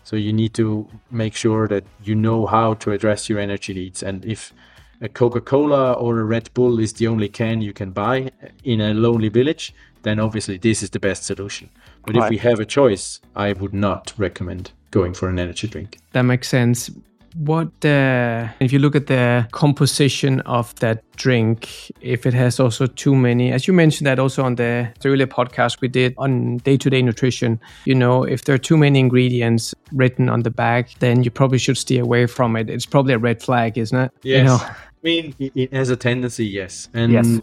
So 0.05 0.17
you 0.17 0.33
need 0.33 0.55
to 0.55 0.89
make 1.11 1.35
sure 1.35 1.69
that 1.69 1.85
you 2.03 2.15
know 2.15 2.47
how 2.47 2.75
to 2.75 2.93
address 2.93 3.29
your 3.29 3.39
energy 3.39 3.75
needs. 3.75 4.03
And 4.03 4.25
if 4.25 4.53
a 5.01 5.09
Coca-Cola 5.09 5.93
or 5.95 6.21
a 6.21 6.25
Red 6.25 6.51
Bull 6.55 6.79
is 6.79 6.93
the 6.95 7.09
only 7.09 7.29
can 7.29 7.61
you 7.61 7.73
can 7.73 7.91
buy 7.91 8.31
in 8.65 8.81
a 8.81 8.95
lonely 8.95 9.29
village, 9.29 9.75
then 10.03 10.19
obviously 10.19 10.59
this 10.59 10.83
is 10.83 10.91
the 10.91 11.01
best 11.01 11.25
solution. 11.25 11.71
But 12.05 12.17
right. 12.17 12.25
if 12.25 12.31
we 12.31 12.39
have 12.39 12.61
a 12.61 12.65
choice, 12.65 13.21
I 13.37 13.53
would 13.53 13.75
not 13.75 14.13
recommend 14.17 14.73
going 14.91 15.15
for 15.15 15.29
an 15.29 15.39
energy 15.39 15.69
drink. 15.69 15.99
That 16.13 16.23
makes 16.23 16.49
sense. 16.49 16.91
What 17.35 17.85
uh, 17.85 18.49
if 18.61 18.73
you 18.73 18.79
look 18.79 18.95
at 18.95 19.07
the 19.07 19.47
composition 19.53 20.41
of 20.41 20.75
that 20.81 21.03
drink? 21.17 21.91
If 22.01 22.27
it 22.27 22.35
has 22.35 22.61
also 22.61 22.87
too 22.87 23.15
many, 23.15 23.53
as 23.53 23.67
you 23.67 23.73
mentioned 23.73 24.07
that 24.07 24.19
also 24.19 24.45
on 24.45 24.57
the, 24.57 24.93
earlier 25.05 25.27
podcast 25.27 25.81
we 25.81 25.89
did 25.89 26.15
on 26.19 26.59
day-to-day 26.59 27.03
nutrition. 27.03 27.59
You 27.85 27.95
know, 27.95 28.25
if 28.25 28.45
there 28.45 28.55
are 28.55 28.59
too 28.59 28.77
many 28.77 28.99
ingredients 28.99 29.75
written 29.93 30.29
on 30.29 30.43
the 30.43 30.51
back, 30.51 30.99
then 30.99 31.23
you 31.23 31.31
probably 31.31 31.59
should 31.59 31.79
steer 31.79 32.03
away 32.03 32.27
from 32.27 32.57
it. 32.57 32.69
It's 32.69 32.87
probably 32.87 33.15
a 33.15 33.19
red 33.19 33.43
flag, 33.43 33.79
isn't 33.79 33.99
it? 33.99 34.11
Yes. 34.23 34.39
You 34.39 34.45
know? 34.45 34.59
I 34.63 34.75
mean, 35.03 35.35
it 35.39 35.73
has 35.73 35.91
a 35.91 35.97
tendency, 35.97 36.47
yes, 36.47 36.89
and 36.95 37.13
yes 37.13 37.41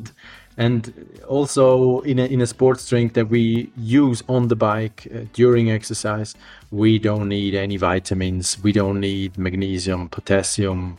and 0.60 0.93
also 1.28 2.01
in 2.01 2.20
a, 2.20 2.26
in 2.26 2.41
a 2.41 2.45
sports 2.45 2.88
drink 2.88 3.14
that 3.14 3.30
we 3.30 3.72
use 3.78 4.22
on 4.28 4.49
the 4.49 4.55
bike 4.55 5.07
uh, 5.16 5.22
during 5.34 5.72
exercise 5.72 6.36
we 6.72 6.99
don't 6.99 7.28
need 7.28 7.55
any 7.55 7.78
vitamins. 7.78 8.62
We 8.62 8.72
don't 8.72 8.99
need 8.99 9.38
magnesium 9.38 10.10
potassium 10.10 10.97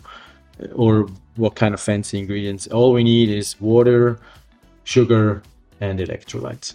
uh, 0.63 0.67
or 0.75 1.09
what 1.37 1.55
kind 1.55 1.75
of 1.75 1.81
fancy 1.81 2.19
ingredients. 2.19 2.67
All 2.67 2.93
we 2.93 3.05
need 3.05 3.29
is 3.31 3.61
water 3.61 4.19
sugar 4.85 5.43
and 5.81 6.01
electrolytes. 6.01 6.75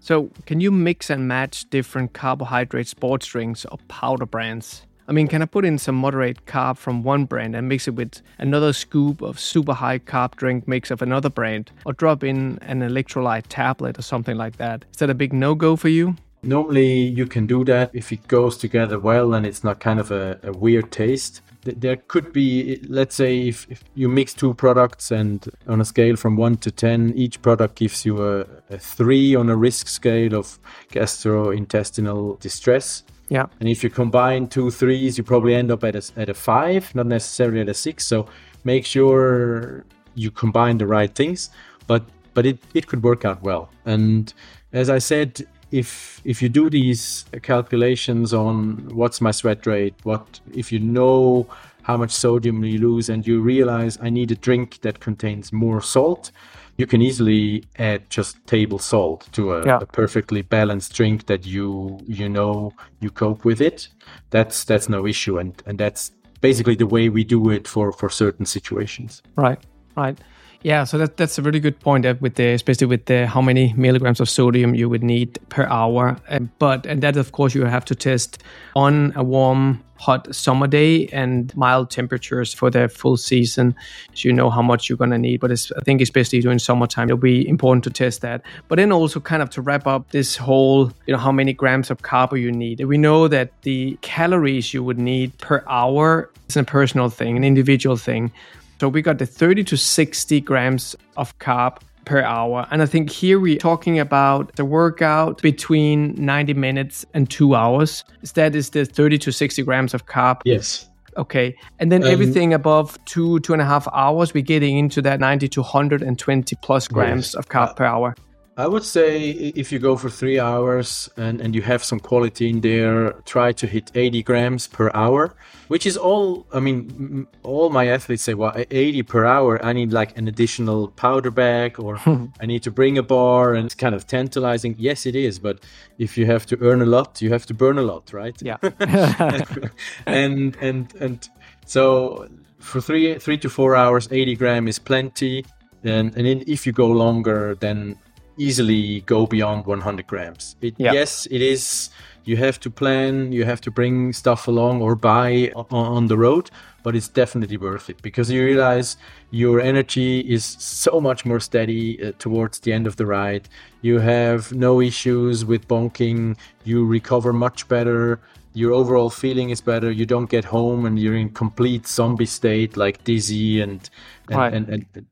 So 0.00 0.30
can 0.44 0.60
you 0.60 0.70
mix 0.70 1.08
and 1.08 1.26
match 1.26 1.68
different 1.70 2.12
carbohydrate 2.12 2.88
sports 2.88 3.26
drinks 3.26 3.64
or 3.64 3.78
powder 3.88 4.26
brands 4.26 4.82
I 5.06 5.12
mean, 5.12 5.28
can 5.28 5.42
I 5.42 5.44
put 5.44 5.66
in 5.66 5.76
some 5.76 5.96
moderate 5.96 6.46
carb 6.46 6.78
from 6.78 7.02
one 7.02 7.26
brand 7.26 7.54
and 7.54 7.68
mix 7.68 7.86
it 7.86 7.94
with 7.94 8.22
another 8.38 8.72
scoop 8.72 9.20
of 9.20 9.38
super 9.38 9.74
high 9.74 9.98
carb 9.98 10.34
drink 10.36 10.66
mix 10.66 10.90
of 10.90 11.02
another 11.02 11.28
brand, 11.28 11.70
or 11.84 11.92
drop 11.92 12.24
in 12.24 12.58
an 12.62 12.80
electrolyte 12.80 13.44
tablet 13.50 13.98
or 13.98 14.02
something 14.02 14.36
like 14.36 14.56
that? 14.56 14.86
Is 14.92 14.98
that 14.98 15.10
a 15.10 15.14
big 15.14 15.34
no 15.34 15.54
go 15.54 15.76
for 15.76 15.88
you? 15.88 16.16
Normally, 16.42 16.92
you 16.92 17.26
can 17.26 17.46
do 17.46 17.64
that 17.64 17.90
if 17.92 18.12
it 18.12 18.26
goes 18.28 18.56
together 18.56 18.98
well 18.98 19.34
and 19.34 19.46
it's 19.46 19.62
not 19.62 19.80
kind 19.80 20.00
of 20.00 20.10
a, 20.10 20.38
a 20.42 20.52
weird 20.52 20.90
taste. 20.90 21.42
There 21.62 21.96
could 21.96 22.32
be, 22.32 22.78
let's 22.88 23.14
say, 23.14 23.48
if, 23.48 23.66
if, 23.70 23.82
you 23.94 24.08
mix 24.08 24.34
two 24.34 24.52
products 24.52 25.10
and 25.10 25.46
on 25.66 25.80
a 25.80 25.84
scale 25.86 26.16
from 26.16 26.36
one 26.36 26.56
to 26.58 26.70
10, 26.70 27.14
each 27.16 27.40
product 27.40 27.76
gives 27.76 28.04
you 28.04 28.22
a, 28.22 28.46
a 28.68 28.78
three 28.78 29.34
on 29.34 29.48
a 29.48 29.56
risk 29.56 29.88
scale 29.88 30.34
of 30.34 30.58
gastrointestinal 30.92 32.38
distress 32.40 33.04
yeah. 33.28 33.46
And 33.60 33.68
if 33.68 33.82
you 33.82 33.90
combine 33.90 34.48
two 34.48 34.70
threes, 34.70 35.16
you 35.18 35.24
probably 35.24 35.54
end 35.54 35.70
up 35.70 35.84
at 35.84 35.96
a, 35.96 36.02
at 36.16 36.28
a 36.28 36.34
five, 36.34 36.94
not 36.94 37.06
necessarily 37.06 37.60
at 37.60 37.68
a 37.68 37.74
six. 37.74 38.06
So 38.06 38.26
make 38.64 38.84
sure 38.84 39.84
you 40.14 40.30
combine 40.30 40.78
the 40.78 40.86
right 40.86 41.14
things. 41.14 41.50
But 41.86 42.04
but 42.34 42.46
it, 42.46 42.58
it 42.74 42.86
could 42.88 43.02
work 43.02 43.24
out 43.24 43.42
well. 43.42 43.70
And 43.84 44.32
as 44.72 44.90
I 44.90 44.98
said, 44.98 45.46
if 45.70 46.20
if 46.24 46.42
you 46.42 46.48
do 46.48 46.68
these 46.68 47.24
calculations 47.42 48.34
on 48.34 48.88
what's 48.94 49.20
my 49.20 49.30
sweat 49.30 49.66
rate, 49.66 49.94
what 50.02 50.40
if 50.52 50.70
you 50.72 50.78
know 50.78 51.46
how 51.82 51.96
much 51.96 52.10
sodium 52.10 52.64
you 52.64 52.78
lose 52.78 53.08
and 53.08 53.26
you 53.26 53.40
realize 53.40 53.98
I 54.00 54.08
need 54.10 54.30
a 54.30 54.34
drink 54.34 54.80
that 54.80 55.00
contains 55.00 55.52
more 55.52 55.82
salt, 55.82 56.30
you 56.76 56.86
can 56.86 57.00
easily 57.00 57.64
add 57.78 58.08
just 58.10 58.44
table 58.46 58.78
salt 58.78 59.28
to 59.32 59.54
a, 59.54 59.66
yeah. 59.66 59.78
a, 59.80 59.86
perfectly 59.86 60.42
balanced 60.42 60.94
drink 60.94 61.26
that 61.26 61.46
you 61.46 61.98
you 62.06 62.28
know 62.28 62.72
you 63.00 63.10
cope 63.10 63.44
with 63.44 63.60
it. 63.60 63.88
That's 64.30 64.64
that's 64.64 64.88
no 64.88 65.06
issue, 65.06 65.38
and 65.38 65.60
and 65.66 65.78
that's 65.78 66.12
basically 66.40 66.74
the 66.74 66.86
way 66.86 67.08
we 67.08 67.24
do 67.24 67.50
it 67.50 67.68
for 67.68 67.92
for 67.92 68.08
certain 68.08 68.46
situations. 68.46 69.22
Right, 69.36 69.60
right. 69.96 70.18
Yeah, 70.64 70.84
so 70.84 70.96
that, 70.96 71.18
that's 71.18 71.36
a 71.36 71.42
really 71.42 71.60
good 71.60 71.78
point 71.78 72.06
uh, 72.06 72.14
with 72.20 72.36
the 72.36 72.54
especially 72.54 72.86
with 72.86 73.04
the 73.04 73.26
how 73.26 73.42
many 73.42 73.74
milligrams 73.74 74.18
of 74.18 74.30
sodium 74.30 74.74
you 74.74 74.88
would 74.88 75.04
need 75.04 75.38
per 75.50 75.66
hour. 75.66 76.16
Um, 76.30 76.50
but 76.58 76.86
and 76.86 77.02
that 77.02 77.18
of 77.18 77.32
course 77.32 77.54
you 77.54 77.66
have 77.66 77.84
to 77.84 77.94
test 77.94 78.42
on 78.74 79.12
a 79.14 79.22
warm 79.22 79.84
hot 79.96 80.34
summer 80.34 80.66
day 80.66 81.06
and 81.08 81.54
mild 81.54 81.90
temperatures 81.90 82.54
for 82.54 82.70
the 82.70 82.88
full 82.88 83.18
season. 83.18 83.74
So 84.14 84.26
you 84.26 84.32
know 84.32 84.48
how 84.48 84.62
much 84.62 84.88
you're 84.88 84.96
to 84.96 85.18
need 85.18 85.40
but 85.40 85.50
i 85.52 85.80
think 85.82 86.00
especially 86.00 86.40
during 86.40 86.58
summertime 86.58 87.08
it'll 87.08 87.18
be 87.18 87.46
important 87.46 87.84
to 87.84 87.90
test 87.90 88.22
that. 88.22 88.40
But 88.68 88.76
then 88.76 88.90
also 88.90 89.20
kind 89.20 89.42
of 89.42 89.50
to 89.50 89.60
wrap 89.60 89.86
up 89.86 90.12
this 90.12 90.34
whole 90.34 90.90
you 91.06 91.12
know 91.12 91.18
how 91.18 91.30
many 91.30 91.52
grams 91.52 91.90
of 91.90 91.98
carb 92.00 92.40
you 92.40 92.50
need. 92.50 92.82
We 92.86 92.96
know 92.96 93.28
that 93.28 93.50
the 93.62 93.98
calories 94.00 94.72
you 94.72 94.82
would 94.82 94.98
need 94.98 95.36
per 95.36 95.62
hour 95.68 96.30
is 96.48 96.56
a 96.56 96.64
personal 96.64 97.10
thing 97.10 97.36
an 97.36 97.44
individual 97.44 97.98
thing 97.98 98.32
so 98.80 98.88
we 98.88 99.02
got 99.02 99.18
the 99.18 99.26
30 99.26 99.64
to 99.64 99.76
60 99.76 100.40
grams 100.40 100.96
of 101.16 101.38
carb 101.38 101.78
per 102.04 102.22
hour. 102.22 102.66
And 102.70 102.82
I 102.82 102.86
think 102.86 103.10
here 103.10 103.40
we're 103.40 103.58
talking 103.58 103.98
about 103.98 104.54
the 104.56 104.64
workout 104.64 105.40
between 105.42 106.14
90 106.16 106.54
minutes 106.54 107.04
and 107.14 107.30
two 107.30 107.54
hours. 107.54 108.04
That 108.34 108.54
is 108.54 108.70
the 108.70 108.84
30 108.84 109.18
to 109.18 109.32
60 109.32 109.62
grams 109.62 109.94
of 109.94 110.06
carb. 110.06 110.40
Yes. 110.44 110.88
Okay. 111.16 111.56
And 111.78 111.92
then 111.92 112.02
um, 112.02 112.10
everything 112.10 112.52
above 112.52 113.02
two, 113.04 113.40
two 113.40 113.52
and 113.52 113.62
a 113.62 113.64
half 113.64 113.86
hours, 113.92 114.34
we're 114.34 114.42
getting 114.42 114.78
into 114.78 115.00
that 115.02 115.20
90 115.20 115.48
to 115.48 115.60
120 115.60 116.56
plus 116.56 116.88
grams 116.88 117.28
yes. 117.28 117.34
of 117.34 117.48
carb 117.48 117.70
uh, 117.70 117.74
per 117.74 117.84
hour. 117.84 118.14
I 118.56 118.68
would 118.68 118.84
say 118.84 119.30
if 119.30 119.72
you 119.72 119.80
go 119.80 119.96
for 119.96 120.08
three 120.08 120.38
hours 120.38 121.10
and, 121.16 121.40
and 121.40 121.56
you 121.56 121.62
have 121.62 121.82
some 121.82 121.98
quality 121.98 122.48
in 122.48 122.60
there, 122.60 123.12
try 123.24 123.50
to 123.50 123.66
hit 123.66 123.90
80 123.96 124.22
grams 124.22 124.68
per 124.68 124.92
hour, 124.94 125.34
which 125.66 125.86
is 125.86 125.96
all, 125.96 126.46
I 126.52 126.60
mean, 126.60 127.26
all 127.42 127.70
my 127.70 127.88
athletes 127.88 128.22
say, 128.22 128.34
well, 128.34 128.52
80 128.54 129.02
per 129.02 129.24
hour, 129.24 129.64
I 129.64 129.72
need 129.72 129.92
like 129.92 130.16
an 130.16 130.28
additional 130.28 130.88
powder 130.88 131.32
bag 131.32 131.80
or 131.80 131.98
I 132.40 132.46
need 132.46 132.62
to 132.62 132.70
bring 132.70 132.96
a 132.96 133.02
bar 133.02 133.54
and 133.54 133.66
it's 133.66 133.74
kind 133.74 133.94
of 133.94 134.06
tantalizing. 134.06 134.76
Yes, 134.78 135.04
it 135.04 135.16
is. 135.16 135.40
But 135.40 135.64
if 135.98 136.16
you 136.16 136.26
have 136.26 136.46
to 136.46 136.58
earn 136.60 136.80
a 136.80 136.86
lot, 136.86 137.20
you 137.20 137.30
have 137.30 137.46
to 137.46 137.54
burn 137.54 137.76
a 137.78 137.82
lot, 137.82 138.12
right? 138.12 138.40
Yeah. 138.40 138.58
and, 140.06 140.56
and, 140.60 140.94
and 141.00 141.28
so 141.66 142.28
for 142.60 142.80
three, 142.80 143.18
three 143.18 143.38
to 143.38 143.50
four 143.50 143.74
hours, 143.74 144.06
80 144.12 144.36
gram 144.36 144.68
is 144.68 144.78
plenty. 144.78 145.44
And, 145.82 146.16
and 146.16 146.48
if 146.48 146.66
you 146.66 146.72
go 146.72 146.86
longer, 146.86 147.56
then 147.56 147.98
easily 148.36 149.00
go 149.02 149.26
beyond 149.26 149.66
100 149.66 150.06
grams. 150.06 150.56
It, 150.60 150.74
yeah. 150.78 150.92
Yes, 150.92 151.26
it 151.30 151.40
is. 151.40 151.90
You 152.24 152.36
have 152.38 152.58
to 152.60 152.70
plan, 152.70 153.32
you 153.32 153.44
have 153.44 153.60
to 153.62 153.70
bring 153.70 154.12
stuff 154.14 154.48
along 154.48 154.80
or 154.80 154.94
buy 154.94 155.52
on, 155.70 156.06
the 156.06 156.16
road, 156.16 156.50
but 156.82 156.96
it's 156.96 157.08
definitely 157.08 157.58
worth 157.58 157.90
it 157.90 158.00
because 158.00 158.30
you 158.30 158.42
realize 158.42 158.96
your 159.30 159.60
energy 159.60 160.20
is 160.20 160.42
so 160.42 161.02
much 161.02 161.26
more 161.26 161.38
steady 161.38 162.02
uh, 162.02 162.12
towards 162.18 162.60
the 162.60 162.72
end 162.72 162.86
of 162.86 162.96
the 162.96 163.04
ride. 163.04 163.50
You 163.82 163.98
have 163.98 164.52
no 164.52 164.80
issues 164.80 165.44
with 165.44 165.68
bonking, 165.68 166.38
you 166.64 166.86
recover 166.86 167.34
much 167.34 167.68
better. 167.68 168.20
Your 168.54 168.72
overall 168.72 169.10
feeling 169.10 169.50
is 169.50 169.60
better. 169.60 169.90
You 169.90 170.06
don't 170.06 170.30
get 170.30 170.44
home 170.46 170.86
and 170.86 170.98
you're 170.98 171.16
in 171.16 171.28
complete 171.28 171.86
zombie 171.86 172.24
state, 172.24 172.76
like 172.76 173.04
dizzy 173.04 173.60
and 173.60 173.90
and, 174.28 174.38
right. 174.38 174.54
and, 174.54 174.68
and 174.68 174.86
and 174.94 175.06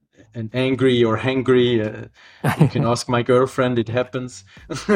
angry 0.53 1.05
or 1.05 1.19
hangry. 1.19 2.11
Uh, 2.45 2.55
you 2.61 2.69
can 2.69 2.85
ask 2.85 3.09
my 3.09 3.23
girlfriend; 3.23 3.79
it 3.79 3.89
happens, 3.89 4.45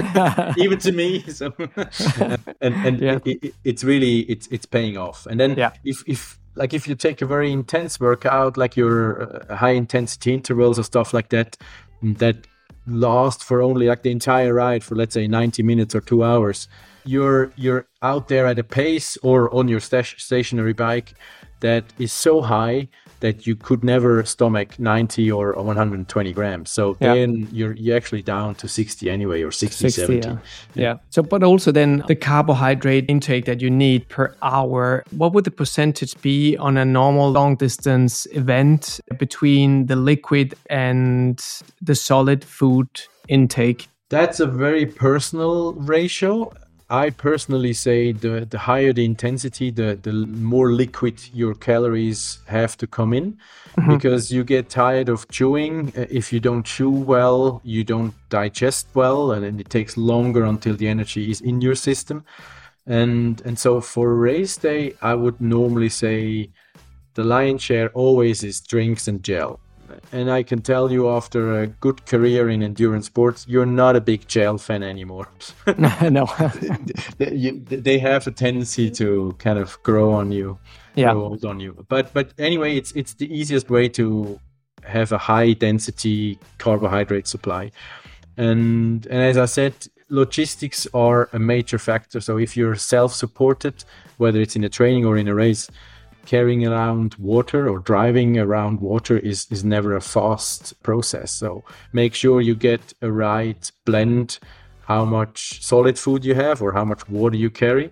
even 0.57 0.79
to 0.79 0.93
me. 0.93 1.23
So, 1.23 1.53
and 2.61 2.75
and 2.75 3.01
yeah. 3.01 3.19
it, 3.25 3.39
it, 3.43 3.55
it's 3.65 3.85
really 3.85 4.21
it's 4.21 4.47
it's 4.49 4.67
paying 4.67 4.97
off. 4.97 5.27
And 5.27 5.41
then 5.41 5.57
yeah. 5.57 5.73
if 5.85 6.03
if 6.07 6.39
like 6.55 6.73
if 6.75 6.89
you 6.89 6.95
take 6.95 7.23
a 7.23 7.27
very 7.27 7.53
intense 7.53 8.01
workout, 8.01 8.57
like 8.57 8.77
your 8.77 9.23
uh, 9.23 9.57
high 9.57 9.71
intensity 9.73 10.35
intervals 10.35 10.79
or 10.79 10.83
stuff 10.83 11.13
like 11.13 11.29
that, 11.31 11.57
that 12.03 12.47
last 12.87 13.43
for 13.43 13.63
only 13.63 13.87
like 13.87 14.03
the 14.03 14.11
entire 14.11 14.55
ride 14.55 14.85
for 14.85 14.95
let's 14.95 15.15
say 15.15 15.27
90 15.27 15.63
minutes 15.65 15.95
or 15.95 16.01
two 16.01 16.23
hours 16.23 16.69
you're 17.05 17.53
you're 17.57 17.87
out 18.03 18.29
there 18.29 18.47
at 18.47 18.59
a 18.59 18.65
pace 18.65 19.17
or 19.23 19.53
on 19.55 19.69
your 19.69 19.81
sta- 19.81 20.03
stationary 20.17 20.73
bike 20.73 21.15
that 21.61 21.85
is 21.99 22.13
so 22.13 22.41
high 22.41 22.89
that 23.27 23.47
you 23.47 23.57
could 23.57 23.83
never 23.83 24.25
stomach 24.25 24.79
90 24.79 25.33
or 25.33 25.53
120 25.55 26.33
grams. 26.33 26.71
So 26.71 26.97
Yeah. 27.01 27.15
then 27.15 27.49
you're 27.53 27.75
you're 27.83 27.97
actually 27.97 28.23
down 28.23 28.55
to 28.57 28.69
60 28.69 29.11
anyway 29.11 29.43
or 29.43 29.51
60, 29.51 29.91
60, 29.91 30.01
70. 30.01 30.29
yeah. 30.29 30.39
yeah. 30.75 30.95
So, 31.11 31.23
but 31.23 31.43
also 31.43 31.73
then 31.73 32.03
the 32.07 32.15
carbohydrate 32.15 33.05
intake 33.09 33.45
that 33.47 33.61
you 33.61 33.71
need 33.71 34.09
per 34.09 34.27
hour, 34.43 35.03
what 35.21 35.33
would 35.33 35.45
the 35.45 35.51
percentage 35.63 36.13
be 36.23 36.57
on 36.59 36.77
a 36.77 36.85
normal 36.85 37.31
long 37.39 37.57
distance 37.57 38.27
event 38.33 39.01
between 39.19 39.87
the 39.87 39.97
liquid 39.97 40.55
and 40.71 41.43
the 41.83 41.95
solid 41.95 42.45
food 42.45 42.89
intake? 43.29 43.89
That's 44.09 44.39
a 44.41 44.47
very 44.47 44.87
personal 44.87 45.73
ratio. 45.75 46.53
I 46.89 47.11
personally 47.11 47.73
say 47.73 48.13
the, 48.13 48.47
the 48.49 48.59
higher 48.59 48.93
the 48.93 49.05
intensity, 49.05 49.73
the, 49.73 49.99
the 50.01 50.13
more 50.13 50.71
liquid 50.71 51.21
your 51.35 51.55
calories 51.55 52.39
have 52.47 52.77
to 52.77 52.87
come 52.87 53.13
in 53.13 53.39
because 53.89 54.31
you 54.31 54.45
get 54.45 54.71
tired 54.71 55.09
of 55.09 55.29
chewing. 55.29 55.93
Uh, 55.97 56.07
If 56.09 56.33
you 56.33 56.39
don't 56.39 56.65
chew 56.65 56.91
well, 56.91 57.61
you 57.65 57.83
don't 57.83 58.15
digest 58.29 58.87
well, 58.95 59.33
and 59.33 59.43
then 59.43 59.59
it 59.59 59.69
takes 59.69 59.97
longer 59.97 60.45
until 60.45 60.77
the 60.77 60.87
energy 60.87 61.29
is 61.31 61.41
in 61.41 61.61
your 61.61 61.75
system. 61.75 62.25
And 62.87 63.43
and 63.45 63.59
so 63.59 63.81
for 63.81 64.13
a 64.13 64.15
race 64.15 64.57
day, 64.57 64.95
I 65.03 65.15
would 65.15 65.41
normally 65.41 65.89
say 65.89 66.51
the 67.15 67.25
lion's 67.25 67.63
share 67.63 67.89
always 67.95 68.45
is 68.45 68.61
drinks 68.61 69.09
and 69.09 69.25
gel. 69.25 69.59
And 70.13 70.31
I 70.31 70.43
can 70.43 70.63
tell 70.63 70.91
you, 70.93 71.09
after 71.09 71.61
a 71.63 71.67
good 71.67 72.07
career 72.07 72.49
in 72.49 72.63
endurance 72.63 73.07
sports, 73.07 73.47
you're 73.49 73.67
not 73.67 73.97
a 73.97 74.01
big 74.01 74.27
gel 74.29 74.59
fan 74.59 74.83
anymore. 74.83 75.29
no. 75.79 76.27
they, 77.19 77.51
they 77.67 77.99
have 77.99 78.27
a 78.27 78.31
tendency 78.31 78.91
to 78.93 79.35
kind 79.39 79.59
of 79.59 79.83
grow 79.83 80.13
on 80.13 80.33
you, 80.33 80.59
Yeah. 80.95 81.13
grow 81.13 81.25
old 81.25 81.45
on 81.45 81.61
you. 81.61 81.85
But 81.89 82.13
but 82.13 82.33
anyway, 82.39 82.77
it's 82.77 82.93
it's 82.93 83.15
the 83.15 83.27
easiest 83.35 83.71
way 83.71 83.89
to 83.91 84.39
have 84.85 85.13
a 85.13 85.19
high 85.19 85.53
density 85.55 86.39
carbohydrate 86.59 87.27
supply. 87.27 87.71
And 88.37 89.07
and 89.07 89.23
as 89.23 89.37
I 89.39 89.47
said, 89.47 89.75
logistics 90.09 90.87
are 90.95 91.29
a 91.33 91.39
major 91.39 91.79
factor. 91.79 92.21
So 92.21 92.39
if 92.39 92.57
you're 92.57 92.77
self-supported, 92.77 93.85
whether 94.19 94.41
it's 94.41 94.57
in 94.57 94.65
a 94.65 94.69
training 94.69 95.05
or 95.05 95.17
in 95.17 95.29
a 95.29 95.35
race, 95.35 95.69
carrying 96.27 96.67
around 96.67 97.15
water 97.15 97.69
or 97.69 97.79
driving 97.79 98.39
around 98.39 98.81
water 98.81 99.19
is 99.19 99.47
is 99.51 99.65
never 99.65 99.97
a 99.97 100.01
fast 100.01 100.81
process. 100.83 101.33
So 101.33 101.65
make 101.93 102.15
sure 102.15 102.41
you 102.41 102.55
get 102.55 102.93
a 103.01 103.11
right 103.11 103.71
blend, 103.85 104.39
how 104.83 105.05
much 105.05 105.63
solid 105.63 105.99
food 105.99 106.25
you 106.25 106.35
have 106.35 106.61
or 106.63 106.73
how 106.73 106.85
much 106.85 107.09
water 107.09 107.37
you 107.37 107.51
carry, 107.51 107.91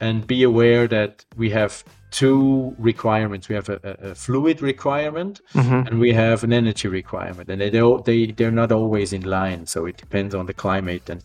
and 0.00 0.26
be 0.26 0.42
aware 0.42 0.86
that 0.88 1.24
we 1.36 1.50
have 1.50 1.84
two 2.10 2.74
requirements. 2.78 3.48
We 3.48 3.54
have 3.54 3.68
a, 3.68 3.80
a- 3.84 4.14
fluid 4.14 4.60
requirement 4.60 5.40
mm-hmm. 5.54 5.86
and 5.86 6.00
we 6.00 6.12
have 6.12 6.42
an 6.44 6.52
energy 6.52 6.88
requirement, 6.88 7.48
and 7.48 7.60
they 7.60 7.70
don't 7.70 8.04
they 8.04 8.26
they're 8.26 8.50
not 8.50 8.72
always 8.72 9.12
in 9.12 9.22
line. 9.22 9.66
So 9.66 9.86
it 9.86 9.96
depends 9.96 10.34
on 10.34 10.46
the 10.46 10.54
climate 10.54 11.08
and 11.08 11.22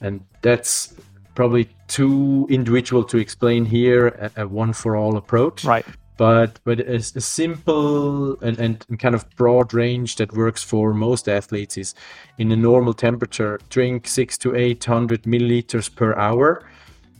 and 0.00 0.24
that's 0.40 0.94
probably 1.34 1.68
too 1.88 2.46
individual 2.50 3.04
to 3.04 3.18
explain 3.18 3.64
here 3.64 4.08
a, 4.36 4.42
a 4.42 4.46
one 4.48 4.72
for 4.72 4.96
all 4.96 5.16
approach 5.16 5.64
Right. 5.64 5.86
but 6.16 6.60
but 6.64 6.80
it's 6.80 7.16
a 7.16 7.20
simple 7.20 8.36
and, 8.42 8.58
and 8.58 8.86
kind 8.98 9.14
of 9.14 9.24
broad 9.36 9.72
range 9.74 10.16
that 10.16 10.32
works 10.34 10.62
for 10.62 10.94
most 10.94 11.28
athletes 11.28 11.76
is 11.78 11.94
in 12.38 12.52
a 12.52 12.56
normal 12.56 12.94
temperature 12.94 13.58
drink 13.70 14.06
six 14.08 14.38
to 14.38 14.54
eight 14.54 14.84
hundred 14.84 15.22
milliliters 15.22 15.88
per 15.94 16.14
hour 16.14 16.62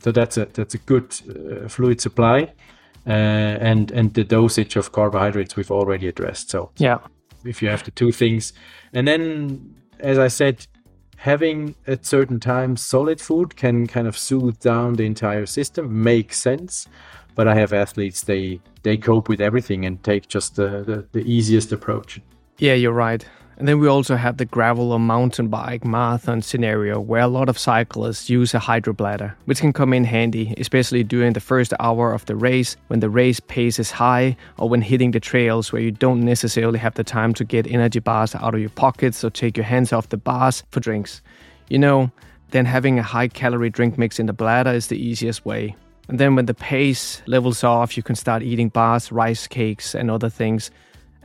so 0.02 0.12
that's 0.12 0.36
a 0.36 0.44
that's 0.54 0.74
a 0.74 0.78
good 0.78 1.14
uh, 1.30 1.68
fluid 1.68 2.00
supply 2.00 2.52
uh, 3.06 3.10
and 3.10 3.90
and 3.92 4.14
the 4.14 4.24
dosage 4.24 4.76
of 4.76 4.92
carbohydrates 4.92 5.56
we've 5.56 5.70
already 5.72 6.06
addressed 6.08 6.50
so 6.50 6.70
Yeah. 6.78 6.98
if 7.44 7.62
you 7.62 7.68
have 7.70 7.82
the 7.84 7.90
two 7.90 8.12
things. 8.12 8.52
And 8.94 9.06
then, 9.08 9.74
as 10.00 10.18
I 10.18 10.28
said, 10.28 10.66
having 11.22 11.76
at 11.86 12.04
certain 12.04 12.40
times 12.40 12.82
solid 12.82 13.20
food 13.20 13.54
can 13.54 13.86
kind 13.86 14.08
of 14.08 14.18
soothe 14.18 14.58
down 14.58 14.94
the 14.94 15.06
entire 15.06 15.46
system, 15.46 16.02
makes 16.02 16.36
sense. 16.36 16.88
But 17.36 17.46
I 17.46 17.54
have 17.54 17.72
athletes 17.72 18.22
they 18.22 18.60
they 18.82 18.96
cope 18.96 19.28
with 19.28 19.40
everything 19.40 19.86
and 19.86 20.02
take 20.02 20.26
just 20.26 20.56
the, 20.56 20.82
the, 20.82 21.06
the 21.12 21.20
easiest 21.20 21.70
approach. 21.70 22.20
Yeah, 22.58 22.74
you're 22.74 22.92
right. 22.92 23.24
And 23.58 23.68
then 23.68 23.78
we 23.78 23.86
also 23.86 24.16
have 24.16 24.38
the 24.38 24.44
gravel 24.44 24.92
or 24.92 24.98
mountain 24.98 25.48
bike 25.48 25.84
marathon 25.84 26.42
scenario 26.42 26.98
where 26.98 27.22
a 27.22 27.28
lot 27.28 27.48
of 27.48 27.58
cyclists 27.58 28.30
use 28.30 28.54
a 28.54 28.58
hydrobladder, 28.58 29.34
which 29.44 29.60
can 29.60 29.72
come 29.72 29.92
in 29.92 30.04
handy, 30.04 30.54
especially 30.58 31.04
during 31.04 31.34
the 31.34 31.40
first 31.40 31.72
hour 31.78 32.12
of 32.12 32.24
the 32.26 32.34
race 32.34 32.76
when 32.88 33.00
the 33.00 33.10
race 33.10 33.40
pace 33.40 33.78
is 33.78 33.90
high 33.90 34.36
or 34.58 34.68
when 34.68 34.82
hitting 34.82 35.10
the 35.10 35.20
trails 35.20 35.72
where 35.72 35.82
you 35.82 35.90
don't 35.90 36.24
necessarily 36.24 36.78
have 36.78 36.94
the 36.94 37.04
time 37.04 37.34
to 37.34 37.44
get 37.44 37.66
energy 37.66 38.00
bars 38.00 38.34
out 38.34 38.54
of 38.54 38.60
your 38.60 38.70
pockets 38.70 39.22
or 39.22 39.30
take 39.30 39.56
your 39.56 39.66
hands 39.66 39.92
off 39.92 40.08
the 40.08 40.16
bars 40.16 40.62
for 40.70 40.80
drinks. 40.80 41.22
You 41.68 41.78
know, 41.78 42.10
then 42.50 42.64
having 42.64 42.98
a 42.98 43.02
high 43.02 43.28
calorie 43.28 43.70
drink 43.70 43.98
mix 43.98 44.18
in 44.18 44.26
the 44.26 44.32
bladder 44.32 44.70
is 44.70 44.88
the 44.88 44.98
easiest 44.98 45.44
way. 45.44 45.76
And 46.08 46.18
then 46.18 46.34
when 46.34 46.46
the 46.46 46.54
pace 46.54 47.22
levels 47.26 47.64
off, 47.64 47.96
you 47.96 48.02
can 48.02 48.16
start 48.16 48.42
eating 48.42 48.68
bars, 48.68 49.12
rice 49.12 49.46
cakes, 49.46 49.94
and 49.94 50.10
other 50.10 50.28
things. 50.28 50.70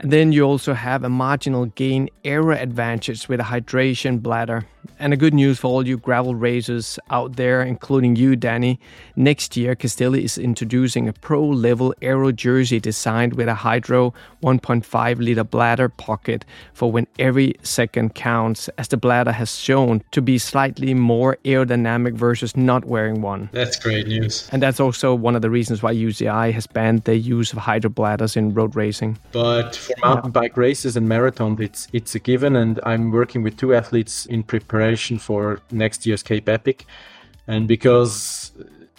And 0.00 0.12
then 0.12 0.30
you 0.30 0.44
also 0.44 0.74
have 0.74 1.02
a 1.02 1.08
marginal 1.08 1.66
gain 1.66 2.08
error 2.24 2.52
advantage 2.52 3.28
with 3.28 3.40
a 3.40 3.44
hydration 3.44 4.22
bladder. 4.22 4.66
And 5.00 5.12
a 5.12 5.16
good 5.16 5.34
news 5.34 5.60
for 5.60 5.68
all 5.68 5.86
you 5.86 5.96
gravel 5.96 6.34
racers 6.34 6.98
out 7.10 7.36
there, 7.36 7.62
including 7.62 8.16
you, 8.16 8.36
Dani. 8.36 8.78
Next 9.14 9.56
year, 9.56 9.76
Castelli 9.76 10.24
is 10.24 10.38
introducing 10.38 11.08
a 11.08 11.12
pro 11.12 11.44
level 11.44 11.94
aero 12.02 12.32
jersey 12.32 12.80
designed 12.80 13.34
with 13.34 13.48
a 13.48 13.54
Hydro 13.54 14.12
1.5 14.42 15.18
liter 15.18 15.44
bladder 15.44 15.88
pocket 15.88 16.44
for 16.72 16.90
when 16.90 17.06
every 17.18 17.54
second 17.62 18.14
counts, 18.14 18.68
as 18.78 18.88
the 18.88 18.96
bladder 18.96 19.32
has 19.32 19.54
shown 19.56 20.02
to 20.10 20.22
be 20.22 20.38
slightly 20.38 20.94
more 20.94 21.38
aerodynamic 21.44 22.14
versus 22.14 22.56
not 22.56 22.84
wearing 22.84 23.20
one. 23.20 23.48
That's 23.52 23.78
great 23.78 24.08
news. 24.08 24.48
And 24.50 24.62
that's 24.62 24.80
also 24.80 25.14
one 25.14 25.36
of 25.36 25.42
the 25.42 25.50
reasons 25.50 25.82
why 25.82 25.94
UCI 25.94 26.52
has 26.52 26.66
banned 26.66 27.04
the 27.04 27.16
use 27.16 27.52
of 27.52 27.58
hydro 27.58 27.90
bladders 27.90 28.36
in 28.36 28.52
road 28.54 28.74
racing. 28.74 29.18
But 29.32 29.76
for 29.76 29.94
mountain 30.02 30.30
bike 30.32 30.56
races 30.56 30.96
and 30.96 31.08
marathons, 31.08 31.60
it's 31.60 31.88
it's 31.92 32.14
a 32.14 32.18
given. 32.18 32.56
And 32.56 32.80
I'm 32.84 33.10
working 33.12 33.42
with 33.42 33.56
two 33.56 33.74
athletes 33.74 34.26
in 34.26 34.42
preparation 34.42 34.77
for 35.18 35.60
next 35.70 36.06
year's 36.06 36.22
Cape 36.22 36.48
Epic, 36.48 36.86
and 37.46 37.66
because 37.68 38.52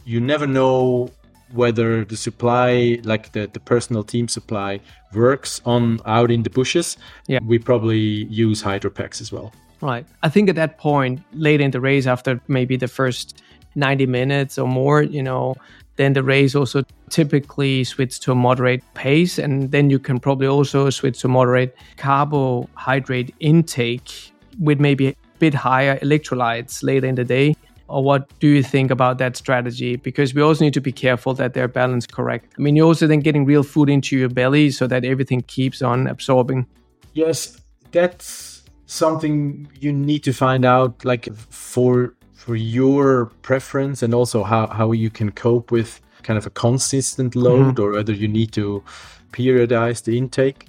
you 0.06 0.20
never 0.20 0.48
know 0.48 1.12
whether 1.54 2.06
the 2.06 2.16
supply, 2.18 3.00
like 3.04 3.32
the, 3.32 3.50
the 3.54 3.60
personal 3.60 4.04
team 4.04 4.28
supply, 4.28 4.80
works 5.14 5.62
on 5.66 6.00
out 6.06 6.32
in 6.32 6.44
the 6.44 6.50
bushes, 6.50 6.98
Yeah. 7.28 7.40
we 7.46 7.58
probably 7.60 8.26
use 8.30 8.62
hydro 8.62 8.92
packs 8.92 9.22
as 9.22 9.32
well. 9.32 9.52
Right. 9.82 10.06
I 10.22 10.30
think 10.30 10.50
at 10.50 10.56
that 10.56 10.78
point, 10.78 11.22
late 11.34 11.62
in 11.62 11.72
the 11.72 11.80
race, 11.80 12.06
after 12.06 12.40
maybe 12.48 12.78
the 12.78 12.88
first 12.88 13.42
90 13.76 14.06
minutes 14.06 14.58
or 14.58 14.68
more, 14.68 15.02
you 15.02 15.24
know, 15.24 15.56
then 15.96 16.14
the 16.14 16.24
race 16.24 16.56
also 16.56 16.84
typically 17.10 17.84
switch 17.84 18.20
to 18.22 18.32
a 18.32 18.36
moderate 18.36 18.84
pace. 18.94 19.38
And 19.40 19.72
then 19.72 19.90
you 19.90 20.00
can 20.00 20.20
probably 20.20 20.48
also 20.48 20.90
switch 20.90 21.20
to 21.22 21.28
moderate 21.28 21.76
carbohydrate 21.98 23.34
intake 23.40 24.32
with 24.60 24.80
maybe 24.80 25.16
bit 25.40 25.54
higher 25.54 25.98
electrolytes 26.00 26.84
later 26.84 27.08
in 27.08 27.16
the 27.16 27.26
day. 27.26 27.56
Or 27.88 28.04
what 28.04 28.30
do 28.40 28.48
you 28.48 28.62
think 28.62 28.92
about 28.92 29.18
that 29.18 29.36
strategy? 29.36 29.96
Because 29.96 30.36
we 30.36 30.44
also 30.44 30.64
need 30.64 30.76
to 30.76 30.82
be 30.82 30.92
careful 30.92 31.34
that 31.34 31.56
they're 31.56 31.68
balanced 31.68 32.12
correct. 32.12 32.54
I 32.56 32.62
mean, 32.62 32.76
you're 32.76 32.86
also 32.86 33.08
then 33.08 33.22
getting 33.22 33.46
real 33.46 33.64
food 33.64 33.90
into 33.90 34.16
your 34.16 34.30
belly 34.30 34.70
so 34.70 34.86
that 34.86 35.04
everything 35.04 35.42
keeps 35.42 35.82
on 35.82 36.06
absorbing. 36.06 36.68
Yes, 37.14 37.60
that's 37.92 38.62
something 38.86 39.68
you 39.80 39.92
need 39.92 40.24
to 40.26 40.34
find 40.34 40.66
out, 40.66 41.04
like 41.04 41.34
for 41.34 42.14
for 42.34 42.56
your 42.56 43.26
preference 43.42 44.04
and 44.04 44.14
also 44.14 44.44
how 44.44 44.68
how 44.68 44.92
you 44.92 45.10
can 45.10 45.32
cope 45.32 45.72
with 45.72 46.00
kind 46.24 46.38
of 46.38 46.46
a 46.46 46.50
consistent 46.52 47.36
load 47.36 47.76
mm-hmm. 47.76 47.84
or 47.84 47.92
whether 47.94 48.14
you 48.14 48.28
need 48.28 48.52
to 48.52 48.84
periodize 49.32 50.04
the 50.04 50.18
intake. 50.18 50.69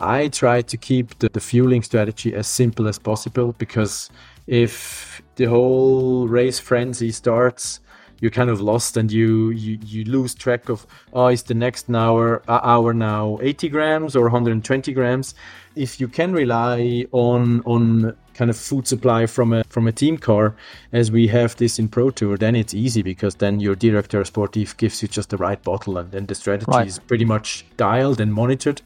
I 0.00 0.28
try 0.28 0.62
to 0.62 0.76
keep 0.76 1.18
the, 1.18 1.28
the 1.28 1.40
fueling 1.40 1.82
strategy 1.82 2.34
as 2.34 2.46
simple 2.46 2.88
as 2.88 2.98
possible 2.98 3.54
because 3.58 4.10
if 4.46 5.22
the 5.36 5.46
whole 5.46 6.28
race 6.28 6.58
frenzy 6.58 7.10
starts, 7.10 7.80
you're 8.20 8.30
kind 8.30 8.50
of 8.50 8.60
lost 8.60 8.96
and 8.96 9.12
you 9.12 9.50
you, 9.50 9.78
you 9.84 10.04
lose 10.04 10.34
track 10.34 10.68
of 10.68 10.86
oh 11.12 11.28
is 11.28 11.44
the 11.44 11.54
next 11.54 11.88
hour 11.90 12.42
uh, 12.48 12.60
hour 12.62 12.92
now 12.92 13.38
80 13.40 13.68
grams 13.68 14.16
or 14.16 14.22
120 14.22 14.92
grams 14.92 15.34
if 15.76 16.00
you 16.00 16.08
can 16.08 16.32
rely 16.32 17.06
on 17.12 17.62
on 17.64 18.16
kind 18.34 18.50
of 18.50 18.56
food 18.56 18.88
supply 18.88 19.26
from 19.26 19.52
a 19.52 19.62
from 19.68 19.86
a 19.86 19.92
team 19.92 20.16
car 20.18 20.54
as 20.92 21.12
we 21.12 21.28
have 21.28 21.54
this 21.56 21.78
in 21.78 21.88
pro 21.88 22.10
tour 22.10 22.36
then 22.36 22.56
it's 22.56 22.74
easy 22.74 23.02
because 23.02 23.36
then 23.36 23.60
your 23.60 23.76
director 23.76 24.22
sportif 24.22 24.76
gives 24.76 25.00
you 25.00 25.08
just 25.08 25.30
the 25.30 25.36
right 25.36 25.62
bottle 25.62 25.96
and 25.98 26.10
then 26.10 26.26
the 26.26 26.34
strategy 26.34 26.70
Right. 26.70 26.88
is 26.88 26.98
pretty 26.98 27.24
much 27.24 27.64
dialed 27.76 28.20
and 28.20 28.34
monitored 28.34 28.82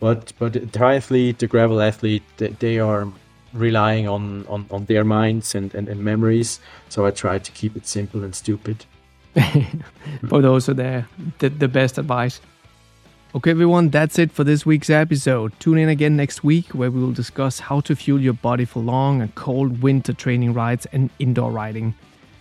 but 0.00 0.32
but 0.38 0.52
the 0.52 0.60
triathlete 0.60 1.38
the 1.38 1.46
gravel 1.46 1.80
athlete 1.80 2.22
they, 2.38 2.78
are 2.78 3.08
relying 3.54 4.08
on, 4.08 4.46
on, 4.48 4.66
on 4.70 4.84
their 4.86 5.04
minds 5.04 5.54
and, 5.54 5.74
and, 5.74 5.88
and 5.88 6.04
memories. 6.04 6.60
So 6.88 7.06
I 7.06 7.10
try 7.12 7.38
to 7.38 7.52
keep 7.52 7.76
it 7.76 7.86
simple 7.86 8.24
and 8.24 8.34
stupid. 8.34 8.84
those 10.22 10.68
are 10.68 10.74
there, 10.74 11.08
the, 11.38 11.48
the 11.48 11.68
best 11.68 11.96
advice. 11.96 12.40
Okay, 13.34 13.50
everyone, 13.50 13.88
that's 13.88 14.18
it 14.18 14.30
for 14.30 14.44
this 14.44 14.64
week's 14.64 14.90
episode. 14.90 15.58
Tune 15.58 15.78
in 15.78 15.88
again 15.88 16.14
next 16.16 16.44
week 16.44 16.68
where 16.68 16.90
we 16.90 17.00
will 17.00 17.12
discuss 17.12 17.58
how 17.58 17.80
to 17.80 17.96
fuel 17.96 18.20
your 18.20 18.32
body 18.32 18.64
for 18.64 18.80
long 18.80 19.22
and 19.22 19.34
cold 19.34 19.82
winter 19.82 20.12
training 20.12 20.52
rides 20.52 20.86
and 20.92 21.10
indoor 21.18 21.50
riding. 21.50 21.94